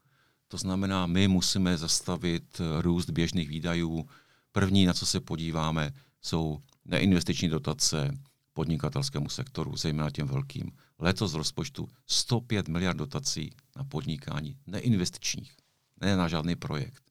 To 0.48 0.56
znamená, 0.56 1.06
my 1.06 1.28
musíme 1.28 1.78
zastavit 1.78 2.60
růst 2.80 3.10
běžných 3.10 3.48
výdajů. 3.48 4.08
První, 4.52 4.86
na 4.86 4.92
co 4.92 5.06
se 5.06 5.20
podíváme, 5.20 5.92
jsou 6.22 6.58
neinvestiční 6.84 7.48
dotace 7.48 8.10
podnikatelskému 8.60 9.28
sektoru, 9.28 9.76
zejména 9.76 10.10
těm 10.10 10.26
velkým. 10.26 10.72
Letos 10.98 11.30
z 11.30 11.34
rozpočtu 11.34 11.88
105 12.06 12.68
miliard 12.68 12.96
dotací 12.96 13.50
na 13.76 13.84
podnikání 13.84 14.56
neinvestičních, 14.66 15.52
ne 16.00 16.16
na 16.16 16.28
žádný 16.28 16.56
projekt. 16.56 17.02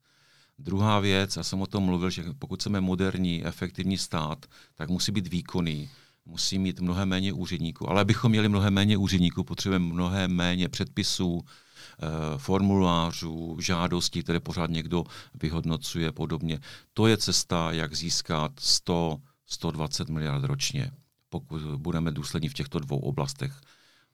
Druhá 0.59 0.99
věc, 0.99 1.35
já 1.35 1.43
jsem 1.43 1.61
o 1.61 1.67
tom 1.67 1.83
mluvil, 1.83 2.09
že 2.09 2.23
pokud 2.39 2.59
chceme 2.59 2.81
moderní, 2.81 3.45
efektivní 3.45 3.97
stát, 3.97 4.45
tak 4.75 4.89
musí 4.89 5.11
být 5.11 5.27
výkonný, 5.27 5.89
musí 6.25 6.59
mít 6.59 6.79
mnohem 6.79 7.09
méně 7.09 7.33
úředníků. 7.33 7.89
Ale 7.89 8.01
abychom 8.01 8.31
měli 8.31 8.49
mnohem 8.49 8.73
méně 8.73 8.97
úředníků, 8.97 9.43
potřebujeme 9.43 9.85
mnohem 9.85 10.31
méně 10.31 10.69
předpisů, 10.69 11.41
eh, 11.41 12.05
formulářů, 12.37 13.57
žádostí, 13.59 14.23
které 14.23 14.39
pořád 14.39 14.69
někdo 14.69 15.03
vyhodnocuje 15.41 16.11
podobně. 16.11 16.59
To 16.93 17.07
je 17.07 17.17
cesta, 17.17 17.71
jak 17.71 17.95
získat 17.95 18.51
100, 18.59 19.17
120 19.45 20.09
miliard 20.09 20.43
ročně, 20.43 20.91
pokud 21.29 21.61
budeme 21.61 22.11
důslední 22.11 22.49
v 22.49 22.53
těchto 22.53 22.79
dvou 22.79 22.99
oblastech. 22.99 23.61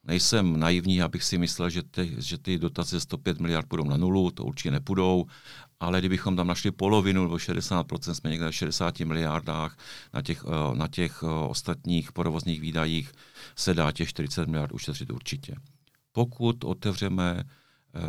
Nejsem 0.04 0.60
naivní, 0.60 1.02
abych 1.02 1.24
si 1.24 1.38
myslel, 1.38 1.70
že 1.70 1.82
ty, 1.82 2.14
že 2.18 2.38
ty 2.38 2.58
dotace 2.58 3.00
105 3.00 3.40
miliard 3.40 3.68
půjdou 3.68 3.84
na 3.84 3.96
nulu, 3.96 4.30
to 4.30 4.44
určitě 4.44 4.70
nepůjdou, 4.70 5.26
ale 5.80 5.98
kdybychom 5.98 6.36
tam 6.36 6.46
našli 6.46 6.70
polovinu 6.70 7.22
nebo 7.22 7.36
60%, 7.36 8.12
jsme 8.12 8.30
někde 8.30 8.44
na 8.44 8.52
60 8.52 9.00
miliardách, 9.00 9.78
na 10.14 10.22
těch, 10.22 10.44
eh, 10.46 10.76
na 10.76 10.88
těch 10.88 11.22
eh, 11.22 11.26
ostatních 11.26 12.12
provozních 12.12 12.60
výdajích 12.60 13.12
se 13.56 13.74
dá 13.74 13.92
těch 13.92 14.08
40 14.08 14.48
miliard 14.48 14.72
ušetřit 14.72 15.10
určitě. 15.10 15.54
Pokud 16.12 16.64
otevřeme 16.64 17.44
eh, 17.94 18.00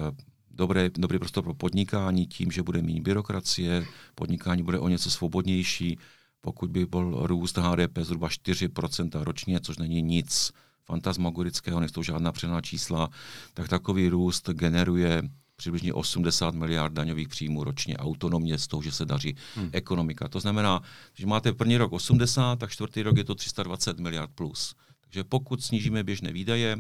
dobré, 0.52 0.90
dobrý 0.90 1.20
prostor 1.20 1.44
pro 1.44 1.54
podnikání 1.54 2.28
tím, 2.28 2.52
že 2.52 2.64
bude 2.64 2.82
méně 2.82 3.02
byrokracie, 3.02 3.86
podnikání 4.16 4.64
bude 4.64 4.80
o 4.80 4.88
něco 4.88 5.12
svobodnější, 5.12 5.98
pokud 6.42 6.72
by 6.72 6.86
byl 6.86 7.28
růst 7.28 7.58
HDP 7.58 7.98
zhruba 7.98 8.28
4% 8.28 9.24
ročně, 9.24 9.60
což 9.60 9.78
není 9.78 10.02
nic 10.02 10.52
fantasmagorického, 10.86 11.80
nejsou 11.80 12.04
žádná 12.04 12.32
přená 12.32 12.62
čísla, 12.62 13.10
tak 13.54 13.68
takový 13.68 14.10
růst 14.10 14.50
generuje 14.50 15.22
přibližně 15.56 15.94
80 15.94 16.56
miliard 16.56 16.94
daňových 16.94 17.28
příjmů 17.28 17.64
ročně 17.64 17.98
autonomně 17.98 18.58
z 18.58 18.68
toho, 18.68 18.82
že 18.82 18.92
se 18.92 19.06
daří 19.06 19.36
hmm. 19.56 19.70
ekonomika. 19.74 20.28
To 20.28 20.40
znamená, 20.40 20.82
že 21.14 21.28
máte 21.28 21.54
první 21.54 21.78
rok 21.78 21.94
80, 21.94 22.60
tak 22.60 22.72
čtvrtý 22.72 23.02
rok 23.04 23.18
je 23.18 23.24
to 23.24 23.36
320 23.36 24.00
miliard 24.00 24.32
plus. 24.36 24.76
Takže 25.02 25.24
pokud 25.24 25.64
snížíme 25.64 26.04
běžné 26.04 26.32
výdaje 26.34 26.78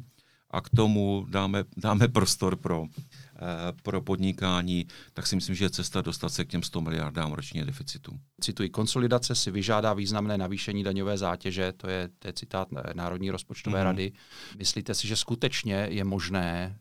a 0.51 0.61
k 0.61 0.69
tomu 0.69 1.25
dáme, 1.29 1.63
dáme 1.77 2.07
prostor 2.07 2.55
pro, 2.55 2.85
pro 3.83 4.01
podnikání, 4.01 4.87
tak 5.13 5.27
si 5.27 5.35
myslím, 5.35 5.55
že 5.55 5.65
je 5.65 5.69
cesta 5.69 6.01
dostat 6.01 6.29
se 6.29 6.45
k 6.45 6.47
těm 6.47 6.63
100 6.63 6.81
miliardám 6.81 7.31
ročně 7.31 7.65
deficitu. 7.65 8.19
Cituji, 8.41 8.69
konsolidace 8.69 9.35
si 9.35 9.51
vyžádá 9.51 9.93
významné 9.93 10.37
navýšení 10.37 10.83
daňové 10.83 11.17
zátěže, 11.17 11.73
to 11.77 11.89
je, 11.89 12.09
to 12.19 12.27
je 12.27 12.33
citát 12.33 12.67
Národní 12.93 13.31
rozpočtové 13.31 13.79
hmm. 13.79 13.85
rady. 13.85 14.11
Myslíte 14.57 14.95
si, 14.95 15.07
že 15.07 15.15
skutečně 15.15 15.87
je 15.91 16.03
možné 16.03 16.79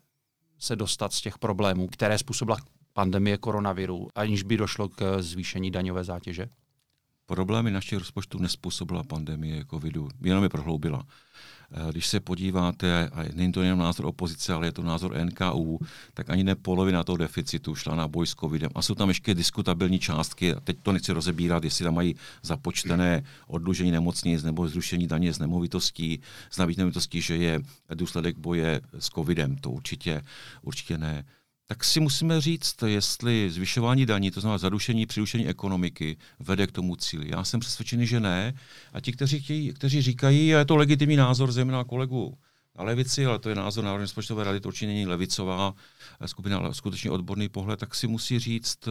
se 0.58 0.76
dostat 0.76 1.12
z 1.12 1.20
těch 1.20 1.38
problémů, 1.38 1.88
které 1.88 2.18
způsobila 2.18 2.58
pandemie 2.92 3.36
koronaviru, 3.36 4.08
aniž 4.14 4.42
by 4.42 4.56
došlo 4.56 4.88
k 4.88 5.22
zvýšení 5.22 5.70
daňové 5.70 6.04
zátěže? 6.04 6.48
Problémy 7.26 7.70
našich 7.70 7.98
rozpočtů 7.98 8.38
nespůsobila 8.38 9.02
pandemie 9.02 9.64
covidu, 9.70 10.08
jenom 10.22 10.42
je 10.42 10.48
prohloubila. 10.48 11.06
Eh, 11.70 11.92
když 11.92 12.06
se 12.06 12.20
podíváte, 12.20 13.08
a 13.08 13.24
není 13.34 13.52
to 13.52 13.62
jenom 13.62 13.78
názor 13.78 14.06
opozice, 14.06 14.52
ale 14.52 14.66
je 14.66 14.72
to 14.72 14.82
názor 14.82 15.16
NKU, 15.24 15.78
tak 16.14 16.30
ani 16.30 16.44
ne 16.44 16.54
polovina 16.54 17.04
toho 17.04 17.16
deficitu 17.16 17.74
šla 17.74 17.94
na 17.94 18.08
boj 18.08 18.26
s 18.26 18.34
covidem. 18.34 18.70
A 18.74 18.82
jsou 18.82 18.94
tam 18.94 19.08
ještě 19.08 19.34
diskutabilní 19.34 19.98
částky, 19.98 20.54
a 20.54 20.60
teď 20.60 20.76
to 20.82 20.92
nechci 20.92 21.12
rozebírat, 21.12 21.64
jestli 21.64 21.84
tam 21.84 21.94
mají 21.94 22.16
započtené 22.42 23.24
odlužení 23.46 23.90
nemocnic 23.90 24.42
nebo 24.42 24.68
zrušení 24.68 25.06
daně 25.06 25.32
z 25.32 25.38
nemovitostí, 25.38 26.20
z 26.50 26.76
nemovitostí, 26.76 27.20
že 27.20 27.36
je 27.36 27.60
důsledek 27.94 28.38
boje 28.38 28.80
s 28.98 29.08
covidem. 29.08 29.56
To 29.56 29.70
určitě, 29.70 30.22
určitě 30.62 30.98
ne 30.98 31.24
tak 31.66 31.84
si 31.84 32.00
musíme 32.00 32.40
říct, 32.40 32.82
jestli 32.86 33.50
zvyšování 33.50 34.06
daní, 34.06 34.30
to 34.30 34.40
znamená 34.40 34.58
zadušení, 34.58 35.06
přidušení 35.06 35.48
ekonomiky, 35.48 36.16
vede 36.38 36.66
k 36.66 36.72
tomu 36.72 36.96
cíli. 36.96 37.30
Já 37.30 37.44
jsem 37.44 37.60
přesvědčený, 37.60 38.06
že 38.06 38.20
ne. 38.20 38.54
A 38.92 39.00
ti, 39.00 39.12
kteří, 39.12 39.40
chtějí, 39.40 39.72
kteří 39.72 40.02
říkají, 40.02 40.54
a 40.54 40.58
je 40.58 40.64
to 40.64 40.76
legitimní 40.76 41.16
názor 41.16 41.52
zejména 41.52 41.84
kolegu 41.84 42.38
na 42.78 42.84
levici, 42.84 43.26
ale 43.26 43.38
to 43.38 43.48
je 43.48 43.54
názor 43.54 43.84
Národní 43.84 44.02
rozpočtové 44.02 44.44
rady, 44.44 44.60
to 44.60 44.68
určitě 44.68 44.86
není 44.86 45.06
levicová 45.06 45.74
skupina, 46.26 46.58
ale 46.58 46.74
skutečně 46.74 47.10
odborný 47.10 47.48
pohled, 47.48 47.80
tak 47.80 47.94
si 47.94 48.06
musí 48.06 48.38
říct, 48.38 48.88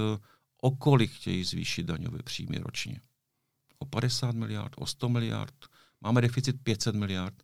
o 0.62 0.72
kolik 0.72 1.12
chtějí 1.12 1.44
zvýšit 1.44 1.86
daňové 1.86 2.20
příjmy 2.24 2.58
ročně. 2.58 3.00
O 3.80 3.86
50 3.86 4.36
miliard, 4.36 4.74
o 4.78 4.86
100 4.86 5.10
miliard, 5.10 5.56
máme 6.02 6.22
deficit 6.22 6.56
500 6.64 6.96
miliard, 6.96 7.36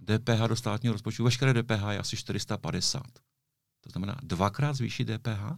DPH 0.00 0.48
do 0.48 0.56
státního 0.56 0.92
rozpočtu, 0.92 1.24
veškeré 1.24 1.62
DPH 1.62 1.82
je 1.90 1.98
asi 1.98 2.16
450. 2.16 3.02
To 3.88 3.92
znamená 3.92 4.16
dvakrát 4.22 4.72
zvýšit 4.72 5.04
DPH? 5.04 5.56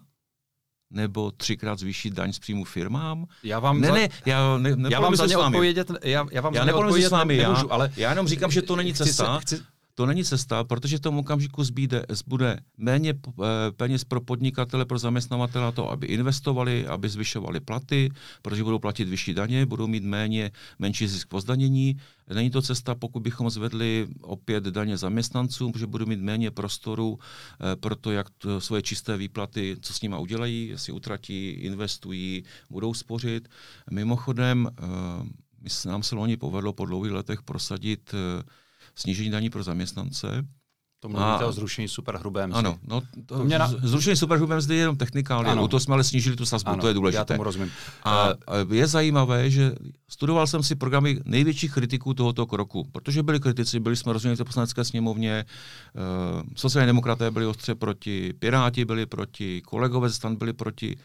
Nebo 0.92 1.30
třikrát 1.30 1.78
zvýšit 1.78 2.14
daň 2.14 2.32
z 2.32 2.38
příjmu 2.38 2.64
firmám? 2.64 3.26
Já 3.42 3.58
vám 3.58 3.80
ne, 3.80 3.88
za... 3.88 3.94
ne, 3.94 4.08
já, 4.26 4.58
ne, 4.58 4.88
já 4.90 5.00
vám 5.00 5.16
za 5.16 5.26
ně 5.26 5.36
odpovědět, 5.36 5.90
já, 6.04 6.26
já 6.30 6.40
vám 6.40 6.54
já 6.54 6.64
za 6.64 6.76
odpovědět 6.76 7.08
s 7.08 7.12
vámi, 7.12 7.36
nemůžu, 7.36 7.66
já, 7.66 7.74
ale 7.74 7.92
já 7.96 8.10
jenom 8.10 8.28
říkám, 8.28 8.50
že 8.50 8.62
to 8.62 8.76
není 8.76 8.94
cesta. 8.94 9.38
Chci 9.38 9.56
se, 9.56 9.56
chci, 9.56 9.66
to 9.94 10.06
není 10.06 10.24
cesta, 10.24 10.64
protože 10.64 10.96
v 10.96 11.00
tom 11.00 11.18
okamžiku 11.18 11.64
zbýde, 11.64 12.06
zbude 12.08 12.60
méně 12.78 13.14
eh, 13.14 13.42
peněz 13.76 14.04
pro 14.04 14.20
podnikatele, 14.20 14.84
pro 14.84 14.98
zaměstnavatele 14.98 15.64
na 15.64 15.72
to, 15.72 15.90
aby 15.90 16.06
investovali, 16.06 16.86
aby 16.86 17.08
zvyšovali 17.08 17.60
platy, 17.60 18.10
protože 18.42 18.64
budou 18.64 18.78
platit 18.78 19.08
vyšší 19.08 19.34
daně, 19.34 19.66
budou 19.66 19.86
mít 19.86 20.04
méně, 20.04 20.50
menší 20.78 21.06
zisk 21.06 21.28
po 21.28 21.40
zdanění. 21.40 21.96
Není 22.34 22.50
to 22.50 22.62
cesta, 22.62 22.94
pokud 22.94 23.20
bychom 23.20 23.50
zvedli 23.50 24.08
opět 24.22 24.64
daně 24.64 24.96
zaměstnancům, 24.96 25.72
protože 25.72 25.86
budou 25.86 26.06
mít 26.06 26.20
méně 26.20 26.50
prostoru 26.50 27.18
eh, 27.18 27.76
pro 27.76 27.96
to, 27.96 28.10
jak 28.10 28.30
to, 28.30 28.60
svoje 28.60 28.82
čisté 28.82 29.16
výplaty, 29.16 29.76
co 29.80 29.94
s 29.94 30.00
nimi 30.02 30.16
udělají, 30.18 30.68
jestli 30.68 30.92
utratí, 30.92 31.48
investují, 31.48 32.44
budou 32.70 32.94
spořit. 32.94 33.48
Mimochodem, 33.90 34.68
eh, 34.68 35.88
nám 35.88 36.02
se 36.02 36.14
loni 36.14 36.36
povedlo 36.36 36.72
po 36.72 36.86
dlouhých 36.86 37.12
letech 37.12 37.42
prosadit 37.42 38.14
snížení 38.94 39.30
daní 39.30 39.50
pro 39.50 39.62
zaměstnance. 39.62 40.46
To 41.02 41.08
mluvíte 41.08 41.44
a, 41.44 41.46
o 41.46 41.52
zrušení 41.52 41.88
superhrubé 41.88 42.46
mzdy. 42.46 42.58
Ano, 42.58 42.78
no, 42.88 43.00
to, 43.00 43.38
to 43.38 43.44
na... 43.44 43.68
zrušení 43.68 44.16
superhrubé 44.16 44.56
mzdy 44.56 44.74
je 44.74 44.80
jenom 44.80 44.96
technikálie. 44.96 45.52
Ano. 45.52 45.68
to 45.68 45.80
jsme 45.80 45.94
ale 45.94 46.04
snížili 46.04 46.36
tu 46.36 46.46
sazbu, 46.46 46.70
ano, 46.70 46.80
to 46.80 46.88
je 46.88 46.94
důležité. 46.94 47.20
Já 47.20 47.24
tomu 47.24 47.42
rozumím. 47.42 47.70
A 48.04 48.28
uh, 48.28 48.74
je 48.74 48.86
zajímavé, 48.86 49.50
že 49.50 49.72
studoval 50.10 50.46
jsem 50.46 50.62
si 50.62 50.74
programy 50.74 51.20
největších 51.24 51.72
kritiků 51.72 52.14
tohoto 52.14 52.46
kroku, 52.46 52.84
protože 52.92 53.22
byli 53.22 53.40
kritici, 53.40 53.80
byli 53.80 53.96
jsme 53.96 54.12
rozuměli 54.12 54.36
v 54.36 54.44
poslanecké 54.44 54.84
sněmovně, 54.84 55.44
uh, 55.44 56.42
sociální 56.56 56.86
demokraté 56.86 57.30
byli 57.30 57.46
ostře 57.46 57.74
proti, 57.74 58.32
Piráti 58.38 58.84
byli 58.84 59.06
proti, 59.06 59.60
kolegové 59.60 60.08
ze 60.08 60.14
stan 60.14 60.36
byli 60.36 60.52
proti. 60.52 60.96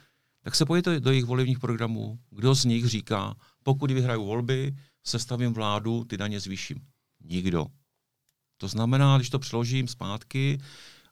Tak 0.43 0.55
se 0.55 0.65
pojďte 0.65 0.99
do 0.99 1.11
jejich 1.11 1.25
volebních 1.25 1.59
programů, 1.59 2.19
kdo 2.31 2.55
z 2.55 2.65
nich 2.65 2.85
říká, 2.85 3.35
pokud 3.63 3.91
vyhraju 3.91 4.25
volby, 4.25 4.75
sestavím 5.03 5.53
vládu, 5.53 6.03
ty 6.03 6.17
daně 6.17 6.39
zvýším. 6.39 6.77
Nikdo. 7.25 7.65
To 8.57 8.67
znamená, 8.67 9.17
když 9.17 9.29
to 9.29 9.39
přeložím 9.39 9.87
zpátky, 9.87 10.59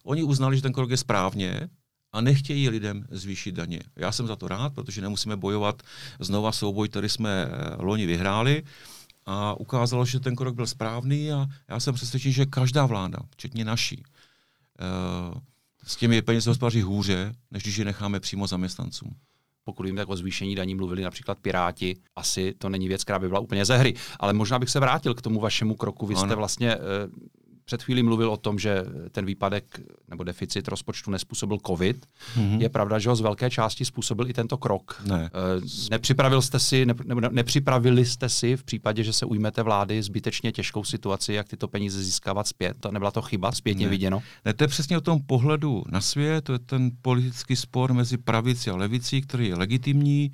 oni 0.04 0.22
uznali, 0.22 0.56
že 0.56 0.62
ten 0.62 0.72
krok 0.72 0.90
je 0.90 0.96
správně 0.96 1.68
a 2.12 2.20
nechtějí 2.20 2.68
lidem 2.68 3.06
zvýšit 3.10 3.52
daně. 3.52 3.80
Já 3.96 4.12
jsem 4.12 4.26
za 4.26 4.36
to 4.36 4.48
rád, 4.48 4.74
protože 4.74 5.00
nemusíme 5.00 5.36
bojovat 5.36 5.82
znova 6.20 6.52
souboj, 6.52 6.88
který 6.88 7.08
jsme 7.08 7.30
eh, 7.30 7.76
loni 7.78 8.06
vyhráli 8.06 8.62
a 9.26 9.54
ukázalo, 9.54 10.06
že 10.06 10.20
ten 10.20 10.36
krok 10.36 10.54
byl 10.54 10.66
správný 10.66 11.32
a 11.32 11.46
já 11.68 11.80
jsem 11.80 11.94
přesvědčen, 11.94 12.32
že 12.32 12.46
každá 12.46 12.86
vláda, 12.86 13.18
včetně 13.30 13.64
naší, 13.64 14.02
eh, 14.80 15.40
s 15.84 15.96
těmi 15.96 16.22
penězi 16.22 16.48
hospodaří 16.48 16.82
hůře, 16.82 17.34
než 17.50 17.62
když 17.62 17.76
je 17.76 17.84
necháme 17.84 18.20
přímo 18.20 18.46
zaměstnancům 18.46 19.16
pokud 19.64 19.86
vím, 19.86 19.96
tak 19.96 20.08
o 20.08 20.16
zvýšení 20.16 20.54
daní 20.54 20.74
mluvili 20.74 21.02
například 21.02 21.38
Piráti. 21.38 21.96
Asi 22.16 22.54
to 22.58 22.68
není 22.68 22.88
věc, 22.88 23.04
která 23.04 23.18
by 23.18 23.28
byla 23.28 23.40
úplně 23.40 23.64
ze 23.64 23.76
hry. 23.76 23.94
Ale 24.20 24.32
možná 24.32 24.58
bych 24.58 24.70
se 24.70 24.80
vrátil 24.80 25.14
k 25.14 25.22
tomu 25.22 25.40
vašemu 25.40 25.74
kroku. 25.74 26.06
Vy 26.06 26.16
jste 26.16 26.34
vlastně 26.34 26.74
eh, 26.74 26.78
před 27.64 27.82
chvílí 27.82 28.02
mluvil 28.02 28.30
o 28.30 28.36
tom, 28.36 28.58
že 28.58 28.84
ten 29.12 29.26
výpadek 29.26 29.80
nebo 30.08 30.24
deficit 30.24 30.68
rozpočtu 30.68 31.10
nespůsobil 31.10 31.58
COVID. 31.66 32.06
Mm-hmm. 32.36 32.60
Je 32.60 32.68
pravda, 32.68 32.98
že 32.98 33.08
ho 33.08 33.16
z 33.16 33.20
velké 33.20 33.50
části 33.50 33.84
způsobil 33.84 34.30
i 34.30 34.32
tento 34.32 34.56
krok. 34.56 35.02
Ne. 35.06 35.30
Eh, 35.34 35.60
nepřipravil 35.90 36.42
jste 36.42 36.58
si, 36.58 36.86
ne, 36.86 36.94
nebo 37.04 37.20
nepřipravili 37.20 38.04
jste 38.04 38.28
si 38.28 38.56
v 38.56 38.64
případě, 38.64 39.04
že 39.04 39.12
se 39.12 39.26
ujmete 39.26 39.62
vlády 39.62 40.02
zbytečně 40.02 40.52
těžkou 40.52 40.84
situaci, 40.84 41.32
jak 41.32 41.48
tyto 41.48 41.68
peníze 41.68 42.02
získávat 42.02 42.48
zpět? 42.48 42.76
To 42.80 42.90
nebyla 42.90 43.10
to 43.10 43.22
chyba, 43.22 43.52
zpětně 43.52 43.86
ne. 43.86 43.90
viděno? 43.90 44.22
Ne, 44.44 44.54
to 44.54 44.64
je 44.64 44.68
přesně 44.68 44.98
o 44.98 45.00
tom 45.00 45.22
pohledu 45.26 45.82
na 45.88 46.00
svět, 46.00 46.44
to 46.44 46.52
je 46.52 46.58
ten 46.58 46.90
politický 47.02 47.56
spor 47.56 47.92
mezi 47.92 48.16
pravici 48.16 48.70
a 48.70 48.76
levicí, 48.76 49.22
který 49.22 49.48
je 49.48 49.54
legitimní. 49.54 50.32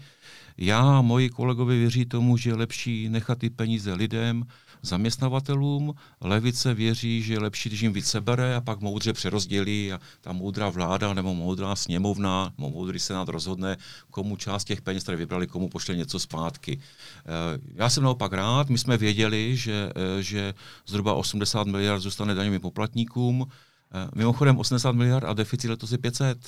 Já 0.59 0.99
a 0.99 1.03
moji 1.03 1.31
kolegovi 1.31 1.79
věří 1.79 2.05
tomu, 2.05 2.37
že 2.37 2.51
je 2.51 2.55
lepší 2.55 3.09
nechat 3.09 3.39
ty 3.39 3.51
peníze 3.51 3.95
lidem, 3.95 4.45
zaměstnavatelům. 4.83 5.95
Levice 6.21 6.75
věří, 6.75 7.23
že 7.23 7.33
je 7.33 7.39
lepší, 7.39 7.69
když 7.69 7.81
jim 7.81 7.93
více 7.93 8.21
bere 8.21 8.57
a 8.57 8.61
pak 8.61 8.81
moudře 8.81 9.13
přerozdělí 9.13 9.93
a 9.93 10.01
ta 10.21 10.33
moudrá 10.33 10.69
vláda 10.69 11.15
nebo 11.15 11.35
moudrá 11.35 11.77
sněmovna 11.77 12.53
nebo 12.59 12.71
moudrý 12.71 12.99
senát 12.99 13.29
rozhodne, 13.29 13.77
komu 14.11 14.37
část 14.37 14.65
těch 14.65 14.83
peněz, 14.83 15.03
které 15.03 15.17
vybrali, 15.17 15.47
komu 15.47 15.69
pošle 15.69 15.97
něco 15.97 16.19
zpátky. 16.19 16.81
Eh, 16.81 17.59
já 17.75 17.91
jsem 17.91 18.03
naopak 18.03 18.33
rád, 18.33 18.69
my 18.69 18.79
jsme 18.79 18.97
věděli, 18.97 19.57
že, 19.57 19.93
eh, 19.97 20.23
že 20.23 20.55
zhruba 20.87 21.15
80 21.15 21.67
miliard 21.67 22.01
zůstane 22.01 22.35
daňovým 22.35 22.61
poplatníkům. 22.61 23.47
Eh, 23.93 24.09
mimochodem 24.15 24.59
80 24.59 24.93
miliard 24.93 25.25
a 25.25 25.33
deficit 25.33 25.69
letos 25.69 25.93
je 25.93 25.99
500. 25.99 26.39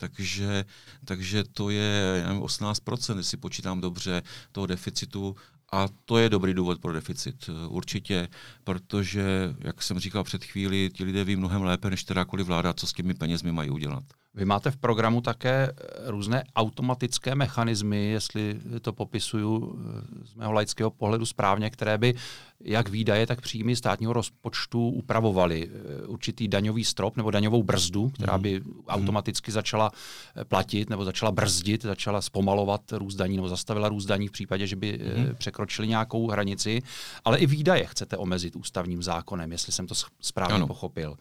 Takže, 0.00 0.64
takže 1.04 1.44
to 1.44 1.70
je 1.70 2.22
nevím, 2.26 2.42
18%, 2.42 3.18
jestli 3.18 3.36
počítám 3.36 3.80
dobře, 3.80 4.22
toho 4.52 4.66
deficitu 4.66 5.36
a 5.72 5.88
to 6.04 6.18
je 6.18 6.28
dobrý 6.28 6.54
důvod 6.54 6.80
pro 6.80 6.92
deficit, 6.92 7.50
určitě, 7.68 8.28
protože, 8.64 9.54
jak 9.58 9.82
jsem 9.82 9.98
říkal 9.98 10.24
před 10.24 10.44
chvíli, 10.44 10.90
ti 10.94 11.04
lidé 11.04 11.24
ví 11.24 11.36
mnohem 11.36 11.62
lépe 11.62 11.90
než 11.90 12.02
kterákoliv 12.02 12.46
vláda, 12.46 12.72
co 12.72 12.86
s 12.86 12.92
těmi 12.92 13.14
penězmi 13.14 13.52
mají 13.52 13.70
udělat. 13.70 14.04
Vy 14.34 14.44
máte 14.44 14.70
v 14.70 14.76
programu 14.76 15.20
také 15.20 15.72
různé 16.06 16.44
automatické 16.56 17.34
mechanismy, 17.34 18.06
jestli 18.06 18.60
to 18.82 18.92
popisuju 18.92 19.78
eh, 19.78 20.26
z 20.26 20.34
mého 20.34 20.52
laického 20.52 20.90
pohledu 20.90 21.26
správně, 21.26 21.70
které 21.70 21.98
by 21.98 22.14
jak 22.60 22.88
výdaje, 22.88 23.26
tak 23.26 23.40
příjmy 23.40 23.76
státního 23.76 24.12
rozpočtu 24.12 24.88
upravovaly. 24.88 25.70
Eh, 25.72 26.06
určitý 26.06 26.48
daňový 26.48 26.84
strop 26.84 27.16
nebo 27.16 27.30
daňovou 27.30 27.62
brzdu, 27.62 28.08
která 28.08 28.38
by 28.38 28.60
hmm. 28.60 28.82
automaticky 28.88 29.52
začala 29.52 29.90
eh, 30.36 30.44
platit 30.44 30.90
nebo 30.90 31.04
začala 31.04 31.32
brzdit, 31.32 31.82
začala 31.82 32.22
zpomalovat 32.22 32.92
růst 32.92 33.14
daní 33.14 33.36
nebo 33.36 33.48
zastavila 33.48 33.88
růst 33.88 34.06
daní 34.06 34.28
v 34.28 34.32
případě, 34.32 34.66
že 34.66 34.76
by 34.76 35.00
hmm. 35.16 35.34
překročili 35.34 35.88
nějakou 35.88 36.28
hranici. 36.28 36.82
Ale 37.24 37.38
i 37.38 37.46
výdaje 37.46 37.86
chcete 37.86 38.16
omezit 38.16 38.56
ústavním 38.56 39.02
zákonem, 39.02 39.52
jestli 39.52 39.72
jsem 39.72 39.86
to 39.86 39.94
správně 40.20 40.54
ano. 40.54 40.66
pochopil. 40.66 41.16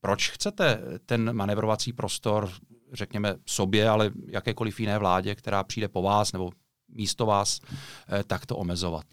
Proč 0.00 0.30
chcete 0.30 0.82
ten 1.06 1.32
manevrovací 1.32 1.92
prostor, 1.92 2.50
řekněme, 2.92 3.34
sobě, 3.46 3.88
ale 3.88 4.10
jakékoliv 4.26 4.80
jiné 4.80 4.98
vládě, 4.98 5.34
která 5.34 5.64
přijde 5.64 5.88
po 5.88 6.02
vás 6.02 6.32
nebo 6.32 6.50
místo 6.88 7.26
vás, 7.26 7.60
eh, 8.08 8.24
takto 8.24 8.56
omezovat? 8.56 9.06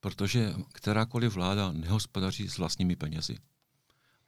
Protože 0.00 0.54
kterákoliv 0.72 1.34
vláda 1.34 1.72
nehospodaří 1.72 2.48
s 2.48 2.58
vlastními 2.58 2.96
penězi, 2.96 3.36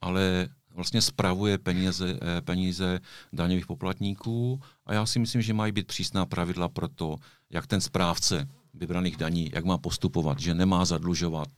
ale 0.00 0.48
vlastně 0.74 1.02
spravuje 1.02 1.58
peníze, 1.58 2.18
eh, 2.22 2.40
peníze 2.40 3.00
daňových 3.32 3.66
poplatníků 3.66 4.60
a 4.86 4.94
já 4.94 5.06
si 5.06 5.18
myslím, 5.18 5.42
že 5.42 5.54
mají 5.54 5.72
být 5.72 5.86
přísná 5.86 6.26
pravidla 6.26 6.68
pro 6.68 6.88
to, 6.88 7.16
jak 7.50 7.66
ten 7.66 7.80
správce 7.80 8.48
vybraných 8.74 9.16
daní, 9.16 9.50
jak 9.52 9.64
má 9.64 9.78
postupovat, 9.78 10.38
že 10.38 10.54
nemá 10.54 10.84
zadlužovat 10.84 11.48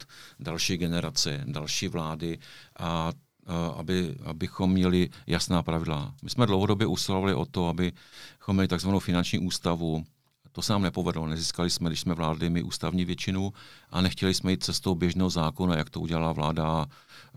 další 0.41 0.77
generace, 0.77 1.45
další 1.47 1.89
vlády 1.89 2.39
a 2.79 3.13
aby, 3.77 4.15
abychom 4.25 4.73
měli 4.73 5.09
jasná 5.27 5.63
pravidla. 5.63 6.15
My 6.23 6.31
jsme 6.31 6.47
dlouhodobě 6.47 6.87
usilovali 6.87 7.35
o 7.35 7.45
to, 7.45 7.69
abychom 7.69 8.57
měli 8.57 8.69
takzvanou 8.69 8.99
finanční 8.99 9.39
ústavu. 9.39 10.05
To 10.53 10.63
se 10.63 10.73
nám 10.73 10.83
nepovedlo. 10.83 11.27
Nezískali 11.27 11.71
jsme, 11.71 11.89
když 11.91 12.01
jsme 12.01 12.15
vládli 12.15 12.51
my 12.51 12.63
ústavní 12.63 13.05
většinu 13.05 13.53
a 13.91 14.01
nechtěli 14.01 14.35
jsme 14.35 14.51
jít 14.51 14.65
cestou 14.65 14.95
běžného 14.95 15.31
zákona, 15.31 15.77
jak 15.77 15.91
to 15.91 16.01
udělala 16.01 16.33
vláda 16.33 16.87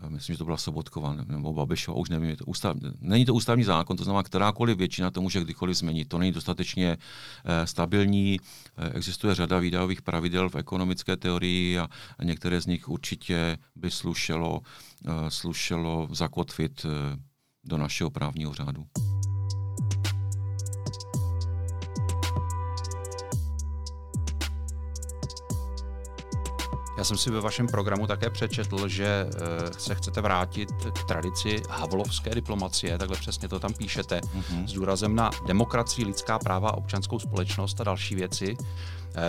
myslím, 0.08 0.34
že 0.34 0.38
to 0.38 0.44
byla 0.44 0.56
Sobotková 0.56 1.14
nebo 1.14 1.52
Babišova, 1.52 1.98
už 1.98 2.08
nevím, 2.08 2.28
je 2.28 2.36
to 2.36 2.44
ústav, 2.44 2.76
není 3.00 3.24
to 3.24 3.34
ústavní 3.34 3.64
zákon, 3.64 3.96
to 3.96 4.04
znamená, 4.04 4.22
kterákoliv 4.22 4.78
většina 4.78 5.10
to 5.10 5.20
může 5.22 5.40
kdykoliv 5.40 5.76
změnit. 5.76 6.08
To 6.08 6.18
není 6.18 6.32
dostatečně 6.32 6.96
eh, 7.44 7.66
stabilní, 7.66 8.40
eh, 8.76 8.90
existuje 8.90 9.34
řada 9.34 9.58
výdajových 9.58 10.02
pravidel 10.02 10.48
v 10.48 10.56
ekonomické 10.56 11.16
teorii 11.16 11.78
a, 11.78 11.88
některé 12.22 12.60
z 12.60 12.66
nich 12.66 12.88
určitě 12.88 13.58
by 13.76 13.90
slušelo, 13.90 14.60
eh, 15.06 15.10
slušelo 15.30 16.08
zakotvit 16.10 16.86
eh, 16.86 17.18
do 17.64 17.78
našeho 17.78 18.10
právního 18.10 18.54
řádu. 18.54 18.86
Já 26.98 27.04
jsem 27.04 27.16
si 27.16 27.30
ve 27.30 27.40
vašem 27.40 27.66
programu 27.66 28.06
také 28.06 28.30
přečetl, 28.30 28.88
že 28.88 29.26
uh, 29.26 29.70
se 29.78 29.94
chcete 29.94 30.20
vrátit 30.20 30.68
k 30.72 31.04
tradici 31.04 31.62
havlovské 31.70 32.34
diplomacie, 32.34 32.98
takhle 32.98 33.16
přesně 33.16 33.48
to 33.48 33.60
tam 33.60 33.74
píšete, 33.74 34.20
mm-hmm. 34.20 34.66
s 34.66 34.72
důrazem 34.72 35.14
na 35.14 35.30
demokracii, 35.46 36.04
lidská 36.04 36.38
práva, 36.38 36.76
občanskou 36.76 37.18
společnost 37.18 37.80
a 37.80 37.84
další 37.84 38.14
věci. 38.14 38.56
Uh, 38.58 38.66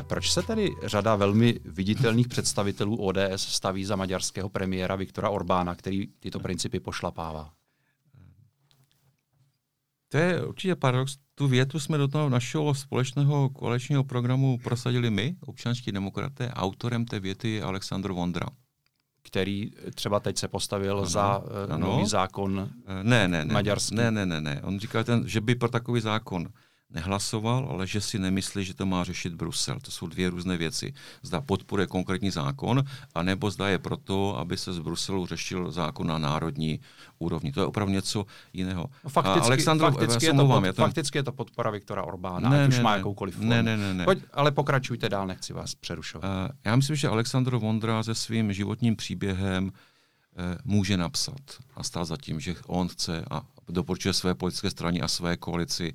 proč 0.01 0.32
se 0.32 0.41
tedy 0.41 0.76
řada 0.84 1.16
velmi 1.16 1.59
viditelných 1.66 2.28
představitelů 2.28 2.95
ODS 2.95 3.22
staví 3.38 3.86
za 3.86 3.95
maďarského 3.95 4.49
premiéra 4.49 4.95
Viktora 4.95 5.30
Orbána, 5.30 5.76
který 5.76 6.07
tyto 6.20 6.39
principy 6.39 6.80
pošlapává? 6.80 7.55
To 10.10 10.18
je 10.18 10.45
určitě 10.45 10.76
paradox. 10.76 11.18
Tu 11.36 11.47
větu 11.47 11.80
jsme 11.80 11.97
do 11.97 12.08
toho 12.08 12.30
našeho 12.30 12.74
společného 12.74 13.49
kolečního 13.49 14.03
programu 14.03 14.58
prosadili 14.64 15.10
my, 15.10 15.36
občanští 15.45 15.91
demokraté. 15.91 16.49
Autorem 16.49 17.06
té 17.06 17.20
věty 17.20 17.49
je 17.49 17.64
Aleksandr 17.64 18.12
Vondra. 18.12 18.47
Který 19.24 19.72
třeba 19.95 20.20
teď 20.20 20.38
se 20.38 20.47
postavil 20.47 20.97
ano, 20.97 21.06
za 21.06 21.38
uh, 21.38 21.45
ano. 21.70 21.88
nový 21.88 22.08
zákon 22.08 22.70
ne, 23.03 23.28
ne, 23.28 23.45
ne, 23.45 23.53
maďarský. 23.53 23.95
Ne, 23.95 24.12
ne, 24.12 24.26
ne, 24.26 24.41
ne. 24.41 24.62
On 24.64 24.80
říkal, 24.80 25.03
ten, 25.03 25.28
že 25.28 25.41
by 25.41 25.56
pro 25.56 25.70
takový 25.70 26.01
zákon 26.01 26.47
nehlasoval, 26.89 27.67
ale 27.71 27.88
že 27.88 28.01
si 28.01 28.19
nemyslí, 28.19 28.65
že 28.65 28.73
to 28.73 28.86
má 28.86 29.03
řešit 29.03 29.33
Brusel. 29.33 29.79
To 29.79 29.91
jsou 29.91 30.07
dvě 30.07 30.29
různé 30.29 30.57
věci. 30.57 30.93
Zda 31.21 31.41
podporuje 31.41 31.88
konkrétní 31.88 32.31
zákon, 32.31 32.83
anebo 33.15 33.51
zda 33.51 33.69
je 33.69 33.79
proto, 33.79 34.38
aby 34.38 34.57
se 34.57 34.73
z 34.73 34.79
Bruselu 34.79 35.25
řešil 35.25 35.71
zákon 35.71 36.07
na 36.07 36.17
národní 36.17 36.79
úrovni. 37.19 37.51
To 37.51 37.59
je 37.59 37.65
opravdu 37.65 37.93
něco 37.93 38.25
jiného. 38.53 38.89
No, 39.03 39.09
fakticky, 39.09 39.69
a 39.69 39.75
fakticky, 39.75 40.25
je 40.25 40.33
to, 40.33 40.47
pod, 40.47 40.65
to... 40.65 40.81
fakticky 40.81 41.17
je 41.17 41.23
to 41.23 41.31
podpora 41.31 41.71
Viktora 41.71 42.03
Orbána, 42.03 42.49
ne, 42.49 42.63
ať 42.63 42.69
už 42.69 42.77
ne, 42.77 42.83
má 42.83 42.91
ne, 42.91 42.97
jakoukoliv 42.97 43.36
formu. 43.36 43.49
Ne, 43.49 43.63
ne, 43.63 43.77
ne, 43.77 43.93
ne. 43.93 44.03
Pojď, 44.05 44.19
ale 44.33 44.51
pokračujte 44.51 45.09
dál, 45.09 45.27
nechci 45.27 45.53
vás 45.53 45.75
přerušovat. 45.75 46.25
Uh, 46.25 46.55
já 46.65 46.75
myslím, 46.75 46.95
že 46.95 47.07
Aleksandr 47.07 47.55
Vondra 47.55 48.03
se 48.03 48.15
svým 48.15 48.53
životním 48.53 48.95
příběhem 48.95 49.65
uh, 49.65 49.71
může 50.63 50.97
napsat 50.97 51.41
a 51.75 51.83
stát 51.83 52.05
za 52.05 52.17
tím, 52.17 52.39
že 52.39 52.55
on 52.67 52.88
chce 52.88 53.25
a 53.31 53.41
doporučuje 53.69 54.13
své 54.13 54.36
politické 54.36 54.69
straně 54.69 55.01
a 55.01 55.07
své 55.07 55.38
koalici 55.38 55.93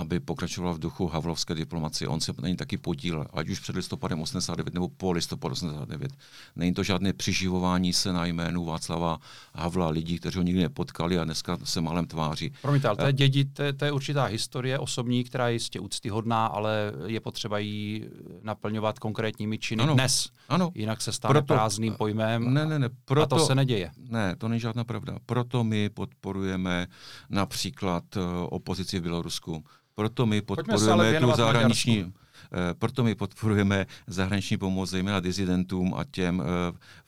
aby 0.00 0.20
pokračoval 0.20 0.74
v 0.74 0.78
duchu 0.78 1.06
havlovské 1.06 1.54
diplomacie. 1.54 2.08
On 2.08 2.20
se 2.20 2.32
na 2.42 2.48
ní 2.48 2.56
taky 2.56 2.76
podílel, 2.76 3.26
ať 3.32 3.48
už 3.48 3.60
před 3.60 3.76
listopadem 3.76 4.20
89 4.20 4.74
nebo 4.74 4.88
po 4.88 5.12
listopadu 5.12 5.52
89. 5.52 6.12
Není 6.56 6.74
to 6.74 6.82
žádné 6.82 7.12
přiživování 7.12 7.92
se 7.92 8.12
na 8.12 8.26
jménu 8.26 8.64
Václava 8.64 9.18
Havla, 9.54 9.88
lidí, 9.88 10.18
kteří 10.18 10.38
ho 10.38 10.42
nikdy 10.42 10.62
nepotkali 10.62 11.18
a 11.18 11.24
dneska 11.24 11.58
se 11.64 11.80
malem 11.80 12.06
tváří. 12.06 12.52
Promiňte, 12.62 12.88
ale 12.88 12.96
to 12.96 13.06
je, 13.06 13.12
dědi, 13.12 13.44
to, 13.44 13.62
je, 13.62 13.72
to 13.72 13.84
je 13.84 13.92
určitá 13.92 14.24
historie 14.24 14.78
osobní, 14.78 15.24
která 15.24 15.48
je 15.48 15.52
jistě 15.52 15.80
úctyhodná, 15.80 16.46
ale 16.46 16.92
je 17.06 17.20
potřeba 17.20 17.58
ji 17.58 18.10
naplňovat 18.42 18.98
konkrétními 18.98 19.58
činy 19.58 19.82
ano, 19.82 19.94
dnes. 19.94 20.28
Ano. 20.48 20.70
Jinak 20.74 21.02
se 21.02 21.12
stane 21.12 21.32
proto, 21.32 21.54
prázdným 21.54 21.94
pojmem 21.94 22.54
ne, 22.54 22.66
ne, 22.66 22.78
ne, 22.78 22.88
proto, 23.04 23.36
a 23.36 23.38
to 23.38 23.46
se 23.46 23.54
neděje. 23.54 23.90
Ne, 24.08 24.36
to 24.36 24.48
není 24.48 24.60
žádná 24.60 24.84
pravda. 24.84 25.16
Proto 25.26 25.64
my 25.64 25.88
podporujeme 25.88 26.86
například 27.30 28.16
uh, 28.16 28.22
opozici 28.50 28.98
v 28.98 29.02
Bělorusku 29.02 29.64
proto 30.00 30.26
my 30.26 30.42
podporujeme 30.42 31.20
tu 31.20 31.32
zahraniční, 31.36 32.12
eh, 32.52 32.74
proto 32.78 33.04
my 33.04 33.14
podporujeme 33.14 33.86
zahraniční 34.06 34.56
pomoc 34.56 34.90
zejména 34.90 35.20
dizidentům 35.20 35.94
a 35.94 36.04
těm 36.10 36.40
eh, 36.40 36.44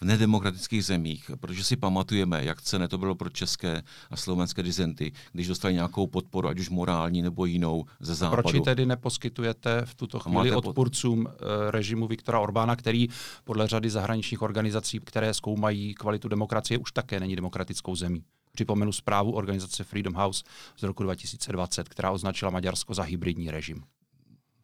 v 0.00 0.04
nedemokratických 0.04 0.84
zemích, 0.84 1.30
protože 1.40 1.64
si 1.64 1.76
pamatujeme, 1.76 2.44
jak 2.44 2.62
cené 2.62 2.88
to 2.88 2.98
bylo 2.98 3.14
pro 3.14 3.30
české 3.30 3.82
a 4.10 4.16
slovenské 4.16 4.62
dizidenty, 4.62 5.12
když 5.32 5.48
dostali 5.48 5.74
nějakou 5.74 6.06
podporu, 6.06 6.48
ať 6.48 6.58
už 6.58 6.70
morální 6.70 7.22
nebo 7.22 7.46
jinou 7.46 7.84
ze 8.00 8.14
západu. 8.14 8.42
Proč 8.42 8.64
tedy 8.64 8.86
neposkytujete 8.86 9.82
v 9.84 9.94
tuto 9.94 10.18
chvíli 10.18 10.52
odpůrcům. 10.52 11.26
Eh, 11.28 11.70
režimu 11.70 12.06
Viktora 12.06 12.40
Orbána, 12.40 12.76
který 12.76 13.08
podle 13.44 13.68
řady 13.68 13.90
zahraničních 13.90 14.42
organizací, 14.42 15.00
které 15.04 15.34
zkoumají 15.34 15.94
kvalitu 15.94 16.28
demokracie, 16.28 16.78
už 16.78 16.92
také 16.92 17.20
není 17.20 17.36
demokratickou 17.36 17.96
zemí? 17.96 18.24
Připomenu 18.52 18.92
zprávu 18.92 19.32
organizace 19.32 19.84
Freedom 19.84 20.14
House 20.14 20.44
z 20.76 20.82
roku 20.82 21.02
2020, 21.02 21.88
která 21.88 22.10
označila 22.10 22.50
Maďarsko 22.50 22.94
za 22.94 23.02
hybridní 23.02 23.50
režim. 23.50 23.84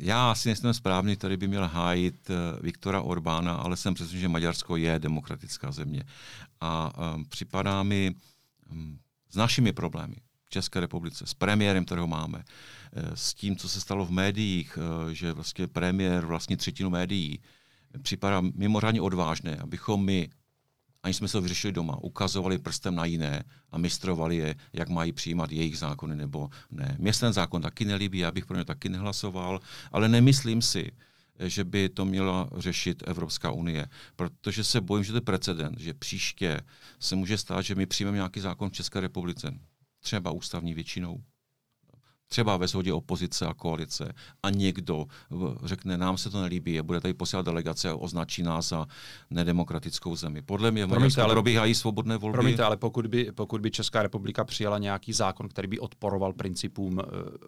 Já 0.01 0.35
si 0.35 0.49
nejsem 0.49 0.75
správný, 0.75 1.17
který 1.17 1.37
by 1.37 1.49
měl 1.49 1.69
hájit 1.69 2.31
eh, 2.31 2.35
Viktora 2.63 3.01
Orbána, 3.01 3.55
ale 3.55 3.77
jsem 3.77 3.95
přesvědčen, 3.95 4.21
že 4.21 4.29
Maďarsko 4.29 4.77
je 4.77 4.99
demokratická 4.99 5.73
země. 5.73 6.05
A 6.61 6.93
um, 7.15 7.25
připadá 7.25 7.83
mi 7.83 8.15
um, 8.71 8.99
s 9.31 9.37
našimi 9.37 9.73
problémy 9.73 10.17
v 10.45 10.51
České 10.51 10.81
republice, 10.81 11.27
s 11.27 11.35
premiérem, 11.35 11.85
kterého 11.85 12.07
máme, 12.07 12.45
eh, 12.93 13.17
s 13.17 13.35
tím, 13.35 13.57
co 13.57 13.69
se 13.69 13.81
stalo 13.81 14.07
v 14.07 14.11
médiích, 14.11 14.79
eh, 14.79 15.15
že 15.15 15.33
vlastně 15.33 15.67
premiér 15.67 16.27
vlastně 16.27 16.57
třetinu 16.57 16.91
médií, 16.91 17.41
připadá 18.03 18.41
mimořádně 18.41 19.01
odvážné, 19.01 19.57
abychom 19.57 20.05
my 20.05 20.29
aniž 21.07 21.17
jsme 21.17 21.29
se 21.29 21.33
to 21.33 21.43
vyřešili 21.43 21.73
doma, 21.73 21.97
ukazovali 22.03 22.59
prstem 22.59 22.95
na 22.95 23.05
jiné 23.05 23.45
a 23.71 23.79
mistrovali 23.79 24.37
je, 24.37 24.55
jak 24.73 24.89
mají 24.89 25.13
přijímat 25.13 25.53
jejich 25.53 25.79
zákony 25.79 26.17
nebo 26.17 26.51
ne. 26.71 26.97
Mně 26.99 27.13
se 27.13 27.21
ten 27.21 27.33
zákon 27.33 27.63
taky 27.63 27.85
nelíbí, 27.85 28.19
já 28.19 28.31
bych 28.31 28.47
pro 28.47 28.57
ně 28.57 28.65
taky 28.65 28.89
nehlasoval, 28.89 29.61
ale 29.93 30.09
nemyslím 30.09 30.63
si, 30.63 30.93
že 31.39 31.65
by 31.65 31.89
to 31.89 32.05
měla 32.05 32.51
řešit 32.57 33.03
Evropská 33.07 33.51
unie, 33.51 33.87
protože 34.17 34.65
se 34.65 34.81
bojím, 34.81 35.05
že 35.05 35.13
to 35.13 35.17
je 35.17 35.21
precedent, 35.21 35.81
že 35.81 35.95
příště 35.95 36.61
se 37.01 37.17
může 37.17 37.39
stát, 37.39 37.63
že 37.63 37.75
my 37.75 37.87
přijmeme 37.87 38.17
nějaký 38.17 38.41
zákon 38.41 38.71
v 38.71 38.73
České 38.73 39.01
republice, 39.01 39.55
třeba 40.01 40.31
ústavní 40.31 40.75
většinou, 40.75 41.23
třeba 42.29 42.57
ve 42.57 42.69
shodě 42.69 42.93
opozice 42.93 43.47
a 43.47 43.55
koalice 43.55 44.13
a 44.43 44.51
někdo 44.51 45.07
řekne, 45.65 45.99
nám 45.99 46.19
se 46.19 46.31
to 46.31 46.43
nelíbí, 46.43 46.83
bude 46.83 47.01
tady 47.01 47.15
posílat 47.15 47.47
delegace 47.47 47.91
a 47.91 47.95
označí 47.95 48.43
nás 48.43 48.69
za 48.69 48.87
nedemokratickou 49.31 50.17
zemi. 50.17 50.43
Podle 50.43 50.71
mě 50.71 50.87
v 50.87 50.93
ale, 51.19 51.35
probíhají 51.35 51.75
svobodné 51.75 52.17
volby. 52.17 52.37
Promiňte, 52.37 52.63
ale 52.63 52.77
pokud 52.77 53.07
by, 53.07 53.33
pokud 53.35 53.61
by 53.61 53.71
Česká 53.71 54.03
republika 54.03 54.45
přijala 54.45 54.79
nějaký 54.79 55.13
zákon, 55.13 55.49
který 55.49 55.69
by 55.69 55.79
odporoval 55.81 56.33
principům 56.33 57.01
eh, 57.01 57.05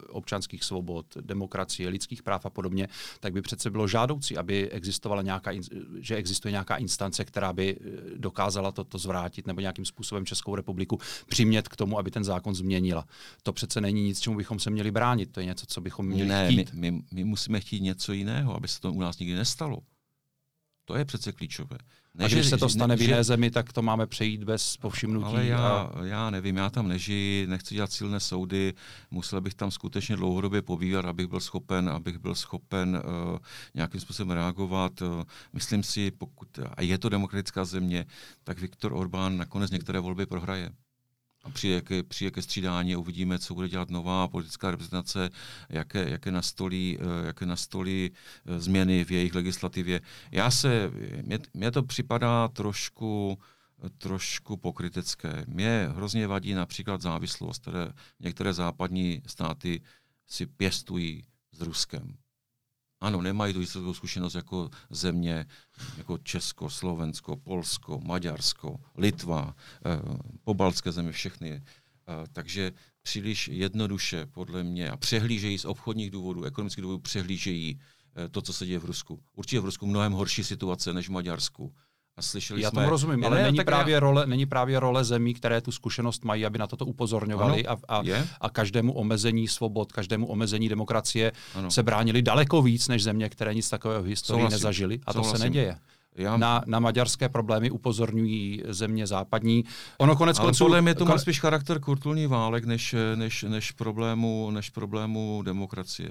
občanských 0.09 0.65
svobod, 0.65 1.07
demokracie, 1.21 1.89
lidských 1.89 2.23
práv 2.23 2.47
a 2.47 2.51
podobně, 2.51 2.89
tak 3.21 3.33
by 3.33 3.43
přece 3.43 3.71
bylo 3.71 3.89
žádoucí, 3.89 4.37
aby 4.37 4.71
existovala 4.71 5.23
nějaká, 5.23 5.51
že 6.01 6.17
existuje 6.17 6.53
nějaká 6.53 6.77
instance, 6.77 7.25
která 7.25 7.53
by 7.53 7.77
eh, 7.81 7.91
dokázala 8.17 8.73
toto 8.73 8.99
to 8.99 8.99
zvrátit 8.99 9.47
nebo 9.47 9.61
nějakým 9.61 9.85
způsobem 9.85 10.27
Českou 10.27 10.55
republiku 10.55 10.99
přimět 11.27 11.69
k 11.69 11.77
tomu, 11.77 11.99
aby 11.99 12.11
ten 12.11 12.25
zákon 12.25 12.55
změnila. 12.55 13.05
To 13.43 13.53
přece 13.53 13.81
není 13.81 14.03
nic, 14.03 14.21
čemu 14.21 14.37
bychom 14.37 14.59
se 14.59 14.68
se 14.69 14.73
měli 14.73 14.91
bránit. 14.91 15.33
To 15.33 15.41
je 15.41 15.47
něco, 15.47 15.67
co 15.67 15.81
bychom 15.81 16.07
měli 16.07 16.29
ne, 16.29 16.47
chtít. 16.47 16.73
My, 16.73 16.91
my, 16.91 17.03
my 17.13 17.25
musíme 17.25 17.61
chtít 17.61 17.81
něco 17.81 18.13
jiného, 18.13 18.57
aby 18.57 18.69
se 18.69 18.81
to 18.81 18.93
u 18.93 19.01
nás 19.01 19.19
nikdy 19.19 19.35
nestalo. 19.35 19.79
To 20.85 20.97
je 20.97 21.05
přece 21.05 21.33
klíčové. 21.33 21.79
Ne, 22.15 22.25
a 22.25 22.29
když 22.29 22.45
že, 22.45 22.51
se 22.51 22.59
to 22.59 22.69
stane 22.69 22.93
ne, 22.93 22.97
v 22.97 23.03
jiné 23.03 23.17
že... 23.17 23.25
zemi, 23.25 23.51
tak 23.51 23.73
to 23.73 23.83
máme 23.83 24.07
přejít 24.07 24.45
bez 24.45 24.77
povšimnutí. 24.77 25.27
Ale 25.27 25.47
já, 25.47 25.69
a... 25.69 26.05
já 26.05 26.31
nevím, 26.31 26.57
já 26.57 26.71
tam 26.71 26.89
nežiji, 26.89 27.47
nechci 27.47 27.75
dělat 27.75 27.93
silné 27.93 28.21
soudy, 28.21 28.75
musel 29.11 29.41
bych 29.41 29.55
tam 29.55 29.71
skutečně 29.71 30.17
dlouhodobě 30.17 30.63
pobývat, 30.63 31.05
abych 31.05 31.27
byl 31.27 31.41
schopen, 31.41 31.89
abych 31.89 32.19
byl 32.19 32.35
schopen 32.35 33.03
uh, 33.05 33.39
nějakým 33.75 34.01
způsobem 34.01 34.31
reagovat. 34.31 35.03
Uh, 35.03 35.23
myslím 35.53 35.83
si, 35.83 36.11
pokud 36.11 36.49
a 36.77 36.83
je 36.83 36.99
to 36.99 37.09
demokratická 37.09 37.65
země, 37.65 38.07
tak 38.45 38.61
Viktor 38.61 38.93
Orbán 38.93 39.37
nakonec 39.37 39.71
některé 39.71 40.01
volby 40.01 40.27
prohraje 40.27 40.71
a 41.49 41.51
přijde 41.51 41.81
ke, 41.81 42.03
přijde 42.03 42.31
ke 42.31 42.43
střídání 42.43 42.95
a 42.95 42.99
uvidíme, 42.99 43.39
co 43.39 43.55
bude 43.55 43.69
dělat 43.69 43.91
nová 43.91 44.29
politická 44.29 44.71
reprezentace, 44.71 45.31
jaké, 45.69 46.11
jaké, 46.11 46.31
nastolí, 46.33 46.99
eh, 47.01 47.27
jaké 47.27 47.47
nastolí 47.47 48.11
eh, 48.11 48.61
změny 48.61 49.05
v 49.05 49.11
jejich 49.11 49.35
legislativě. 49.35 50.01
Já 50.31 50.51
se, 50.51 50.91
mně, 51.55 51.71
to 51.71 51.83
připadá 51.83 52.49
trošku, 52.49 53.39
trošku 53.99 54.57
pokrytecké. 54.57 55.45
Mě 55.49 55.89
hrozně 55.97 56.27
vadí 56.27 56.55
například 56.55 57.01
závislost, 57.01 57.63
které 57.63 57.93
některé 58.21 58.53
západní 58.53 59.23
státy 59.27 59.81
si 60.27 60.47
pěstují 60.47 61.25
s 61.53 61.61
Ruskem. 61.61 62.17
Ano, 63.01 63.23
nemají 63.23 63.55
tu 63.55 63.61
historickou 63.61 63.95
zkušenost 63.95 64.35
jako 64.35 64.71
země, 64.91 65.47
jako 65.99 66.19
Česko, 66.19 66.71
Slovensko, 66.71 67.37
Polsko, 67.37 68.01
Maďarsko, 68.05 68.81
Litva, 68.97 69.55
eh, 69.87 70.19
pobaltské 70.45 70.93
země, 70.93 71.13
všechny. 71.13 71.51
Eh, 71.53 72.27
takže 72.33 72.73
příliš 73.03 73.49
jednoduše, 73.49 74.27
podle 74.27 74.65
mě, 74.65 74.91
a 74.91 74.97
přehlížejí 74.97 75.59
z 75.59 75.65
obchodních 75.65 76.11
důvodů, 76.11 76.45
ekonomických 76.45 76.83
důvodů, 76.83 76.99
přehlížejí 76.99 77.81
eh, 78.17 78.29
to, 78.29 78.43
co 78.43 78.53
se 78.53 78.67
děje 78.67 78.79
v 78.79 78.85
Rusku. 78.85 79.23
Určitě 79.35 79.61
v 79.61 79.65
Rusku 79.65 79.87
mnohem 79.87 80.13
horší 80.13 80.45
situace 80.45 80.93
než 80.93 81.09
v 81.09 81.13
Maďarsku. 81.13 81.75
A 82.19 82.23
slyšeli 82.23 82.63
já 82.63 82.71
jsme... 82.71 82.81
tomu 82.81 82.91
rozumím, 82.91 83.25
ale 83.25 83.37
ne, 83.37 83.43
není, 83.43 83.59
právě 83.65 83.95
já... 83.95 84.01
role, 84.01 84.27
není 84.27 84.47
právě 84.47 84.81
role 84.81 85.05
zemí, 85.05 85.35
které 85.35 85.61
tu 85.61 85.73
zkušenost 85.73 86.25
mají, 86.25 86.47
aby 86.47 86.59
na 86.59 86.67
toto 86.67 86.87
upozorňovali 86.87 87.67
a, 87.67 87.77
a, 87.89 88.03
a 88.41 88.51
každému 88.51 88.93
omezení 88.93 89.49
svobod, 89.49 89.93
každému 89.93 90.27
omezení 90.27 90.69
demokracie 90.69 91.33
ano. 91.55 91.71
se 91.71 91.83
bránili 91.83 92.23
daleko 92.23 92.63
víc 92.63 92.89
než 92.89 93.03
země, 93.03 93.29
které 93.29 93.55
nic 93.55 93.71
takového 93.71 94.03
v 94.03 94.07
historii 94.07 94.41
Souhlasím. 94.41 94.55
nezažili. 94.55 95.01
A 95.07 95.13
to 95.13 95.19
Souhlasím. 95.19 95.39
se 95.39 95.45
neděje. 95.45 95.79
Já... 96.17 96.37
Na, 96.37 96.63
na 96.67 96.81
maďarské 96.81 97.29
problémy 97.29 97.71
upozorňují 97.71 98.63
země 98.69 99.07
západní. 99.07 99.65
Ono 99.99 100.17
konec 100.17 100.39
konců... 100.39 100.65
podle 100.65 100.83
mě 100.83 100.95
to 100.95 101.05
má 101.05 101.19
spíš 101.19 101.41
charakter 101.41 101.81
kulturní 101.81 102.27
válek 102.27 102.65
než, 102.65 102.95
než, 103.15 103.43
než, 103.49 103.71
problému, 103.71 104.51
než 104.51 104.71
problému 104.71 105.43
demokracie 105.43 106.11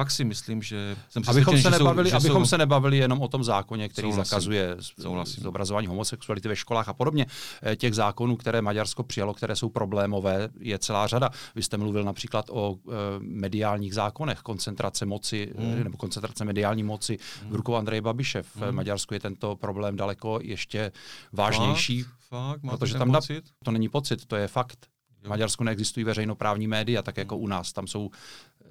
fakt 0.00 0.10
si 0.10 0.24
myslím, 0.24 0.62
že 0.62 0.96
jsem 1.08 1.22
abychom 1.26 1.58
se, 1.58 1.70
nebavili, 1.70 2.10
jsou, 2.10 2.16
abychom 2.16 2.44
jsou... 2.44 2.48
se 2.48 2.58
nebavili 2.58 2.98
jenom 2.98 3.20
o 3.20 3.28
tom 3.28 3.44
zákoně, 3.44 3.88
který 3.88 4.08
Souhlasím. 4.08 4.30
zakazuje 4.30 4.76
Souhlasím. 5.02 5.42
zobrazování 5.42 5.86
homosexuality 5.86 6.48
ve 6.48 6.56
školách 6.56 6.88
a 6.88 6.94
podobně. 6.94 7.26
Eh, 7.62 7.76
těch 7.76 7.94
zákonů, 7.94 8.36
které 8.36 8.62
Maďarsko 8.62 9.02
přijalo, 9.02 9.34
které 9.34 9.56
jsou 9.56 9.68
problémové, 9.68 10.48
je 10.60 10.78
celá 10.78 11.06
řada. 11.06 11.30
Vy 11.54 11.62
jste 11.62 11.76
mluvil 11.76 12.04
například 12.04 12.46
o 12.50 12.76
e, 12.76 12.92
mediálních 13.18 13.94
zákonech, 13.94 14.38
koncentrace 14.38 15.06
moci 15.06 15.52
hmm. 15.58 15.84
nebo 15.84 15.96
koncentrace 15.96 16.44
mediální 16.44 16.82
moci 16.82 17.18
hmm. 17.42 17.52
v 17.52 17.54
rukou 17.54 17.74
Andreje 17.74 18.02
Babiše. 18.02 18.42
V 18.42 18.56
hmm. 18.56 18.74
Maďarsku 18.74 19.14
je 19.14 19.20
tento 19.20 19.56
problém 19.56 19.96
daleko 19.96 20.38
ještě 20.42 20.92
vážnější, 21.32 22.02
fakt? 22.02 22.60
Fakt? 22.60 22.78
protože 22.78 22.98
tam 22.98 23.12
pocit? 23.12 23.44
Na, 23.44 23.50
to 23.64 23.70
není 23.70 23.88
pocit, 23.88 24.26
to 24.26 24.36
je 24.36 24.48
fakt. 24.48 24.86
V 25.22 25.28
Maďarsku 25.28 25.64
neexistují 25.64 26.04
veřejnoprávní 26.04 26.66
média, 26.66 27.02
tak 27.02 27.16
jako 27.16 27.36
u 27.36 27.46
nás. 27.46 27.72
Tam 27.72 27.86
jsou 27.86 28.10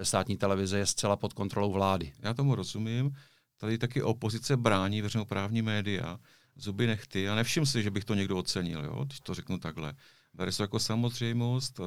státní 0.04 0.38
televize 0.38 0.78
je 0.78 0.86
zcela 0.86 1.16
pod 1.16 1.34
kontrolou 1.34 1.72
vlády. 1.72 2.14
Já 2.20 2.34
tomu 2.34 2.56
rozumím. 2.56 3.16
Tady 3.58 3.78
taky 3.78 4.02
opozice 4.02 4.58
brání 4.58 5.02
veřejnoprávní 5.02 5.62
média, 5.62 6.20
zuby 6.56 6.88
nechty 6.88 7.30
a 7.30 7.36
nevšim 7.36 7.66
si, 7.66 7.84
že 7.84 7.91
bych 7.91 8.06
to 8.06 8.14
někdo 8.14 8.38
ocenil, 8.38 8.84
jo, 8.86 9.06
když 9.06 9.20
to 9.20 9.34
řeknu 9.34 9.58
takhle. 9.58 9.93
Bere 10.34 10.52
se 10.52 10.64
jako 10.64 10.80
samozřejmost 10.80 11.80
uh, 11.80 11.86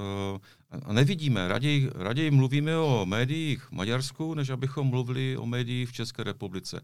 a 0.82 0.92
nevidíme. 0.92 1.48
Raději, 1.48 1.90
raději 1.94 2.30
mluvíme 2.30 2.78
o 2.78 3.06
médiích 3.06 3.62
v 3.62 3.72
Maďarsku, 3.72 4.34
než 4.34 4.50
abychom 4.50 4.86
mluvili 4.86 5.36
o 5.36 5.46
médiích 5.46 5.88
v 5.88 5.92
České 5.92 6.24
republice. 6.24 6.80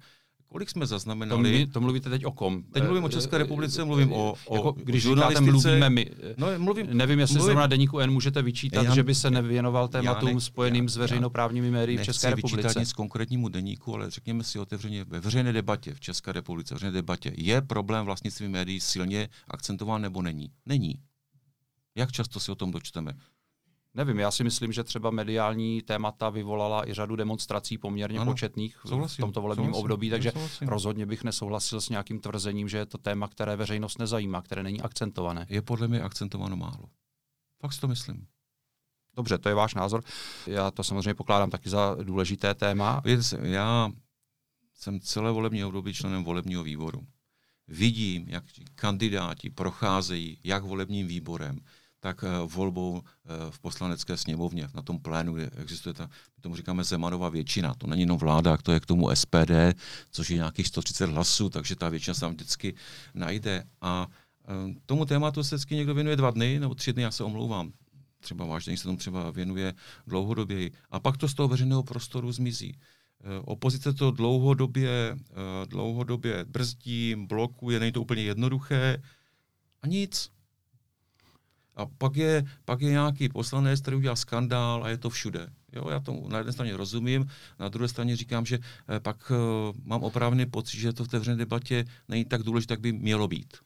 Kolik 0.49 0.71
jsme 0.71 0.87
zaznamenali? 0.87 1.43
To, 1.43 1.49
mluví, 1.49 1.67
to 1.67 1.81
mluvíte 1.81 2.11
teď 2.11 2.25
o 2.25 2.33
kom? 2.33 2.63
Teď 2.63 2.83
mluvím 2.83 3.05
o 3.05 3.09
České 3.09 3.39
republice, 3.39 3.85
mluvím 3.85 4.13
o, 4.13 4.35
o 4.47 4.57
jako, 4.57 4.73
Když 4.73 5.07
říkáte 5.07 5.41
mluvíme 5.41 5.91
my, 5.91 6.11
no, 6.37 6.47
mluvím, 6.59 6.87
nevím, 6.91 7.19
jestli 7.19 7.35
mluvím, 7.35 7.47
zrovna 7.47 7.67
Deníku 7.67 7.99
N 7.99 8.11
můžete 8.11 8.43
vyčítat, 8.43 8.83
já, 8.83 8.95
že 8.95 9.03
by 9.03 9.15
se 9.15 9.31
nevěnoval 9.31 9.89
tématům 9.89 10.35
ne, 10.35 10.41
spojeným 10.41 10.85
já, 10.85 10.91
s 10.91 10.97
veřejnoprávními 10.97 11.71
médií 11.71 11.99
v 11.99 12.03
České 12.03 12.31
republice. 12.31 12.57
vyčítat 12.57 12.81
nic 12.81 12.93
konkrétnímu 12.93 13.49
deníku, 13.49 13.95
ale 13.95 14.11
řekněme 14.11 14.45
si 14.45 14.59
otevřeně, 14.59 15.05
ve 15.05 15.21
veřejné 15.21 15.53
debatě 15.53 15.95
v 15.95 16.01
České 16.01 16.33
republice, 16.33 16.75
veřejné 16.75 16.93
debatě, 16.93 17.33
je 17.37 17.63
problém 17.63 18.07
vlastnictví 18.07 18.49
médií 18.49 18.81
silně 18.81 19.29
akcentován 19.49 20.03
nebo 20.03 20.23
není? 20.23 20.51
Není. 20.67 20.95
Jak 21.95 22.13
často 22.13 22.41
si 22.41 22.53
o 22.53 22.55
tom 22.55 22.71
dočteme? 22.71 23.13
Nevím, 23.95 24.19
já 24.19 24.31
si 24.31 24.45
myslím, 24.45 24.73
že 24.73 24.85
třeba 24.85 25.11
mediální 25.11 25.83
témata 25.83 26.31
vyvolala 26.31 26.89
i 26.89 26.95
řadu 26.95 27.17
demonstrací 27.17 27.79
poměrně 27.79 28.19
ano, 28.19 28.33
početných 28.33 28.77
souhlasím, 28.87 29.23
v 29.23 29.25
tomto 29.25 29.41
volebním 29.41 29.67
souhlasím, 29.67 29.85
období, 29.85 30.11
takže 30.11 30.31
souhlasím. 30.31 30.69
rozhodně 30.69 31.07
bych 31.07 31.25
nesouhlasil 31.25 31.81
s 31.81 31.89
nějakým 31.89 32.21
tvrzením, 32.21 32.69
že 32.69 32.79
je 32.79 32.87
to 32.87 32.99
téma, 32.99 33.29
které 33.29 33.57
veřejnost 33.57 33.99
nezajímá, 33.99 34.43
které 34.43 34.63
není 34.63 34.81
akcentované. 34.81 35.47
Je 35.49 35.63
podle 35.63 35.89
mě 35.89 36.03
akcentováno 36.03 36.57
málo. 36.57 36.89
Fakt 37.61 37.73
si 37.73 37.81
to 37.81 37.89
myslím. 37.89 38.27
Dobře, 39.17 39.39
to 39.39 39.49
je 39.49 39.55
váš 39.55 39.75
názor. 39.75 40.03
Já 40.47 40.71
to 40.71 40.85
samozřejmě 40.85 41.15
pokládám 41.15 41.51
taky 41.51 41.71
za 41.71 41.97
důležité 42.03 42.55
téma. 42.55 43.03
Víte, 43.05 43.23
já 43.43 43.91
jsem 44.75 45.01
celé 45.01 45.33
volební 45.33 45.65
období 45.65 45.95
členem 45.95 46.25
volebního 46.25 46.63
výboru. 46.63 47.07
Vidím, 47.69 48.25
jak 48.29 48.45
kandidáti 48.75 49.51
procházejí 49.51 50.39
jak 50.45 50.65
volebním 50.65 51.07
výborem, 51.07 51.59
tak 52.01 52.25
eh, 52.25 52.47
volbou 52.47 53.03
eh, 53.03 53.51
v 53.51 53.59
poslanecké 53.59 54.17
sněmovně, 54.17 54.69
na 54.75 54.83
tom 54.83 54.99
plénu, 54.99 55.35
kde 55.35 55.51
existuje 55.57 55.95
ta, 55.95 56.07
my 56.07 56.41
tomu 56.41 56.57
říkáme 56.57 56.85
Zemanová 56.85 57.29
většina. 57.29 57.75
To 57.75 57.87
není 57.87 58.03
jenom 58.03 58.19
vláda, 58.19 58.57
to 58.57 58.73
je 58.73 58.81
k 58.81 58.87
tomu 58.87 59.11
SPD, 59.15 59.53
což 60.11 60.31
je 60.31 60.37
nějakých 60.37 60.67
130 60.67 61.11
hlasů, 61.11 61.51
takže 61.51 61.77
ta 61.77 61.89
většina 61.89 62.15
se 62.15 62.21
tam 62.21 62.33
vždycky 62.33 62.75
najde. 63.15 63.65
A 63.81 64.07
eh, 64.49 64.75
tomu 64.87 65.05
tématu 65.05 65.43
se 65.43 65.57
vždycky 65.57 65.75
někdo 65.75 65.95
věnuje 65.95 66.17
dva 66.17 66.31
dny 66.31 66.61
nebo 66.61 66.75
tři 66.75 66.93
dny, 66.93 67.03
já 67.03 67.11
se 67.11 67.25
omlouvám. 67.25 67.73
Třeba 68.21 68.45
vážně 68.45 68.77
se 68.77 68.83
tomu 68.83 68.97
třeba 68.97 69.31
věnuje 69.31 69.75
dlouhodoběji. 70.07 70.73
A 70.91 71.01
pak 71.01 71.17
to 71.17 71.29
z 71.29 71.35
toho 71.35 71.49
veřejného 71.49 71.83
prostoru 71.83 72.33
zmizí. 72.33 72.79
Opozice 73.45 73.93
to 73.93 74.11
dlouhodobě, 74.11 75.17
dlouhodobě 75.67 76.45
brzdí, 76.45 77.15
blokuje, 77.15 77.81
není 77.81 77.93
to 77.93 78.03
úplně 78.03 78.23
jednoduché 78.23 79.03
a 79.83 79.87
nic. 79.87 80.31
A 81.79 81.87
pak 81.87 82.17
je, 82.17 82.45
pak 82.65 82.81
je 82.81 82.91
nějaký 82.91 83.29
poslanec, 83.29 83.81
který 83.81 83.97
udělal 83.97 84.17
skandál 84.17 84.85
a 84.85 84.89
je 84.89 84.99
to 84.99 85.11
všude. 85.11 85.49
Jo, 85.73 85.91
já 85.91 86.01
tomu 86.01 86.29
na 86.29 86.39
jedné 86.39 86.53
straně 86.53 86.77
rozumím, 86.77 87.31
na 87.59 87.69
druhé 87.69 87.89
straně 87.89 88.17
říkám, 88.17 88.47
že 88.47 88.59
eh, 88.89 89.01
pak 89.01 89.31
uh, 89.31 89.77
mám 89.85 90.03
opravný 90.03 90.47
pocit, 90.47 90.79
že 90.79 90.93
to 90.93 91.05
v 91.05 91.09
té 91.09 91.21
debatě 91.21 91.85
není 92.09 92.25
tak 92.25 92.43
důležité, 92.43 92.73
jak 92.73 92.81
by 92.81 92.93
mělo 92.93 93.29
být. 93.29 93.57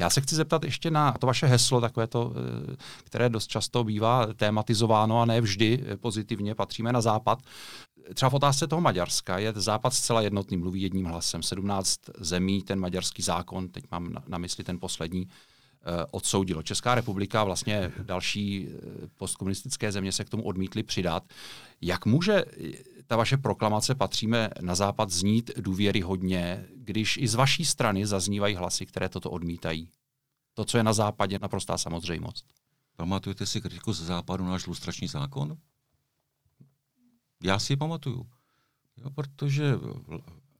Já 0.00 0.10
se 0.10 0.20
chci 0.20 0.34
zeptat 0.34 0.64
ještě 0.64 0.90
na 0.90 1.12
to 1.12 1.26
vaše 1.26 1.46
heslo, 1.46 1.80
takové 1.80 2.06
to, 2.06 2.32
eh, 2.72 2.76
které 3.04 3.28
dost 3.28 3.46
často 3.46 3.84
bývá 3.84 4.26
tématizováno 4.26 5.20
a 5.20 5.24
ne 5.24 5.40
vždy 5.40 5.84
pozitivně, 6.00 6.54
patříme 6.54 6.92
na 6.92 7.00
západ. 7.00 7.38
Třeba 8.14 8.30
v 8.30 8.34
otázce 8.34 8.66
toho 8.66 8.80
Maďarska 8.80 9.38
je 9.38 9.52
západ 9.56 9.94
zcela 9.94 10.20
jednotný, 10.20 10.56
mluví 10.56 10.82
jedním 10.82 11.06
hlasem. 11.06 11.42
17 11.42 12.00
zemí, 12.18 12.62
ten 12.62 12.80
maďarský 12.80 13.22
zákon, 13.22 13.68
teď 13.68 13.84
mám 13.90 14.12
na, 14.28 14.38
mysli 14.38 14.64
ten 14.64 14.80
poslední, 14.80 15.28
odsoudilo. 16.10 16.62
Česká 16.62 16.94
republika, 16.94 17.44
vlastně 17.44 17.92
další 18.02 18.68
eh, 18.68 19.08
postkomunistické 19.16 19.92
země 19.92 20.12
se 20.12 20.24
k 20.24 20.30
tomu 20.30 20.42
odmítly 20.42 20.82
přidat. 20.82 21.24
Jak 21.80 22.06
může 22.06 22.44
ta 23.06 23.16
vaše 23.16 23.36
proklamace 23.36 23.94
patříme 23.94 24.50
na 24.60 24.74
západ 24.74 25.10
znít 25.10 25.50
důvěryhodně, 25.56 26.66
když 26.74 27.16
i 27.16 27.28
z 27.28 27.34
vaší 27.34 27.64
strany 27.64 28.06
zaznívají 28.06 28.54
hlasy, 28.54 28.86
které 28.86 29.08
toto 29.08 29.30
odmítají? 29.30 29.90
To, 30.54 30.64
co 30.64 30.76
je 30.76 30.82
na 30.82 30.92
západě, 30.92 31.38
naprostá 31.42 31.78
samozřejmost. 31.78 32.46
Pamatujete 32.96 33.46
si 33.46 33.60
kritiku 33.60 33.92
ze 33.92 34.04
západu 34.04 34.44
náš 34.44 34.66
lustrační 34.66 35.08
zákon? 35.08 35.56
Já 37.42 37.58
si 37.58 37.72
ji 37.72 37.76
pamatuju. 37.76 38.26
Jo, 38.96 39.10
protože 39.10 39.74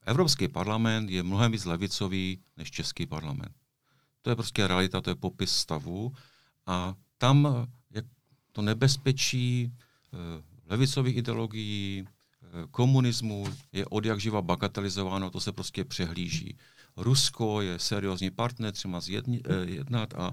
Evropský 0.07 0.49
parlament 0.49 1.11
je 1.11 1.23
mnohem 1.23 1.53
víc 1.53 1.65
levicový 1.65 2.39
než 2.57 2.71
Český 2.71 3.07
parlament. 3.07 3.60
To 4.23 4.31
je 4.31 4.37
prostě 4.37 4.67
realita, 4.67 5.01
to 5.01 5.11
je 5.11 5.15
popis 5.15 5.53
stavu. 5.53 6.13
A 6.67 6.95
tam 7.19 7.67
je 7.95 8.03
to 8.53 8.63
nebezpečí 8.63 9.73
eh, 9.73 10.17
levicových 10.67 11.17
ideologií, 11.17 12.05
eh, 12.05 12.67
komunismu 12.71 13.47
je 13.73 13.87
od 13.87 14.05
jak 14.05 14.21
živa 14.21 14.43
bagatelizováno, 14.43 15.31
to 15.31 15.41
se 15.41 15.53
prostě 15.53 15.85
přehlíží. 15.85 16.59
Rusko 16.97 17.61
je 17.61 17.79
seriózní 17.79 18.31
partner, 18.31 18.73
třeba 18.73 19.01
eh, 19.09 19.23
jednat 19.65 20.15
a, 20.15 20.33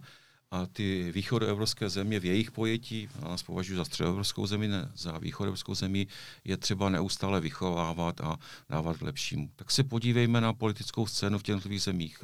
a 0.52 0.66
ty 0.66 1.12
východoevropské 1.12 1.90
země 1.90 2.20
v 2.20 2.26
jejich 2.26 2.52
pojetí, 2.52 3.10
a 3.22 3.28
nás 3.28 3.44
považuji 3.44 3.76
za 3.76 3.86
středoevropskou 3.86 4.48
zemi, 4.48 4.68
ne 4.68 4.92
za 4.96 5.18
východoevropskou 5.18 5.76
zemi, 5.76 6.08
je 6.44 6.58
třeba 6.58 6.90
neustále 6.90 7.42
vychovávat 7.42 8.22
a 8.22 8.38
dávat 8.70 8.98
k 8.98 9.02
lepšímu. 9.02 9.52
Tak 9.56 9.72
se 9.72 9.84
podívejme 9.84 10.42
na 10.42 10.54
politickou 10.54 11.08
scénu 11.08 11.38
v 11.40 11.44
těch 11.44 11.82
zemích. 11.82 12.24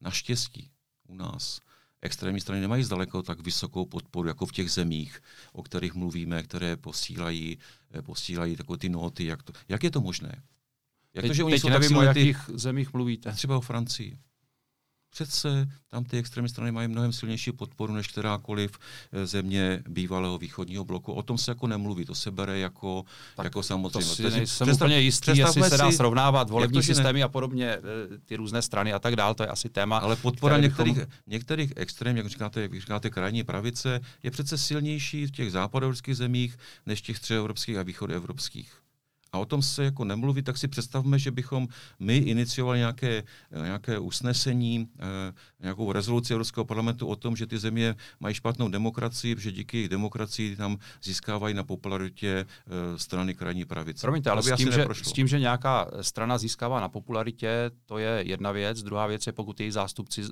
Naštěstí 0.00 0.70
u 1.08 1.14
nás 1.14 1.60
extrémní 2.02 2.40
strany 2.40 2.60
nemají 2.60 2.84
zdaleko 2.84 3.22
tak 3.22 3.40
vysokou 3.40 3.86
podporu 3.86 4.28
jako 4.28 4.46
v 4.46 4.52
těch 4.52 4.70
zemích, 4.70 5.22
o 5.52 5.62
kterých 5.62 5.94
mluvíme, 5.94 6.42
které 6.42 6.76
posílají, 6.76 7.58
eh, 7.94 8.02
posílají 8.02 8.56
takové 8.56 8.78
ty 8.78 8.88
noty. 8.88 9.24
Jak, 9.24 9.42
to, 9.42 9.52
jak 9.68 9.84
je 9.84 9.90
to 9.90 10.00
možné? 10.00 10.42
Jak 11.14 11.22
teď, 11.22 11.30
to, 11.30 11.34
že 11.34 11.44
oni 11.44 11.54
teď 11.54 11.60
jsou 11.60 11.68
nevím, 11.68 11.96
o 11.96 12.02
jakých 12.02 12.46
ty, 12.46 12.58
zemích 12.58 12.92
mluvíte. 12.92 13.32
Třeba 13.32 13.56
o 13.58 13.60
Francii. 13.60 14.18
Přece 15.10 15.68
tam 15.88 16.04
ty 16.04 16.18
extrémní 16.18 16.48
strany 16.48 16.72
mají 16.72 16.88
mnohem 16.88 17.12
silnější 17.12 17.52
podporu 17.52 17.94
než 17.94 18.08
kterákoliv 18.08 18.78
eh, 19.12 19.26
země 19.26 19.82
bývalého 19.88 20.38
východního 20.38 20.84
bloku. 20.84 21.12
O 21.12 21.22
tom 21.22 21.38
se 21.38 21.50
jako 21.50 21.66
nemluví, 21.66 22.04
to 22.04 22.14
se 22.14 22.30
bere 22.30 22.58
jako, 22.58 23.04
tak 23.36 23.44
jako 23.44 23.62
samozřejmě. 23.62 24.06
To 24.06 24.14
si 24.14 24.22
nejsem 24.22 24.44
představ, 24.44 24.74
úplně 24.74 25.00
jistý, 25.00 25.38
jestli 25.38 25.62
se 25.62 25.76
dá 25.76 25.92
srovnávat 25.92 26.50
volební 26.50 26.82
systémy 26.82 27.18
ne? 27.18 27.24
a 27.24 27.28
podobně, 27.28 27.66
eh, 27.66 27.80
ty 28.24 28.36
různé 28.36 28.62
strany 28.62 28.92
a 28.92 28.98
tak 28.98 29.16
dál, 29.16 29.34
to 29.34 29.42
je 29.42 29.48
asi 29.48 29.68
téma. 29.68 29.98
Ale 29.98 30.16
podpora 30.16 30.58
některých, 30.58 30.94
bychom... 30.94 31.12
některých 31.26 31.72
extrém, 31.76 32.16
jak 32.16 32.26
říkáte, 32.26 32.60
jak 32.60 32.80
říkáte, 32.80 33.10
krajní 33.10 33.44
pravice, 33.44 34.00
je 34.22 34.30
přece 34.30 34.58
silnější 34.58 35.26
v 35.26 35.30
těch 35.30 35.52
západoevropských 35.52 36.16
zemích 36.16 36.58
než 36.86 36.98
v 36.98 37.02
těch 37.02 37.16
středoevropských 37.16 37.76
a 37.76 37.82
východoevropských 37.82 38.72
a 39.32 39.38
o 39.38 39.44
tom 39.44 39.62
se 39.62 39.84
jako 39.84 40.04
nemluví, 40.04 40.42
tak 40.42 40.56
si 40.56 40.68
představme, 40.68 41.18
že 41.18 41.30
bychom 41.30 41.68
my 41.98 42.16
iniciovali 42.16 42.78
nějaké, 42.78 43.22
nějaké 43.62 43.98
usnesení, 43.98 44.88
eh, 44.98 45.32
nějakou 45.60 45.92
rezoluci 45.92 46.32
Evropského 46.32 46.64
parlamentu 46.64 47.06
o 47.06 47.16
tom, 47.16 47.36
že 47.36 47.46
ty 47.46 47.58
země 47.58 47.94
mají 48.20 48.34
špatnou 48.34 48.68
demokracii, 48.68 49.36
že 49.38 49.52
díky 49.52 49.76
jejich 49.76 49.88
demokracii 49.88 50.56
tam 50.56 50.78
získávají 51.02 51.54
na 51.54 51.64
popularitě 51.64 52.46
eh, 52.66 52.98
strany 52.98 53.34
krajní 53.34 53.64
pravice. 53.64 54.00
Promiňte, 54.00 54.30
ale 54.30 54.42
s 54.42 54.56
tím, 54.56 54.72
že, 54.72 54.86
s 54.92 55.12
tím, 55.12 55.28
že 55.28 55.40
nějaká 55.40 55.90
strana 56.00 56.38
získává 56.38 56.80
na 56.80 56.88
popularitě, 56.88 57.70
to 57.86 57.98
je 57.98 58.22
jedna 58.26 58.52
věc. 58.52 58.82
Druhá 58.82 59.06
věc 59.06 59.26
je, 59.26 59.32
pokud 59.32 59.60
její 59.60 59.70
zástupci 59.70 60.22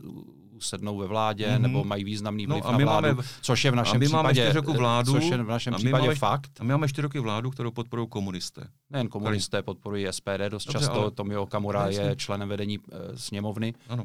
sednou 0.60 0.98
ve 0.98 1.06
vládě 1.06 1.46
mm-hmm. 1.46 1.60
nebo 1.60 1.84
mají 1.84 2.04
významný 2.04 2.46
no 2.46 2.54
vliv 2.54 2.64
no, 2.64 2.70
a 2.70 2.76
my 2.76 2.84
na 2.84 2.90
vládu, 2.90 3.08
máme, 3.08 3.22
což 3.40 3.64
je 3.64 3.70
v 3.70 3.74
našem 3.74 4.00
případě, 4.00 4.52
vládu, 4.76 5.12
což 5.12 5.24
je 5.24 5.36
v 5.36 5.48
našem 5.48 5.74
případě 5.74 6.06
máme, 6.06 6.14
fakt. 6.14 6.50
A 6.60 6.64
my 6.64 6.72
máme 6.72 6.88
čtyři 6.88 7.02
roky 7.02 7.18
vládu, 7.18 7.50
kterou 7.50 7.70
podporují 7.70 8.08
komunisté. 8.08 8.68
Nejen 8.90 9.08
komunisté 9.08 9.62
podporují 9.62 10.06
SPD 10.10 10.40
dost 10.48 10.66
Dobře, 10.66 10.78
často. 10.78 11.00
Ale... 11.00 11.10
Tomio 11.10 11.42
Okamura 11.42 11.86
je 11.86 12.16
členem 12.16 12.48
vedení 12.48 12.78
e, 12.78 13.18
sněmovny. 13.18 13.74
Ano. 13.88 14.04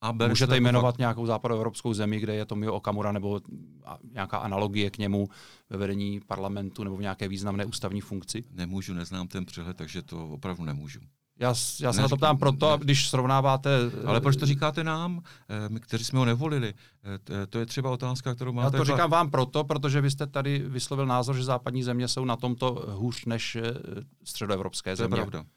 A 0.00 0.12
Můžete 0.12 0.56
jmenovat 0.56 0.94
fakt... 0.94 0.98
nějakou 0.98 1.26
západoevropskou 1.26 1.94
zemi, 1.94 2.20
kde 2.20 2.34
je 2.34 2.46
Tomio 2.46 2.74
Okamura 2.74 3.12
nebo 3.12 3.40
nějaká 4.12 4.38
analogie 4.38 4.90
k 4.90 4.98
němu 4.98 5.28
ve 5.70 5.76
vedení 5.76 6.20
parlamentu 6.20 6.84
nebo 6.84 6.96
v 6.96 7.00
nějaké 7.00 7.28
významné 7.28 7.64
ústavní 7.64 8.00
funkci? 8.00 8.44
Nemůžu, 8.50 8.94
neznám 8.94 9.28
ten 9.28 9.46
přehled, 9.46 9.76
takže 9.76 10.02
to 10.02 10.28
opravdu 10.28 10.64
nemůžu. 10.64 11.00
Já, 11.38 11.54
já 11.80 11.92
se 11.92 12.02
na 12.02 12.08
to 12.08 12.16
ptám 12.16 12.38
proto, 12.38 12.70
ne. 12.70 12.84
když 12.84 13.08
srovnáváte... 13.08 13.70
Ale 14.06 14.20
proč 14.20 14.36
to 14.36 14.46
říkáte 14.46 14.84
nám, 14.84 15.22
eh, 15.48 15.68
my, 15.68 15.80
kteří 15.80 16.04
jsme 16.04 16.18
ho 16.18 16.24
nevolili? 16.24 16.74
Eh, 17.42 17.46
to 17.46 17.58
je 17.58 17.66
třeba 17.66 17.90
otázka, 17.90 18.34
kterou 18.34 18.52
máte... 18.52 18.76
Já 18.76 18.80
to 18.80 18.84
říkám 18.84 19.10
vám 19.10 19.30
proto, 19.30 19.64
protože 19.64 20.00
vy 20.00 20.10
jste 20.10 20.26
tady 20.26 20.58
vyslovil 20.58 21.06
názor, 21.06 21.36
že 21.36 21.44
západní 21.44 21.82
země 21.82 22.08
jsou 22.08 22.24
na 22.24 22.36
tomto 22.36 22.84
hůř 22.88 23.24
než 23.24 23.56
eh, 23.56 23.62
středoevropské 24.24 24.96
země. 24.96 25.16
To 25.16 25.20
je 25.20 25.26
pravda. 25.26 25.50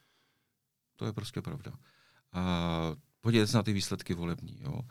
To 0.95 1.05
je 1.05 1.13
prostě 1.13 1.41
pravda. 1.41 1.71
A 2.33 2.91
podívejte 3.21 3.51
se 3.51 3.57
na 3.57 3.63
ty 3.63 3.73
výsledky 3.73 4.13
volební. 4.13 4.57
Jo. 4.61 4.81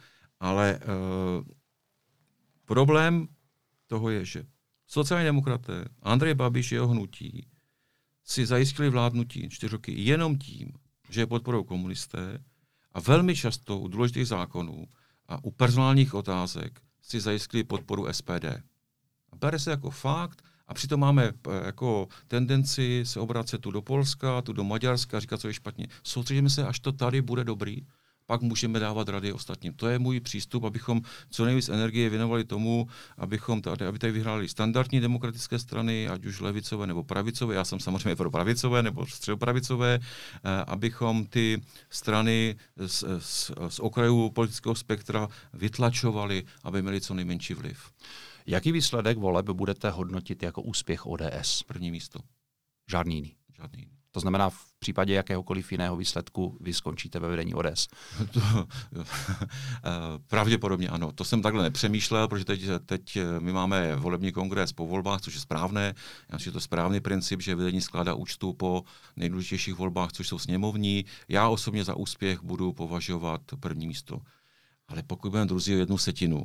Ale 0.41 0.81
uh, 1.39 1.45
problém 2.65 3.29
toho 3.87 4.11
je, 4.11 4.25
že 4.25 4.45
sociální 4.87 5.25
demokraté, 5.25 5.85
Andrej 6.03 6.35
Babiš, 6.35 6.73
jeho 6.73 6.89
hnutí, 6.89 7.47
si 8.31 8.47
zajistili 8.47 8.91
vládnutí 8.91 9.49
čtyři 9.51 9.73
roky 9.73 9.93
jenom 9.97 10.39
tím, 10.39 10.73
že 11.11 11.21
je 11.21 11.27
podporou 11.27 11.65
komunisté 11.65 12.45
a 12.93 13.01
velmi 13.01 13.37
často 13.37 13.79
u 13.79 13.89
důležitých 13.89 14.27
zákonů 14.27 14.87
a 15.29 15.45
u 15.45 15.51
personálních 15.51 16.15
otázek 16.15 16.81
si 17.03 17.21
zajistili 17.21 17.65
podporu 17.65 18.07
SPD. 18.13 18.45
A 19.33 19.37
bere 19.37 19.59
se 19.59 19.71
jako 19.71 19.91
fakt 19.91 20.43
a 20.67 20.75
přitom 20.75 21.01
máme 21.01 21.25
eh, 21.25 21.67
jako 21.67 22.09
tendenci 22.27 23.03
se 23.05 23.21
obracet 23.21 23.61
tu 23.61 23.71
do 23.71 23.83
Polska, 23.83 24.43
tu 24.43 24.53
do 24.53 24.65
Maďarska, 24.65 25.21
říkat, 25.21 25.41
co 25.41 25.49
je 25.49 25.55
špatně. 25.55 25.87
Soustředíme 26.03 26.51
se, 26.51 26.67
až 26.67 26.81
to 26.81 26.93
tady 26.93 27.23
bude 27.23 27.45
dobrý. 27.45 27.87
Pak 28.29 28.43
můžeme 28.43 28.79
dávat 28.79 29.09
rady 29.09 29.33
ostatním. 29.33 29.73
To 29.73 29.89
je 29.89 29.99
můj 29.99 30.21
přístup, 30.21 30.65
abychom 30.65 31.01
co 31.31 31.45
nejvíc 31.45 31.69
energie 31.69 32.11
věnovali 32.11 32.45
tomu, 32.45 32.89
abychom 33.17 33.63
tady, 33.63 33.87
aby 33.87 33.99
tady 33.99 34.13
vyhráli 34.13 34.49
standardní 34.49 35.01
demokratické 35.01 35.59
strany, 35.59 36.09
ať 36.09 36.25
už 36.25 36.41
levicové 36.41 36.87
nebo 36.87 37.05
pravicové, 37.05 37.55
já 37.55 37.65
jsem 37.65 37.81
samozřejmě 37.81 38.17
pro 38.17 38.31
pravicové 38.31 38.83
nebo 38.83 39.07
středopravicové, 39.07 39.99
eh, 39.99 40.65
abychom 40.67 41.27
ty 41.27 41.63
strany 41.91 42.57
z, 42.77 43.05
z, 43.19 43.51
z 43.69 43.81
okrajů 43.81 44.31
politického 44.31 44.75
spektra 44.75 45.29
vytlačovali, 45.53 46.45
aby 46.65 46.83
měli 46.83 47.01
co 47.01 47.15
nejmenší 47.15 47.55
vliv. 47.55 47.91
Jaký 48.47 48.73
výsledek 48.73 49.19
voleb 49.19 49.47
budete 49.51 49.91
hodnotit 49.91 50.43
jako 50.43 50.63
úspěch 50.63 51.07
ODS? 51.07 51.63
První 51.63 51.91
místo. 51.91 52.21
Žádný 52.91 53.15
jiný. 53.15 53.37
Žádný 53.57 53.79
jiný. 53.81 53.98
To 54.19 54.21
znamená, 54.21 54.51
v 54.51 54.75
případě 54.79 55.15
jakéhokoliv 55.15 55.73
jiného 55.73 55.97
výsledku 55.97 56.59
vy 56.61 56.75
skončíte 56.75 57.19
ve 57.19 57.29
vedení 57.29 57.55
ODS. 57.55 57.89
To, 58.33 58.41
eh, 58.97 59.01
pravděpodobně 60.27 60.89
ano. 60.89 61.13
To 61.13 61.25
jsem 61.25 61.43
takhle 61.43 61.63
nepřemýšlel, 61.63 62.29
protože 62.29 62.45
teď, 62.45 62.63
teď 62.87 63.17
eh, 63.17 63.41
my 63.41 63.53
máme 63.53 63.97
volební 63.97 64.33
kongres 64.33 64.73
po 64.73 64.87
volbách, 64.87 65.21
což 65.21 65.35
je 65.35 65.41
správné. 65.41 65.95
Já 66.29 66.37
myslím, 66.37 66.45
že 66.45 66.53
to 66.53 66.59
je 66.59 66.63
správný 66.63 67.01
princip, 67.01 67.43
že 67.43 67.55
vedení 67.55 67.81
skládá 67.81 68.15
účtu 68.15 68.53
po 68.53 68.83
nejdůležitějších 69.17 69.75
volbách, 69.75 70.13
což 70.13 70.29
jsou 70.29 70.39
sněmovní. 70.39 71.05
Já 71.29 71.49
osobně 71.49 71.85
za 71.85 71.95
úspěch 71.95 72.43
budu 72.43 72.73
považovat 72.73 73.41
první 73.61 73.87
místo. 73.87 74.21
Ale 74.89 75.03
pokud 75.03 75.31
budeme 75.31 75.47
druzí 75.47 75.75
o 75.75 75.79
jednu 75.79 75.99
setinu, 75.99 76.45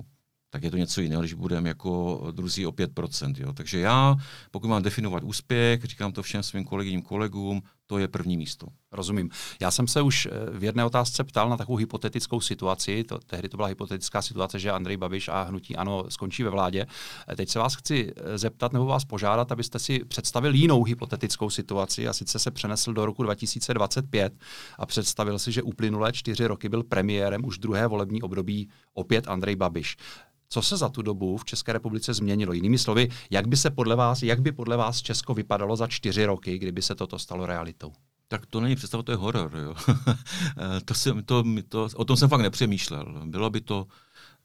tak 0.54 0.64
je 0.64 0.72
to 0.72 0.78
něco 0.78 1.01
jiného, 1.01 1.22
když 1.22 1.34
budeme 1.34 1.70
jako 1.70 2.22
druzí 2.32 2.66
o 2.66 2.72
5%. 2.72 3.34
Jo. 3.38 3.54
Takže 3.54 3.80
já, 3.80 4.16
pokud 4.51 4.68
mám 4.68 4.82
definovat 4.82 5.24
úspěch, 5.24 5.84
říkám 5.84 6.12
to 6.12 6.24
všem 6.24 6.43
svým 6.43 6.66
kolegyním 6.66 7.01
kolegům, 7.01 7.62
to 7.88 7.97
je 7.97 8.08
první 8.08 8.38
místo. 8.38 8.68
Rozumím. 8.91 9.30
Já 9.62 9.72
jsem 9.72 9.88
se 9.88 10.01
už 10.01 10.26
eh, 10.26 10.58
v 10.60 10.64
jedné 10.64 10.86
otázce 10.86 11.24
ptal 11.24 11.49
na 11.49 11.58
takovou 11.58 11.76
hypotetickou 11.76 12.41
situaci. 12.41 13.04
To, 13.04 13.18
tehdy 13.18 13.49
to 13.49 13.58
byla 13.58 13.68
hypotetická 13.68 14.22
situace, 14.22 14.60
že 14.60 14.72
Andrej 14.72 14.97
Babiš 14.97 15.28
a 15.28 15.43
hnutí 15.43 15.76
ano 15.76 16.04
skončí 16.10 16.43
ve 16.43 16.49
vládě. 16.49 16.86
Eh, 17.28 17.36
teď 17.36 17.49
se 17.49 17.60
vás 17.60 17.76
chci 17.76 18.14
eh, 18.16 18.38
zeptat 18.38 18.74
nebo 18.74 18.86
vás 18.86 19.06
požádat, 19.06 19.51
abyste 19.51 19.80
si 19.80 20.06
představil 20.06 20.54
jinou 20.54 20.84
hypotetickou 20.84 21.49
situaci 21.49 22.08
a 22.08 22.14
sice 22.14 22.39
se 22.39 22.51
přenesl 22.51 22.93
do 22.93 23.06
roku 23.06 23.24
2025 23.24 24.34
a 24.80 24.86
představil 24.86 25.39
si, 25.39 25.51
že 25.51 25.62
uplynulé 25.62 26.14
čtyři 26.14 26.47
roky 26.47 26.70
byl 26.70 26.84
premiérem 26.84 27.45
už 27.45 27.58
druhé 27.58 27.88
volební 27.88 28.22
období 28.22 28.70
opět 28.93 29.28
Andrej 29.28 29.56
Babiš. 29.56 29.97
Co 30.50 30.62
se 30.62 30.78
za 30.78 30.89
tu 30.89 31.02
dobu 31.02 31.38
v 31.38 31.46
České 31.46 31.74
republice 31.74 32.14
změnilo? 32.14 32.54
Jinými 32.54 32.78
slovy, 32.78 33.10
jak 33.30 33.48
by 33.48 33.58
se 33.58 33.70
podle 33.70 33.96
vás, 33.96 34.24
jak 34.24 34.41
by 34.41 34.52
podle 34.52 34.78
vás 34.78 35.02
Česko 35.02 35.34
vypadalo 35.34 35.76
za 35.76 35.88
čtyři 35.88 36.26
roky, 36.26 36.60
kdyby 36.60 36.82
se 36.82 36.96
toto 36.96 37.20
stalo 37.20 37.46
realitou? 37.46 37.94
Tak 38.28 38.46
to 38.46 38.62
není 38.62 38.76
představa, 38.76 39.04
to 39.04 39.12
je 39.12 39.18
horor. 39.18 39.52
Jo. 39.64 39.76
to 40.86 40.94
jsem, 40.94 41.24
to, 41.24 41.44
to, 41.70 41.88
o 41.96 42.06
tom 42.06 42.18
jsem 42.18 42.30
fakt 42.30 42.41
nepřemýšlel. 42.41 43.22
Bylo 43.26 43.50
by 43.50 43.62
to 43.62 43.88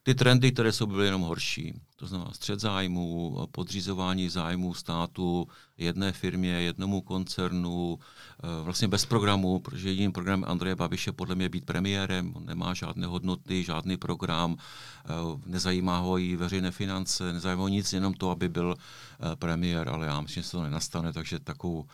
ty 0.08 0.14
trendy, 0.14 0.52
které 0.52 0.72
jsou, 0.72 0.86
byly 0.86 1.06
jenom 1.06 1.22
horší. 1.22 1.80
To 1.96 2.06
znamená 2.06 2.30
střed 2.32 2.60
zájmů, 2.60 3.36
podřízování 3.52 4.28
zájmů 4.28 4.74
státu 4.74 5.48
jedné 5.78 6.12
firmě, 6.12 6.50
jednomu 6.50 7.00
koncernu, 7.00 7.98
eh, 7.98 8.62
vlastně 8.62 8.88
bez 8.88 9.06
programu, 9.06 9.58
protože 9.58 9.88
jediným 9.88 10.12
programem 10.12 10.44
Andreje 10.48 10.76
Babiše 10.76 11.12
podle 11.12 11.34
mě 11.34 11.48
být 11.48 11.64
premiérem, 11.64 12.32
on 12.36 12.46
nemá 12.46 12.74
žádné 12.74 13.06
hodnoty, 13.06 13.64
žádný 13.64 13.96
program, 13.96 14.56
eh, 14.56 15.08
nezajímá 15.46 15.98
ho 15.98 16.18
i 16.18 16.36
veřejné 16.36 16.70
finance, 16.70 17.32
nezajímá 17.32 17.62
ho 17.62 17.68
nic, 17.68 17.92
jenom 17.92 18.14
to, 18.14 18.30
aby 18.30 18.48
byl 18.48 18.74
eh, 18.76 19.36
premiér, 19.36 19.88
ale 19.88 20.06
já 20.06 20.20
myslím, 20.20 20.42
že 20.42 20.48
se 20.48 20.56
to 20.56 20.62
nenastane, 20.62 21.12
takže 21.12 21.38
takovou, 21.40 21.86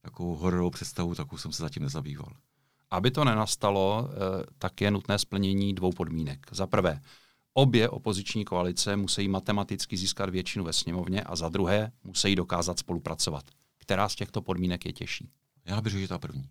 takovou 0.00 0.36
hororovou 0.36 0.70
představu, 0.70 1.14
takovou 1.14 1.38
jsem 1.38 1.52
se 1.52 1.62
zatím 1.62 1.82
nezabýval. 1.82 2.32
Aby 2.90 3.10
to 3.10 3.24
nenastalo, 3.24 4.10
tak 4.58 4.80
je 4.80 4.90
nutné 4.90 5.18
splnění 5.18 5.74
dvou 5.74 5.92
podmínek. 5.92 6.46
Za 6.50 6.66
prvé, 6.66 7.00
obě 7.54 7.88
opoziční 7.88 8.44
koalice 8.44 8.96
musí 8.96 9.28
matematicky 9.28 9.96
získat 9.96 10.30
většinu 10.30 10.64
ve 10.64 10.72
sněmovně 10.72 11.22
a 11.22 11.36
za 11.36 11.48
druhé 11.48 11.92
musí 12.04 12.36
dokázat 12.36 12.78
spolupracovat. 12.78 13.44
Která 13.78 14.08
z 14.08 14.14
těchto 14.14 14.42
podmínek 14.42 14.86
je 14.86 14.92
těžší? 14.92 15.28
Já 15.64 15.80
bych 15.80 15.92
řekl, 15.92 16.00
že 16.00 16.08
ta 16.08 16.18
první. 16.18 16.48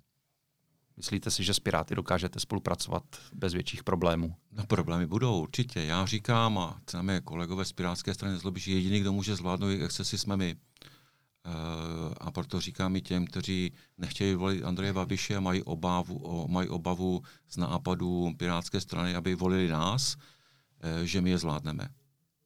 Myslíte 0.97 1.31
si, 1.31 1.43
že 1.43 1.53
s 1.53 1.59
Piráty 1.59 1.95
dokážete 1.95 2.39
spolupracovat 2.39 3.03
bez 3.33 3.53
větších 3.53 3.83
problémů? 3.83 4.35
No 4.51 4.65
problémy 4.65 5.07
budou, 5.07 5.41
určitě. 5.41 5.83
Já 5.83 6.05
říkám, 6.05 6.57
a 6.57 6.81
mé 7.01 7.21
kolegové 7.21 7.65
z 7.65 7.71
Pirátské 7.71 8.13
strany 8.13 8.37
zlobí, 8.37 8.61
že 8.61 8.71
jediný, 8.71 8.99
kdo 8.99 9.13
může 9.13 9.35
zvládnout 9.35 9.69
excesy, 9.69 10.17
jsme 10.17 10.37
my. 10.37 10.55
Uh, 11.45 12.13
a 12.21 12.31
proto 12.31 12.61
říkám 12.61 12.95
i 12.95 13.01
těm, 13.01 13.25
kteří 13.25 13.73
nechtějí 13.97 14.35
volit 14.35 14.63
Andreje 14.63 14.93
Babiše, 14.93 15.39
mají 15.39 15.63
obavu, 15.63 16.17
o, 16.17 16.47
mají 16.47 16.69
obavu 16.69 17.21
z 17.49 17.57
nápadů 17.57 18.33
Pirátské 18.37 18.81
strany, 18.81 19.15
aby 19.15 19.35
volili 19.35 19.67
nás, 19.67 20.15
že 21.03 21.21
my 21.21 21.29
je 21.29 21.37
zvládneme. 21.37 21.89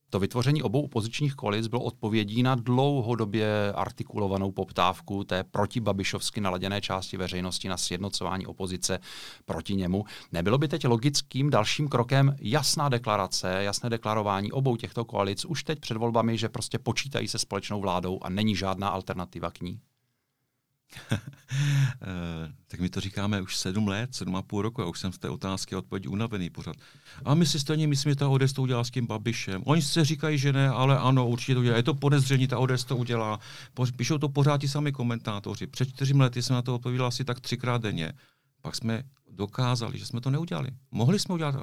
To 0.09 0.19
vytvoření 0.19 0.63
obou 0.63 0.81
opozičních 0.81 1.35
koalic 1.35 1.67
bylo 1.67 1.83
odpovědí 1.83 2.43
na 2.43 2.55
dlouhodobě 2.55 3.73
artikulovanou 3.75 4.51
poptávku 4.51 5.23
té 5.23 5.43
protibabišovsky 5.43 6.41
naladěné 6.41 6.81
části 6.81 7.17
veřejnosti 7.17 7.69
na 7.69 7.77
sjednocování 7.77 8.47
opozice 8.47 8.99
proti 9.45 9.75
němu. 9.75 10.05
Nebylo 10.31 10.57
by 10.57 10.67
teď 10.67 10.87
logickým 10.87 11.49
dalším 11.49 11.87
krokem 11.87 12.35
jasná 12.41 12.89
deklarace, 12.89 13.63
jasné 13.63 13.89
deklarování 13.89 14.51
obou 14.51 14.75
těchto 14.75 15.05
koalic 15.05 15.45
už 15.45 15.63
teď 15.63 15.79
před 15.79 15.97
volbami, 15.97 16.37
že 16.37 16.49
prostě 16.49 16.79
počítají 16.79 17.27
se 17.27 17.39
společnou 17.39 17.81
vládou 17.81 18.19
a 18.21 18.29
není 18.29 18.55
žádná 18.55 18.89
alternativa 18.89 19.51
k 19.51 19.61
ní? 19.61 19.79
Eh, 22.01 22.53
tak 22.67 22.79
my 22.79 22.89
to 22.89 22.99
říkáme 22.99 23.41
už 23.41 23.57
sedm 23.57 23.87
let, 23.87 24.15
sedm 24.15 24.35
a 24.35 24.41
půl 24.41 24.61
roku, 24.61 24.81
a 24.81 24.85
už 24.85 24.99
jsem 24.99 25.11
z 25.11 25.17
té 25.17 25.29
otázky 25.29 25.75
a 25.75 25.77
odpovědi 25.77 26.07
unavený 26.07 26.49
pořád. 26.49 26.75
A 27.25 27.33
my 27.33 27.45
si 27.45 27.59
stejně 27.59 27.87
myslíme, 27.87 28.11
že 28.11 28.15
ta 28.15 28.29
ODS 28.29 28.53
to 28.53 28.61
udělá 28.61 28.83
s 28.83 28.91
tím 28.91 29.07
Babišem. 29.07 29.61
Oni 29.65 29.81
se 29.81 30.05
říkají, 30.05 30.37
že 30.37 30.53
ne, 30.53 30.69
ale 30.69 30.99
ano, 30.99 31.27
určitě 31.27 31.53
to 31.53 31.59
udělá. 31.59 31.77
Je 31.77 31.83
to 31.83 31.93
podezření, 31.93 32.47
ta 32.47 32.59
ODS 32.59 32.83
to 32.83 32.97
udělá. 32.97 33.39
Píšou 33.95 34.17
to 34.17 34.29
pořád 34.29 34.61
ti 34.61 34.67
sami 34.67 34.91
komentátoři. 34.91 35.67
Před 35.67 35.89
čtyřmi 35.89 36.23
lety 36.23 36.41
jsem 36.41 36.53
na 36.53 36.61
to 36.61 36.75
odpovídal 36.75 37.07
asi 37.07 37.25
tak 37.25 37.39
třikrát 37.39 37.81
denně. 37.81 38.13
Pak 38.61 38.75
jsme 38.75 39.03
dokázali, 39.31 39.99
že 39.99 40.05
jsme 40.05 40.21
to 40.21 40.29
neudělali. 40.29 40.69
Mohli 40.91 41.19
jsme 41.19 41.35
udělat 41.35 41.55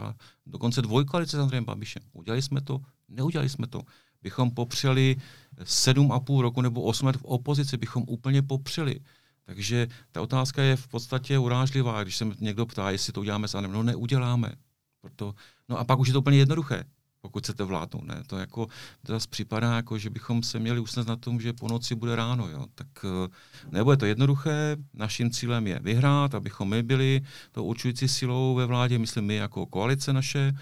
dokonce 0.46 0.82
dvojkoalice 0.82 1.36
s 1.36 1.40
Andrejem 1.40 1.64
Babišem. 1.64 2.02
Udělali 2.12 2.42
jsme 2.42 2.60
to, 2.60 2.80
neudělali 3.08 3.48
jsme 3.48 3.66
to. 3.66 3.82
Bychom 4.22 4.50
popřeli 4.50 5.16
sedm 5.64 6.12
a 6.12 6.20
půl 6.20 6.42
roku 6.42 6.60
nebo 6.60 6.82
osm 6.82 7.06
let 7.06 7.16
v 7.16 7.24
opozici, 7.24 7.76
bychom 7.76 8.04
úplně 8.06 8.42
popřeli. 8.42 9.00
Takže 9.44 9.88
ta 10.12 10.22
otázka 10.22 10.62
je 10.62 10.76
v 10.76 10.88
podstatě 10.88 11.38
urážlivá, 11.38 12.02
když 12.02 12.16
se 12.16 12.26
někdo 12.40 12.66
ptá, 12.66 12.90
jestli 12.90 13.12
to 13.12 13.20
uděláme 13.20 13.48
s 13.48 13.54
Anem. 13.54 13.72
No 13.72 13.82
neuděláme. 13.82 14.52
Proto, 15.00 15.34
no 15.68 15.78
a 15.78 15.84
pak 15.84 15.98
už 15.98 16.08
je 16.08 16.12
to 16.12 16.20
úplně 16.20 16.38
jednoduché, 16.38 16.84
pokud 17.20 17.42
chcete 17.42 17.64
vládnout. 17.64 18.04
Ne? 18.04 18.22
To 18.26 18.38
jako, 18.38 18.66
to 19.06 19.12
zase 19.12 19.28
připadá, 19.30 19.76
jako, 19.76 19.98
že 19.98 20.10
bychom 20.10 20.42
se 20.42 20.58
měli 20.58 20.80
usnést 20.80 21.08
na 21.08 21.16
tom, 21.16 21.40
že 21.40 21.52
po 21.52 21.68
noci 21.68 21.94
bude 21.94 22.16
ráno. 22.16 22.48
Jo? 22.48 22.66
Tak 22.74 22.86
eh, 23.04 23.28
nebo 23.70 23.90
je 23.90 23.96
to 23.96 24.06
jednoduché, 24.06 24.76
naším 24.94 25.30
cílem 25.30 25.66
je 25.66 25.80
vyhrát, 25.82 26.34
abychom 26.34 26.68
my 26.68 26.82
byli 26.82 27.20
to 27.52 27.64
určující 27.64 28.08
silou 28.08 28.54
ve 28.54 28.66
vládě, 28.66 28.98
myslím 28.98 29.24
my 29.24 29.34
jako 29.34 29.66
koalice 29.66 30.12
naše, 30.12 30.52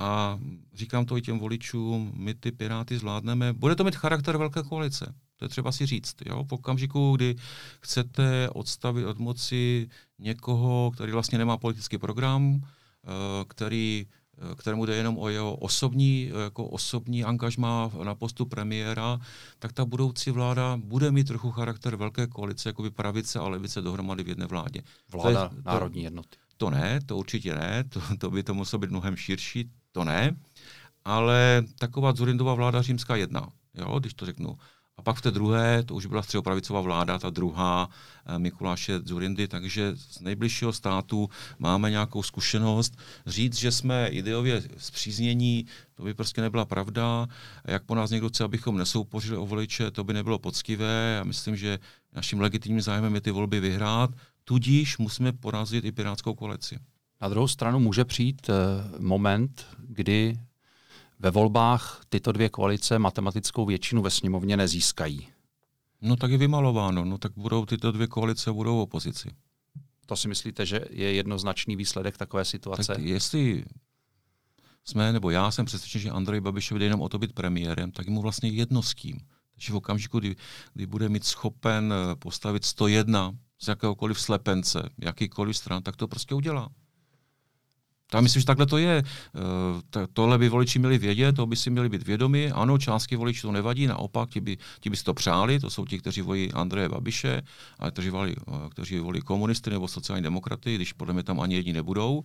a 0.00 0.38
říkám 0.74 1.04
to 1.04 1.16
i 1.16 1.22
těm 1.22 1.38
voličům, 1.38 2.12
my 2.16 2.34
ty 2.34 2.52
Piráty 2.52 2.98
zvládneme. 2.98 3.52
Bude 3.52 3.74
to 3.74 3.84
mít 3.84 3.96
charakter 3.96 4.36
velké 4.36 4.62
koalice. 4.62 5.14
To 5.36 5.44
je 5.44 5.48
třeba 5.48 5.72
si 5.72 5.86
říct. 5.86 6.14
Jo? 6.26 6.44
V 6.44 6.52
okamžiku, 6.52 7.16
kdy 7.16 7.36
chcete 7.80 8.50
odstavit 8.50 9.06
od 9.06 9.18
moci 9.18 9.88
někoho, 10.18 10.90
který 10.94 11.12
vlastně 11.12 11.38
nemá 11.38 11.56
politický 11.56 11.98
program, 11.98 12.60
eh, 12.60 13.08
který, 13.48 14.06
eh, 14.38 14.54
kterému 14.54 14.86
jde 14.86 14.96
jenom 14.96 15.18
o 15.18 15.28
jeho 15.28 15.56
osobní, 15.56 16.30
jako 16.44 16.64
osobní 16.66 17.24
angažma 17.24 17.90
na 18.04 18.14
postu 18.14 18.46
premiéra, 18.46 19.20
tak 19.58 19.72
ta 19.72 19.84
budoucí 19.84 20.30
vláda 20.30 20.76
bude 20.76 21.10
mít 21.12 21.26
trochu 21.26 21.50
charakter 21.50 21.96
velké 21.96 22.26
koalice, 22.26 22.68
jako 22.68 22.82
by 22.82 22.90
pravice 22.90 23.38
a 23.38 23.48
levice 23.48 23.82
dohromady 23.82 24.22
v 24.22 24.28
jedné 24.28 24.46
vládě. 24.46 24.82
Vláda 25.12 25.48
to 25.48 25.54
je, 25.56 25.62
národní 25.64 26.02
jednoty. 26.02 26.36
To, 26.56 26.66
to 26.66 26.70
ne, 26.70 27.00
to 27.06 27.16
určitě 27.16 27.54
ne, 27.54 27.84
to, 27.84 28.00
to 28.18 28.30
by 28.30 28.42
to 28.42 28.54
muselo 28.54 28.80
být 28.80 28.90
mnohem 28.90 29.16
širší, 29.16 29.70
to 29.92 30.04
ne, 30.04 30.36
ale 31.04 31.62
taková 31.78 32.12
Zurindová 32.12 32.54
vláda 32.54 32.82
římská 32.82 33.16
jedna, 33.16 33.48
jo, 33.74 33.98
když 33.98 34.14
to 34.14 34.26
řeknu. 34.26 34.58
A 35.00 35.02
pak 35.02 35.16
v 35.16 35.22
té 35.22 35.30
druhé, 35.30 35.82
to 35.82 35.94
už 35.94 36.06
byla 36.06 36.22
středopravicová 36.22 36.80
vláda, 36.80 37.18
ta 37.18 37.30
druhá 37.30 37.88
eh, 38.26 38.38
Mikuláše 38.38 39.00
Zurindy, 39.00 39.48
takže 39.48 39.92
z 39.96 40.20
nejbližšího 40.20 40.72
státu 40.72 41.30
máme 41.58 41.90
nějakou 41.90 42.22
zkušenost. 42.22 42.98
Říct, 43.26 43.58
že 43.58 43.72
jsme 43.72 44.08
ideově 44.08 44.62
zpříznění, 44.76 45.66
to 45.94 46.02
by 46.02 46.14
prostě 46.14 46.40
nebyla 46.40 46.64
pravda. 46.64 47.26
Jak 47.64 47.84
po 47.84 47.94
nás 47.94 48.10
někdo 48.10 48.28
chce, 48.28 48.44
abychom 48.44 48.78
nesoupořili 48.78 49.36
o 49.36 49.46
voliče, 49.46 49.90
to 49.90 50.04
by 50.04 50.12
nebylo 50.12 50.38
poctivé. 50.38 51.14
Já 51.16 51.24
myslím, 51.24 51.56
že 51.56 51.78
naším 52.12 52.40
legitimním 52.40 52.80
zájmem 52.80 53.14
je 53.14 53.20
ty 53.20 53.30
volby 53.30 53.60
vyhrát, 53.60 54.10
tudíž 54.44 54.98
musíme 54.98 55.32
porazit 55.32 55.84
i 55.84 55.92
Pirátskou 55.92 56.34
koalici. 56.34 56.78
Na 57.20 57.28
druhou 57.28 57.48
stranu 57.48 57.80
může 57.80 58.04
přijít 58.04 58.50
eh, 58.50 58.54
moment, 58.98 59.66
kdy 59.78 60.40
ve 61.18 61.30
volbách 61.30 62.02
tyto 62.08 62.32
dvě 62.32 62.48
koalice 62.48 62.98
matematickou 62.98 63.66
většinu 63.66 64.02
ve 64.02 64.10
sněmovně 64.10 64.56
nezískají. 64.56 65.28
No 66.02 66.16
tak 66.16 66.30
je 66.30 66.38
vymalováno, 66.38 67.04
no 67.04 67.18
tak 67.18 67.32
budou 67.36 67.66
tyto 67.66 67.92
dvě 67.92 68.06
koalice 68.06 68.52
budou 68.52 68.76
v 68.76 68.80
opozici. 68.80 69.28
To 70.06 70.16
si 70.16 70.28
myslíte, 70.28 70.66
že 70.66 70.80
je 70.90 71.12
jednoznačný 71.12 71.76
výsledek 71.76 72.16
takové 72.16 72.44
situace? 72.44 72.94
Tak 72.94 73.02
jestli 73.02 73.64
jsme, 74.84 75.12
nebo 75.12 75.30
já 75.30 75.50
jsem 75.50 75.66
přesvědčen, 75.66 76.00
že 76.00 76.10
Andrej 76.10 76.40
Babiš 76.40 76.70
jde 76.70 76.84
jenom 76.84 77.00
o 77.00 77.08
to 77.08 77.18
být 77.18 77.32
premiérem, 77.32 77.92
tak 77.92 78.06
je 78.06 78.12
mu 78.12 78.22
vlastně 78.22 78.48
jedno 78.48 78.82
s 78.82 78.94
kým. 78.94 79.20
Takže 79.54 79.72
v 79.72 79.76
okamžiku, 79.76 80.18
kdy, 80.18 80.36
kdy 80.74 80.86
bude 80.86 81.08
mít 81.08 81.24
schopen 81.24 81.92
eh, 81.92 82.16
postavit 82.16 82.64
101 82.64 83.32
z 83.58 83.68
jakéhokoliv 83.68 84.20
slepence, 84.20 84.88
jakýkoliv 84.98 85.56
stran, 85.56 85.82
tak 85.82 85.96
to 85.96 86.08
prostě 86.08 86.34
udělá. 86.34 86.68
Já 88.14 88.20
myslím, 88.20 88.40
že 88.40 88.46
takhle 88.46 88.66
to 88.66 88.78
je. 88.78 89.02
Eh, 89.02 90.06
tohle 90.12 90.38
by 90.38 90.48
voliči 90.48 90.78
měli 90.78 90.98
vědět, 90.98 91.36
to 91.36 91.46
by 91.46 91.56
si 91.56 91.70
měli 91.70 91.88
být 91.88 92.06
vědomi. 92.06 92.50
Ano, 92.50 92.78
částky 92.78 93.16
voličů 93.16 93.48
to 93.48 93.52
nevadí, 93.52 93.86
naopak, 93.86 94.30
ti 94.30 94.40
by, 94.40 94.58
ti 94.80 94.90
by 94.90 94.96
si 94.96 95.04
to 95.04 95.14
přáli, 95.14 95.60
to 95.60 95.70
jsou 95.70 95.86
ti, 95.86 95.98
kteří 95.98 96.20
volí 96.22 96.52
Andreje 96.52 96.88
Babiše, 96.88 97.42
a 97.78 97.90
kteří 97.90 98.10
volí, 98.10 98.34
eh, 98.48 98.68
kteří 98.70 98.98
volí 98.98 99.20
komunisty 99.20 99.70
nebo 99.70 99.88
sociální 99.88 100.22
demokraty, 100.22 100.74
když 100.74 100.92
podle 100.92 101.14
mě 101.14 101.22
tam 101.22 101.40
ani 101.40 101.54
jedni 101.54 101.72
nebudou. 101.72 102.22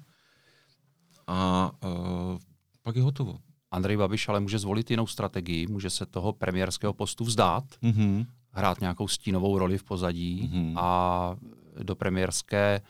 A 1.28 1.72
uh, 1.84 2.38
pak 2.84 2.96
je 2.96 3.02
hotovo. 3.02 3.38
Andrej 3.72 3.98
Babiš 3.98 4.30
ale 4.30 4.40
může 4.40 4.60
zvolit 4.60 4.92
jinou 4.92 5.08
strategii, 5.08 5.68
může 5.68 5.90
se 5.90 6.06
toho 6.06 6.34
premiérského 6.34 6.94
postu 6.94 7.24
vzdát, 7.24 7.64
mm-hmm. 7.84 8.26
hrát 8.52 8.82
nějakou 8.82 9.08
stínovou 9.08 9.58
roli 9.58 9.78
v 9.78 9.84
pozadí 9.84 10.50
mm-hmm. 10.54 10.74
a 10.78 11.36
do 11.84 11.96
premiérské 11.96 12.82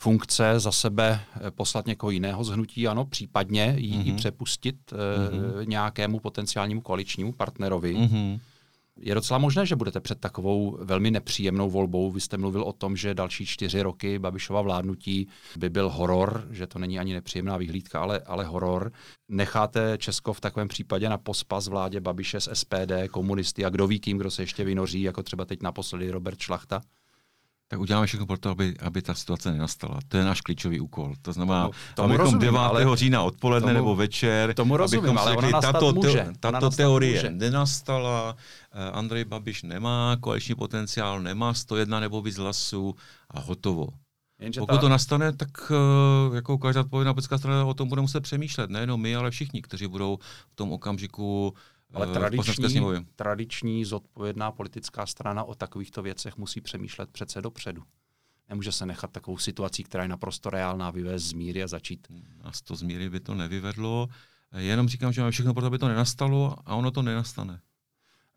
funkce 0.00 0.60
za 0.60 0.72
sebe 0.72 1.20
eh, 1.46 1.50
poslat 1.50 1.86
někoho 1.86 2.10
jiného 2.10 2.44
z 2.44 2.48
hnutí, 2.48 2.88
ano, 2.88 3.04
případně 3.04 3.74
ji 3.78 3.94
mm-hmm. 3.94 4.16
přepustit 4.16 4.76
mm-hmm. 4.92 5.68
nějakému 5.68 6.18
potenciálnímu 6.18 6.80
koaličnímu 6.80 7.32
partnerovi. 7.32 7.96
Mm-hmm. 7.96 8.40
Je 9.02 9.14
docela 9.14 9.38
možné, 9.38 9.66
že 9.66 9.76
budete 9.76 10.00
před 10.00 10.20
takovou 10.20 10.78
velmi 10.80 11.10
nepříjemnou 11.10 11.70
volbou. 11.70 12.10
Vy 12.10 12.20
jste 12.20 12.38
mluvil 12.38 12.62
o 12.62 12.72
tom, 12.72 12.96
že 12.96 13.14
další 13.14 13.46
čtyři 13.46 13.82
roky 13.82 14.18
Babišova 14.18 14.62
vládnutí 14.62 15.28
by 15.56 15.70
byl 15.70 15.90
horor, 15.90 16.46
že 16.50 16.66
to 16.66 16.78
není 16.78 16.98
ani 16.98 17.12
nepříjemná 17.12 17.56
vyhlídka, 17.56 18.00
ale, 18.00 18.20
ale 18.20 18.44
horor. 18.44 18.92
Necháte 19.28 19.98
Česko 19.98 20.32
v 20.32 20.40
takovém 20.40 20.68
případě 20.68 21.08
na 21.08 21.18
pospas 21.18 21.68
vládě 21.68 22.00
Babiše 22.00 22.40
z 22.40 22.48
SPD, 22.52 22.92
komunisty 23.10 23.64
a 23.64 23.70
kdo 23.70 23.86
ví 23.86 24.00
kým, 24.00 24.18
kdo 24.18 24.30
se 24.30 24.42
ještě 24.42 24.64
vynoří, 24.64 25.02
jako 25.02 25.22
třeba 25.22 25.44
teď 25.44 25.62
naposledy 25.62 26.10
Robert 26.10 26.38
Šlachta? 26.38 26.80
Tak 27.70 27.80
uděláme 27.80 28.06
všechno 28.06 28.26
pro 28.26 28.38
to, 28.38 28.50
aby, 28.50 28.74
aby 28.82 29.02
ta 29.02 29.14
situace 29.14 29.52
nenastala. 29.52 29.98
To 30.08 30.16
je 30.16 30.24
náš 30.24 30.40
klíčový 30.40 30.80
úkol. 30.80 31.14
To 31.22 31.32
znamená, 31.32 31.62
tomu, 31.62 31.74
tomu 31.94 32.06
abychom 32.08 32.24
rozumím, 32.24 32.40
9. 32.40 32.58
Ale 32.58 32.96
října 32.96 33.22
odpoledne 33.22 33.66
tomu, 33.66 33.74
nebo 33.74 33.96
večer, 33.96 34.54
tomu 34.54 34.76
rozumím, 34.76 35.18
ale 35.18 35.30
řekli, 35.30 35.48
ona 35.48 35.60
tato, 35.60 35.92
může. 35.92 36.26
tato 36.40 36.70
teorie 36.70 37.14
může. 37.14 37.30
nenastala, 37.30 38.36
eh, 38.72 38.90
Andrej 38.90 39.24
Babiš 39.24 39.62
nemá 39.62 40.16
koaliční 40.20 40.54
potenciál, 40.54 41.20
nemá 41.20 41.54
101 41.54 42.00
nebo 42.00 42.22
víc 42.22 42.36
hlasů 42.36 42.94
a 43.30 43.40
hotovo. 43.40 43.86
Jenže 44.40 44.60
Pokud 44.60 44.74
ta... 44.74 44.80
to 44.80 44.88
nastane, 44.88 45.32
tak 45.32 45.70
uh, 45.70 46.34
jako 46.34 46.58
každá 46.58 46.80
odpovědná 46.80 47.14
politická 47.14 47.38
strana 47.38 47.64
o 47.64 47.74
tom 47.74 47.88
bude 47.88 48.00
muset 48.00 48.20
přemýšlet. 48.20 48.70
Nejenom 48.70 49.00
my, 49.00 49.16
ale 49.16 49.30
všichni, 49.30 49.62
kteří 49.62 49.86
budou 49.86 50.18
v 50.52 50.56
tom 50.56 50.72
okamžiku 50.72 51.54
ale 51.92 52.06
eh, 52.10 52.12
tradiční, 52.12 53.06
tradiční 53.16 53.84
zodpovědná 53.84 54.52
politická 54.52 55.06
strana 55.06 55.44
o 55.44 55.54
takovýchto 55.54 56.02
věcech 56.02 56.36
musí 56.36 56.60
přemýšlet 56.60 57.10
přece 57.10 57.42
dopředu. 57.42 57.82
Nemůže 58.48 58.72
se 58.72 58.86
nechat 58.86 59.12
takovou 59.12 59.38
situací, 59.38 59.84
která 59.84 60.02
je 60.02 60.08
naprosto 60.08 60.50
reálná, 60.50 60.90
vyvést 60.90 61.26
z 61.26 61.32
míry 61.32 61.62
a 61.62 61.66
začít. 61.66 62.08
A 62.42 62.52
z 62.52 62.62
to 62.62 62.76
z 62.76 62.82
míry 62.82 63.10
by 63.10 63.20
to 63.20 63.34
nevyvedlo. 63.34 64.08
Jenom 64.56 64.88
říkám, 64.88 65.12
že 65.12 65.20
máme 65.20 65.30
všechno 65.30 65.54
pro 65.54 65.60
to, 65.60 65.66
aby 65.66 65.78
to 65.78 65.88
nenastalo 65.88 66.56
a 66.66 66.74
ono 66.74 66.90
to 66.90 67.02
nenastane. 67.02 67.60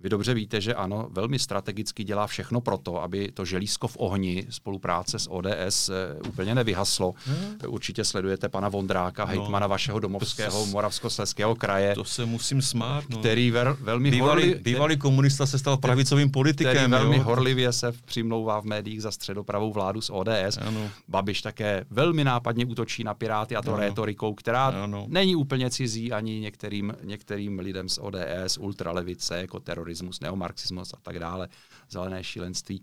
Vy 0.03 0.09
dobře 0.09 0.33
víte, 0.33 0.61
že 0.61 0.73
ano, 0.73 1.07
velmi 1.11 1.39
strategicky 1.39 2.03
dělá 2.03 2.27
všechno 2.27 2.61
proto, 2.61 3.03
aby 3.03 3.31
to 3.33 3.45
želízko 3.45 3.87
v 3.87 3.97
ohni 3.99 4.45
spolupráce 4.49 5.19
s 5.19 5.31
ODS 5.31 5.89
eh, 5.89 6.27
úplně 6.27 6.55
nevyhaslo. 6.55 7.13
Hmm. 7.25 7.57
Určitě 7.67 8.03
sledujete 8.03 8.49
pana 8.49 8.69
Vondráka, 8.69 9.25
no, 9.25 9.29
hejtmana 9.29 9.67
vašeho 9.67 9.99
domovského 9.99 10.65
moravskosleského 10.65 11.55
kraje. 11.55 11.95
To 11.95 12.03
se 12.03 12.25
musím 12.25 12.61
smát. 12.61 13.03
No. 13.09 13.17
Který 13.17 13.51
ver, 13.51 13.75
velmi 13.79 14.11
bývalý, 14.11 14.43
horli, 14.43 14.59
bývalý 14.63 14.97
komunista 14.97 15.45
se 15.45 15.59
stal 15.59 15.77
pravicovým 15.77 16.31
politikem. 16.31 16.75
Který 16.75 16.91
velmi 16.91 17.17
jo? 17.17 17.23
horlivě 17.23 17.73
se 17.73 17.91
přimlouvá 18.05 18.59
v 18.59 18.65
médiích 18.65 19.01
za 19.01 19.11
středopravou 19.11 19.73
vládu 19.73 20.01
s 20.01 20.13
ODS. 20.13 20.57
Ano. 20.61 20.89
Babiš 21.07 21.41
také 21.41 21.85
velmi 21.89 22.23
nápadně 22.23 22.65
útočí 22.65 23.03
na 23.03 23.13
Piráty 23.13 23.55
a 23.55 23.61
to 23.61 23.73
ano. 23.73 23.79
rétorikou, 23.79 24.33
která 24.33 24.65
ano. 24.65 25.05
není 25.09 25.35
úplně 25.35 25.69
cizí 25.69 26.11
ani 26.11 26.39
některým, 26.39 26.93
některým 27.03 27.59
lidem 27.59 27.89
z 27.89 27.99
ODS, 28.01 28.57
ultralevice, 28.57 29.37
jako 29.37 29.59
teroristé 29.59 29.92
terorismus, 29.93 30.19
neomarxismus 30.19 30.93
a 30.93 30.97
tak 31.01 31.19
dále, 31.19 31.49
zelené 31.89 32.23
šílenství. 32.23 32.81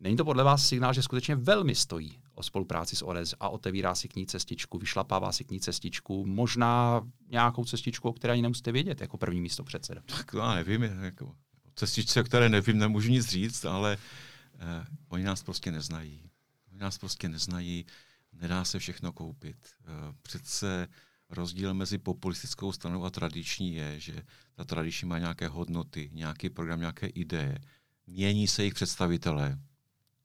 Není 0.00 0.16
to 0.16 0.24
podle 0.24 0.44
vás 0.44 0.68
signál, 0.68 0.92
že 0.92 1.02
skutečně 1.02 1.36
velmi 1.36 1.74
stojí 1.74 2.18
o 2.34 2.42
spolupráci 2.42 2.96
s 2.96 3.04
ODS 3.04 3.34
a 3.40 3.48
otevírá 3.48 3.94
si 3.94 4.08
k 4.08 4.16
ní 4.16 4.26
cestičku, 4.26 4.78
vyšlapává 4.78 5.32
si 5.32 5.44
k 5.44 5.50
ní 5.50 5.60
cestičku, 5.60 6.26
možná 6.26 7.02
nějakou 7.30 7.64
cestičku, 7.64 8.08
o 8.08 8.12
které 8.12 8.32
ani 8.32 8.42
nemusíte 8.42 8.72
vědět 8.72 9.00
jako 9.00 9.18
první 9.18 9.40
místo 9.40 9.64
předseda? 9.64 10.02
Tak 10.06 10.34
já 10.34 10.54
nevím, 10.54 10.82
jako 10.82 11.34
cestičce, 11.74 12.20
o 12.20 12.24
které 12.24 12.48
nevím, 12.48 12.78
nemůžu 12.78 13.10
nic 13.10 13.28
říct, 13.28 13.64
ale 13.64 13.98
eh, 14.58 14.84
oni 15.08 15.24
nás 15.24 15.42
prostě 15.42 15.70
neznají. 15.70 16.30
Oni 16.70 16.80
nás 16.80 16.98
prostě 16.98 17.28
neznají, 17.28 17.86
nedá 18.32 18.64
se 18.64 18.78
všechno 18.78 19.12
koupit. 19.12 19.56
Eh, 19.84 20.14
přece 20.22 20.88
rozdíl 21.30 21.74
mezi 21.74 21.98
populistickou 21.98 22.72
stranou 22.72 23.04
a 23.04 23.10
tradiční 23.10 23.74
je, 23.74 24.00
že 24.00 24.22
ta 24.54 24.64
tradiční 24.64 25.08
má 25.08 25.18
nějaké 25.18 25.48
hodnoty, 25.48 26.10
nějaký 26.12 26.50
program, 26.50 26.80
nějaké 26.80 27.06
ideje. 27.06 27.58
Mění 28.06 28.48
se 28.48 28.62
jejich 28.62 28.74
představitelé. 28.74 29.58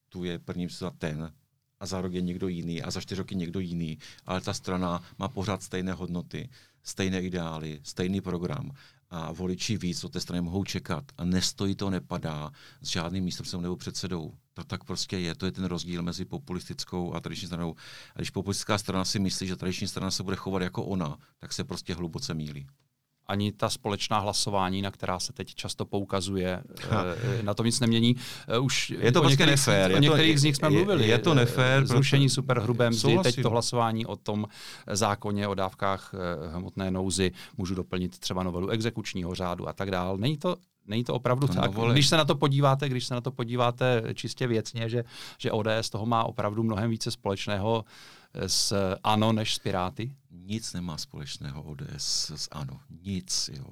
Tu 0.10 0.24
je 0.24 0.40
první 0.40 0.68
za 0.70 0.92
ten 0.92 1.34
a 1.80 1.86
za 1.86 2.02
rok 2.02 2.14
je 2.14 2.22
někdo 2.22 2.48
jiný 2.48 2.82
a 2.82 2.92
za 2.92 3.02
čtyři 3.02 3.20
roky 3.20 3.36
někdo 3.36 3.60
jiný, 3.60 3.98
ale 4.26 4.42
ta 4.42 4.54
strana 4.54 5.04
má 5.20 5.28
pořád 5.28 5.64
stejné 5.64 5.94
hodnoty, 5.94 6.50
stejné 6.84 7.22
ideály, 7.22 7.80
stejný 7.84 8.22
program 8.22 8.72
a 9.10 9.32
voliči 9.32 9.78
víc 9.78 10.04
od 10.04 10.14
té 10.14 10.20
strany 10.20 10.42
mohou 10.42 10.64
čekat 10.64 11.04
a 11.18 11.26
nestojí 11.26 11.76
to, 11.76 11.90
nepadá 11.90 12.52
s 12.82 12.88
žádným 12.88 13.24
místem 13.24 13.62
nebo 13.62 13.76
předsedou. 13.76 14.34
To 14.58 14.64
tak 14.64 14.84
prostě 14.84 15.18
je. 15.18 15.36
To 15.36 15.46
je 15.46 15.52
ten 15.52 15.66
rozdíl 15.66 16.02
mezi 16.02 16.26
populistickou 16.26 17.14
a 17.14 17.20
tradiční 17.20 17.48
stranou. 17.48 17.76
A 18.16 18.20
když 18.20 18.30
populistická 18.30 18.78
strana 18.78 19.06
si 19.06 19.20
myslí, 19.20 19.48
že 19.48 19.56
tradiční 19.56 19.88
strana 19.88 20.12
se 20.12 20.24
bude 20.24 20.36
chovat 20.36 20.62
jako 20.62 20.86
ona, 20.86 21.18
tak 21.40 21.54
se 21.54 21.64
prostě 21.64 21.94
hluboce 21.94 22.34
mílí 22.34 22.68
ani 23.28 23.52
ta 23.52 23.70
společná 23.70 24.20
hlasování, 24.20 24.82
na 24.82 24.92
která 24.92 25.20
se 25.20 25.34
teď 25.34 25.56
často 25.56 25.86
poukazuje, 25.86 26.64
eh, 26.84 27.44
na 27.44 27.54
to 27.54 27.64
nic 27.64 27.80
nemění. 27.80 28.16
Eh, 28.48 28.60
už 28.60 28.90
je 29.00 29.12
to 29.12 29.22
prostě 29.22 29.46
nefér. 29.46 29.92
O 29.96 29.98
některých 29.98 30.40
z 30.40 30.44
nich 30.44 30.56
jsme 30.56 30.70
mluvili. 30.70 31.04
Je, 31.04 31.10
je 31.10 31.20
to 31.20 31.34
nefér. 31.34 31.88
Zrušení 31.88 32.30
superhrubé 32.30 32.90
mzdy, 32.90 33.18
teď 33.24 33.42
to 33.42 33.50
hlasování 33.50 34.06
o 34.06 34.16
tom 34.16 34.48
zákoně 34.92 35.48
o 35.48 35.54
dávkách 35.54 36.12
eh, 36.14 36.58
hmotné 36.58 36.92
nouzy, 36.92 37.32
můžu 37.58 37.76
doplnit 37.76 38.20
třeba 38.20 38.44
novelu 38.44 38.70
exekučního 38.70 39.36
řádu 39.36 39.70
a 39.70 39.74
tak 39.74 39.92
dále. 39.92 40.18
Není 40.18 40.38
to 40.38 40.56
Není 40.88 41.04
to 41.04 41.14
opravdu 41.14 41.48
to 41.48 41.54
tak. 41.54 41.66
Novoli. 41.66 41.94
Když 41.94 42.08
se 42.08 42.18
na 42.18 42.26
to 42.26 42.36
podíváte, 42.36 42.90
když 42.90 43.06
se 43.06 43.14
na 43.14 43.22
to 43.22 43.32
podíváte 43.32 44.04
čistě 44.14 44.48
věcně, 44.48 44.90
že, 44.90 45.04
že 45.38 45.52
ODS 45.52 45.90
toho 45.90 46.06
má 46.06 46.24
opravdu 46.24 46.64
mnohem 46.64 46.90
více 46.90 47.12
společného 47.12 47.86
s 48.48 48.96
ANO 49.04 49.34
než 49.34 49.56
s 49.56 49.60
Piráty? 49.60 50.16
Nic 50.32 50.74
nemá 50.74 50.98
společného 50.98 51.64
ODS 51.64 52.32
s 52.36 52.48
ANO. 52.52 52.80
Nic. 53.02 53.50
Jo. 53.54 53.66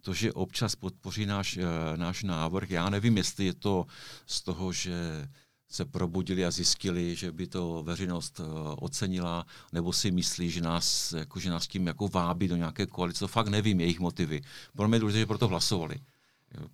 To, 0.00 0.14
že 0.14 0.32
občas 0.32 0.74
podpoří 0.74 1.26
náš, 1.26 1.56
eh, 1.56 1.96
náš 1.96 2.22
návrh, 2.22 2.70
já 2.70 2.90
nevím, 2.90 3.16
jestli 3.16 3.44
je 3.44 3.54
to 3.54 3.86
z 4.26 4.42
toho, 4.42 4.72
že 4.72 5.28
se 5.70 5.84
probudili 5.84 6.44
a 6.44 6.50
zjistili, 6.50 7.16
že 7.16 7.32
by 7.32 7.46
to 7.46 7.82
veřejnost 7.82 8.40
uh, 8.40 8.46
ocenila, 8.78 9.46
nebo 9.72 9.92
si 9.92 10.10
myslí, 10.10 10.50
že 10.50 10.60
nás, 10.60 11.12
jako, 11.12 11.40
že 11.40 11.50
nás 11.50 11.66
tím 11.66 11.86
jako 11.86 12.08
vábí 12.08 12.48
do 12.48 12.56
nějaké 12.56 12.86
koalice. 12.86 13.18
To 13.18 13.28
fakt 13.28 13.48
nevím, 13.48 13.80
jejich 13.80 14.00
motivy. 14.00 14.42
Pro 14.76 14.88
mě 14.88 14.96
je 14.96 15.00
důležité, 15.00 15.18
že 15.18 15.26
proto 15.26 15.48
hlasovali. 15.48 15.96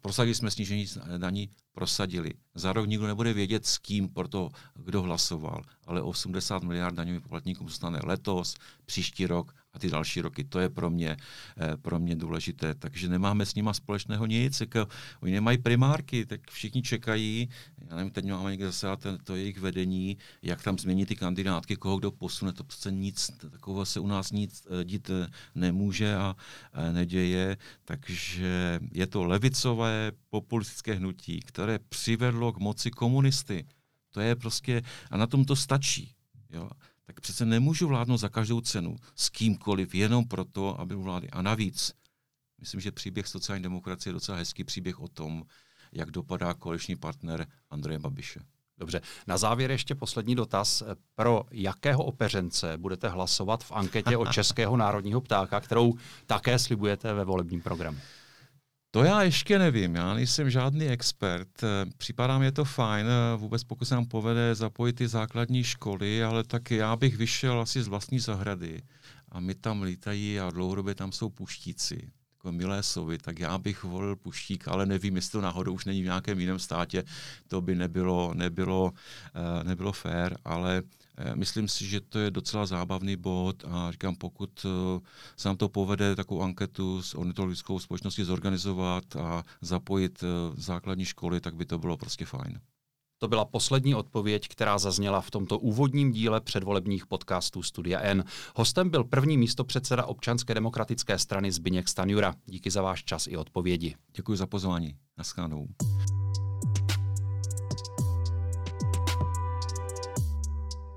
Prosadili 0.01 0.35
jsme 0.35 0.51
snížení 0.51 0.87
daní, 1.19 1.51
prosadili. 1.73 2.31
Za 2.55 2.73
rok 2.73 2.87
nikdo 2.87 3.07
nebude 3.07 3.33
vědět, 3.33 3.67
s 3.67 3.79
kým 3.79 4.09
pro 4.09 4.29
to, 4.29 4.51
kdo 4.75 5.03
hlasoval, 5.03 5.63
ale 5.87 6.03
80 6.03 6.63
miliard 6.63 6.95
daňovým 6.95 7.21
poplatníkům 7.21 7.69
zůstane 7.69 8.01
letos, 8.05 8.55
příští 8.87 9.27
rok 9.27 9.55
a 9.73 9.79
ty 9.79 9.91
další 9.91 10.21
roky. 10.21 10.45
To 10.45 10.61
je 10.61 10.71
pro 10.71 10.91
mě, 10.91 11.17
eh, 11.57 11.77
pro 11.77 11.99
mě 11.99 12.17
důležité. 12.17 12.75
Takže 12.75 13.09
nemáme 13.09 13.47
s 13.47 13.55
nima 13.55 13.75
společného 13.75 14.27
nic. 14.27 14.61
Jako, 14.61 14.87
oni 15.21 15.33
nemají 15.33 15.59
primárky, 15.59 16.27
tak 16.27 16.51
všichni 16.51 16.83
čekají, 16.83 17.49
já 17.91 17.97
nevím, 17.97 18.11
teď 18.11 18.25
máme 18.25 18.51
někde 18.51 18.67
zase 18.67 18.87
to, 18.97 19.19
to 19.19 19.37
jejich 19.37 19.59
vedení, 19.59 20.19
jak 20.43 20.63
tam 20.63 20.79
změnit 20.79 21.07
ty 21.07 21.17
kandidátky, 21.17 21.77
koho 21.77 21.99
kdo 21.99 22.11
posune, 22.11 22.53
to 22.53 22.65
přece 22.65 22.93
nic, 22.93 23.31
takového 23.51 23.87
se 23.87 24.01
u 24.01 24.07
nás 24.07 24.33
nic 24.33 24.67
eh, 24.67 24.85
dít 24.85 25.11
eh, 25.11 25.29
nemůže 25.55 26.15
a 26.15 26.37
neděje. 26.93 27.57
Takže 27.85 28.81
je 28.93 29.07
to 29.07 29.25
levicové 29.25 30.13
populistické 30.31 30.95
hnutí, 30.95 31.41
které 31.41 31.79
přivedlo 31.79 32.53
k 32.53 32.59
moci 32.59 32.91
komunisty. 32.91 33.67
To 34.11 34.21
je 34.21 34.37
prostě, 34.37 34.83
a 35.11 35.17
na 35.17 35.27
tom 35.27 35.45
to 35.45 35.57
stačí. 35.57 36.15
Jo 36.51 36.71
tak 37.07 37.21
přece 37.21 37.47
nemůžu 37.47 37.89
vládnout 37.89 38.17
za 38.17 38.29
každou 38.29 38.61
cenu 38.61 38.97
s 39.17 39.29
kýmkoliv 39.29 39.95
jenom 39.95 40.25
proto, 40.25 40.81
aby 40.81 40.95
vlády. 40.95 41.31
A 41.31 41.43
navíc, 41.43 41.93
myslím, 42.61 42.81
že 42.81 42.93
příběh 42.93 43.29
sociální 43.29 43.63
demokracie 43.63 44.11
je 44.11 44.15
docela 44.15 44.39
hezký 44.39 44.65
příběh 44.65 45.01
o 45.01 45.09
tom, 45.09 45.45
jak 45.95 46.11
dopadá 46.11 46.55
koaliční 46.55 46.97
partner 46.97 47.47
Andreje 47.71 47.99
Babiše. 47.99 48.41
Dobře. 48.79 49.01
Na 49.27 49.39
závěr 49.39 49.71
ještě 49.71 49.95
poslední 49.95 50.35
dotaz. 50.35 50.83
Pro 51.15 51.45
jakého 51.51 52.05
opeřence 52.05 52.79
budete 52.79 53.09
hlasovat 53.09 53.65
v 53.65 53.73
anketě 53.73 54.17
o 54.17 54.27
Českého 54.33 54.77
národního 54.77 55.21
ptáka, 55.21 55.61
kterou 55.61 55.95
také 56.27 56.59
slibujete 56.59 57.15
ve 57.15 57.25
volebním 57.25 57.61
programu? 57.61 57.99
To 58.91 59.05
já 59.05 59.23
ještě 59.23 59.59
nevím, 59.59 59.95
já 59.95 60.15
nejsem 60.15 60.51
žádný 60.51 60.89
expert. 60.89 61.49
Připadá 61.97 62.39
mi 62.39 62.53
to 62.53 62.65
fajn, 62.65 63.07
vůbec 63.37 63.65
pokud 63.65 63.85
se 63.85 63.95
nám 63.95 64.07
povede 64.07 64.55
zapojit 64.55 64.93
ty 64.93 65.09
základní 65.09 65.65
školy, 65.65 66.25
ale 66.25 66.45
tak 66.45 66.71
já 66.71 66.97
bych 66.97 67.17
vyšel 67.17 67.61
asi 67.61 67.83
z 67.83 67.89
vlastní 67.89 68.19
zahrady 68.19 68.83
a 69.29 69.41
my 69.41 69.55
tam 69.55 69.83
lítají 69.83 70.41
a 70.41 70.51
dlouhodobě 70.51 70.95
tam 70.95 71.13
jsou 71.13 71.29
puštíci 71.29 72.11
milé 72.53 72.83
sovy, 72.83 73.19
tak 73.19 73.39
já 73.39 73.59
bych 73.59 73.85
volil 73.85 74.17
puštík, 74.17 74.69
ale 74.69 74.87
nevím, 74.87 75.17
jestli 75.17 75.33
to 75.33 75.41
náhodou 75.41 75.73
už 75.73 75.85
není 75.85 76.03
v 76.03 76.05
nějakém 76.05 76.41
jiném 76.41 76.59
státě, 76.59 77.05
to 77.49 77.61
by 77.61 77.75
nebylo, 77.75 78.35
nebylo, 78.35 78.85
uh, 78.85 79.65
nebylo 79.65 79.93
fér, 79.93 80.39
ale 80.45 80.83
uh, 80.83 81.37
myslím 81.37 81.69
si, 81.69 81.87
že 81.87 82.01
to 82.01 82.19
je 82.19 82.31
docela 82.31 82.67
zábavný 82.67 83.17
bod 83.17 83.65
a 83.69 83.91
říkám, 83.93 84.17
pokud 84.17 84.65
uh, 84.65 84.71
se 85.37 85.49
nám 85.49 85.57
to 85.57 85.69
povede 85.69 86.17
takovou 86.17 86.43
anketu 86.43 87.03
s 87.03 87.15
ornitologickou 87.15 87.79
společností 87.79 88.25
zorganizovat 88.25 89.17
a 89.17 89.45
zapojit 89.61 90.25
základní 90.57 91.05
školy, 91.05 91.41
tak 91.41 91.55
by 91.55 91.65
to 91.65 91.79
bylo 91.79 91.97
prostě 91.97 92.25
fajn. 92.25 92.61
To 93.19 93.29
byla 93.29 93.45
poslední 93.45 93.95
odpověď, 93.95 94.49
která 94.49 94.79
zazněla 94.79 95.21
v 95.21 95.31
tomto 95.31 95.59
úvodním 95.59 96.13
díle 96.13 96.41
předvolebních 96.41 97.07
podcastů 97.07 97.63
Studia 97.63 98.01
N. 98.01 98.25
Hostem 98.57 98.91
byl 98.91 99.05
první 99.05 99.39
místopředseda 99.39 100.05
občanské 100.05 100.55
demokratické 100.55 101.19
strany 101.19 101.53
Zbyněk 101.53 101.89
Stanjura. 101.89 102.35
Díky 102.47 102.71
za 102.71 102.83
váš 102.83 103.05
čas 103.05 103.27
i 103.27 103.37
odpovědi. 103.37 103.95
Děkuji 104.17 104.37
za 104.37 104.47
pozvání. 104.47 104.97
Naschledanou. 105.19 105.69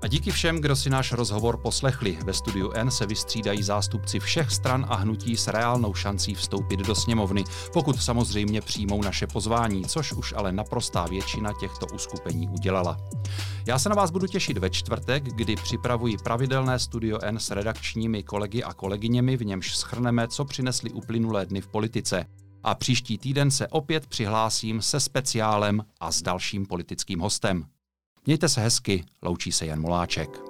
A 0.02 0.06
díky 0.06 0.30
všem, 0.30 0.60
kdo 0.60 0.76
si 0.76 0.90
náš 0.90 1.12
rozhovor 1.12 1.56
poslechli. 1.56 2.18
Ve 2.24 2.32
studiu 2.32 2.72
N 2.72 2.90
se 2.90 3.06
vystřídají 3.06 3.62
zástupci 3.62 4.20
všech 4.20 4.50
stran 4.50 4.86
a 4.88 4.94
hnutí 4.94 5.36
s 5.36 5.48
reálnou 5.48 5.94
šancí 5.94 6.34
vstoupit 6.34 6.80
do 6.80 6.94
sněmovny, 6.94 7.44
pokud 7.72 8.02
samozřejmě 8.02 8.60
přijmou 8.60 9.02
naše 9.02 9.26
pozvání, 9.26 9.84
což 9.84 10.12
už 10.12 10.34
ale 10.36 10.52
naprostá 10.52 11.06
většina 11.06 11.52
těchto 11.60 11.86
uskupení 11.86 12.48
udělala. 12.48 12.96
Já 13.66 13.78
se 13.78 13.88
na 13.88 13.94
vás 13.94 14.10
budu 14.10 14.26
těšit 14.26 14.58
ve 14.58 14.70
čtvrtek, 14.70 15.24
kdy 15.24 15.56
připravuji 15.56 16.16
pravidelné 16.18 16.78
studio 16.78 17.18
N 17.22 17.38
s 17.38 17.50
redakčními 17.50 18.22
kolegy 18.22 18.62
a 18.62 18.74
kolegyněmi, 18.74 19.36
v 19.36 19.44
němž 19.44 19.76
schrneme, 19.76 20.28
co 20.28 20.44
přinesli 20.44 20.90
uplynulé 20.90 21.46
dny 21.46 21.60
v 21.60 21.68
politice. 21.68 22.26
A 22.62 22.74
příští 22.74 23.18
týden 23.18 23.50
se 23.50 23.68
opět 23.68 24.06
přihlásím 24.06 24.82
se 24.82 25.00
speciálem 25.00 25.84
a 26.00 26.12
s 26.12 26.22
dalším 26.22 26.66
politickým 26.66 27.20
hostem. 27.20 27.64
Mějte 28.28 28.48
se 28.48 28.60
hezky, 28.60 29.04
loučí 29.22 29.52
se 29.52 29.66
Jan 29.66 29.80
Moláček. 29.80 30.47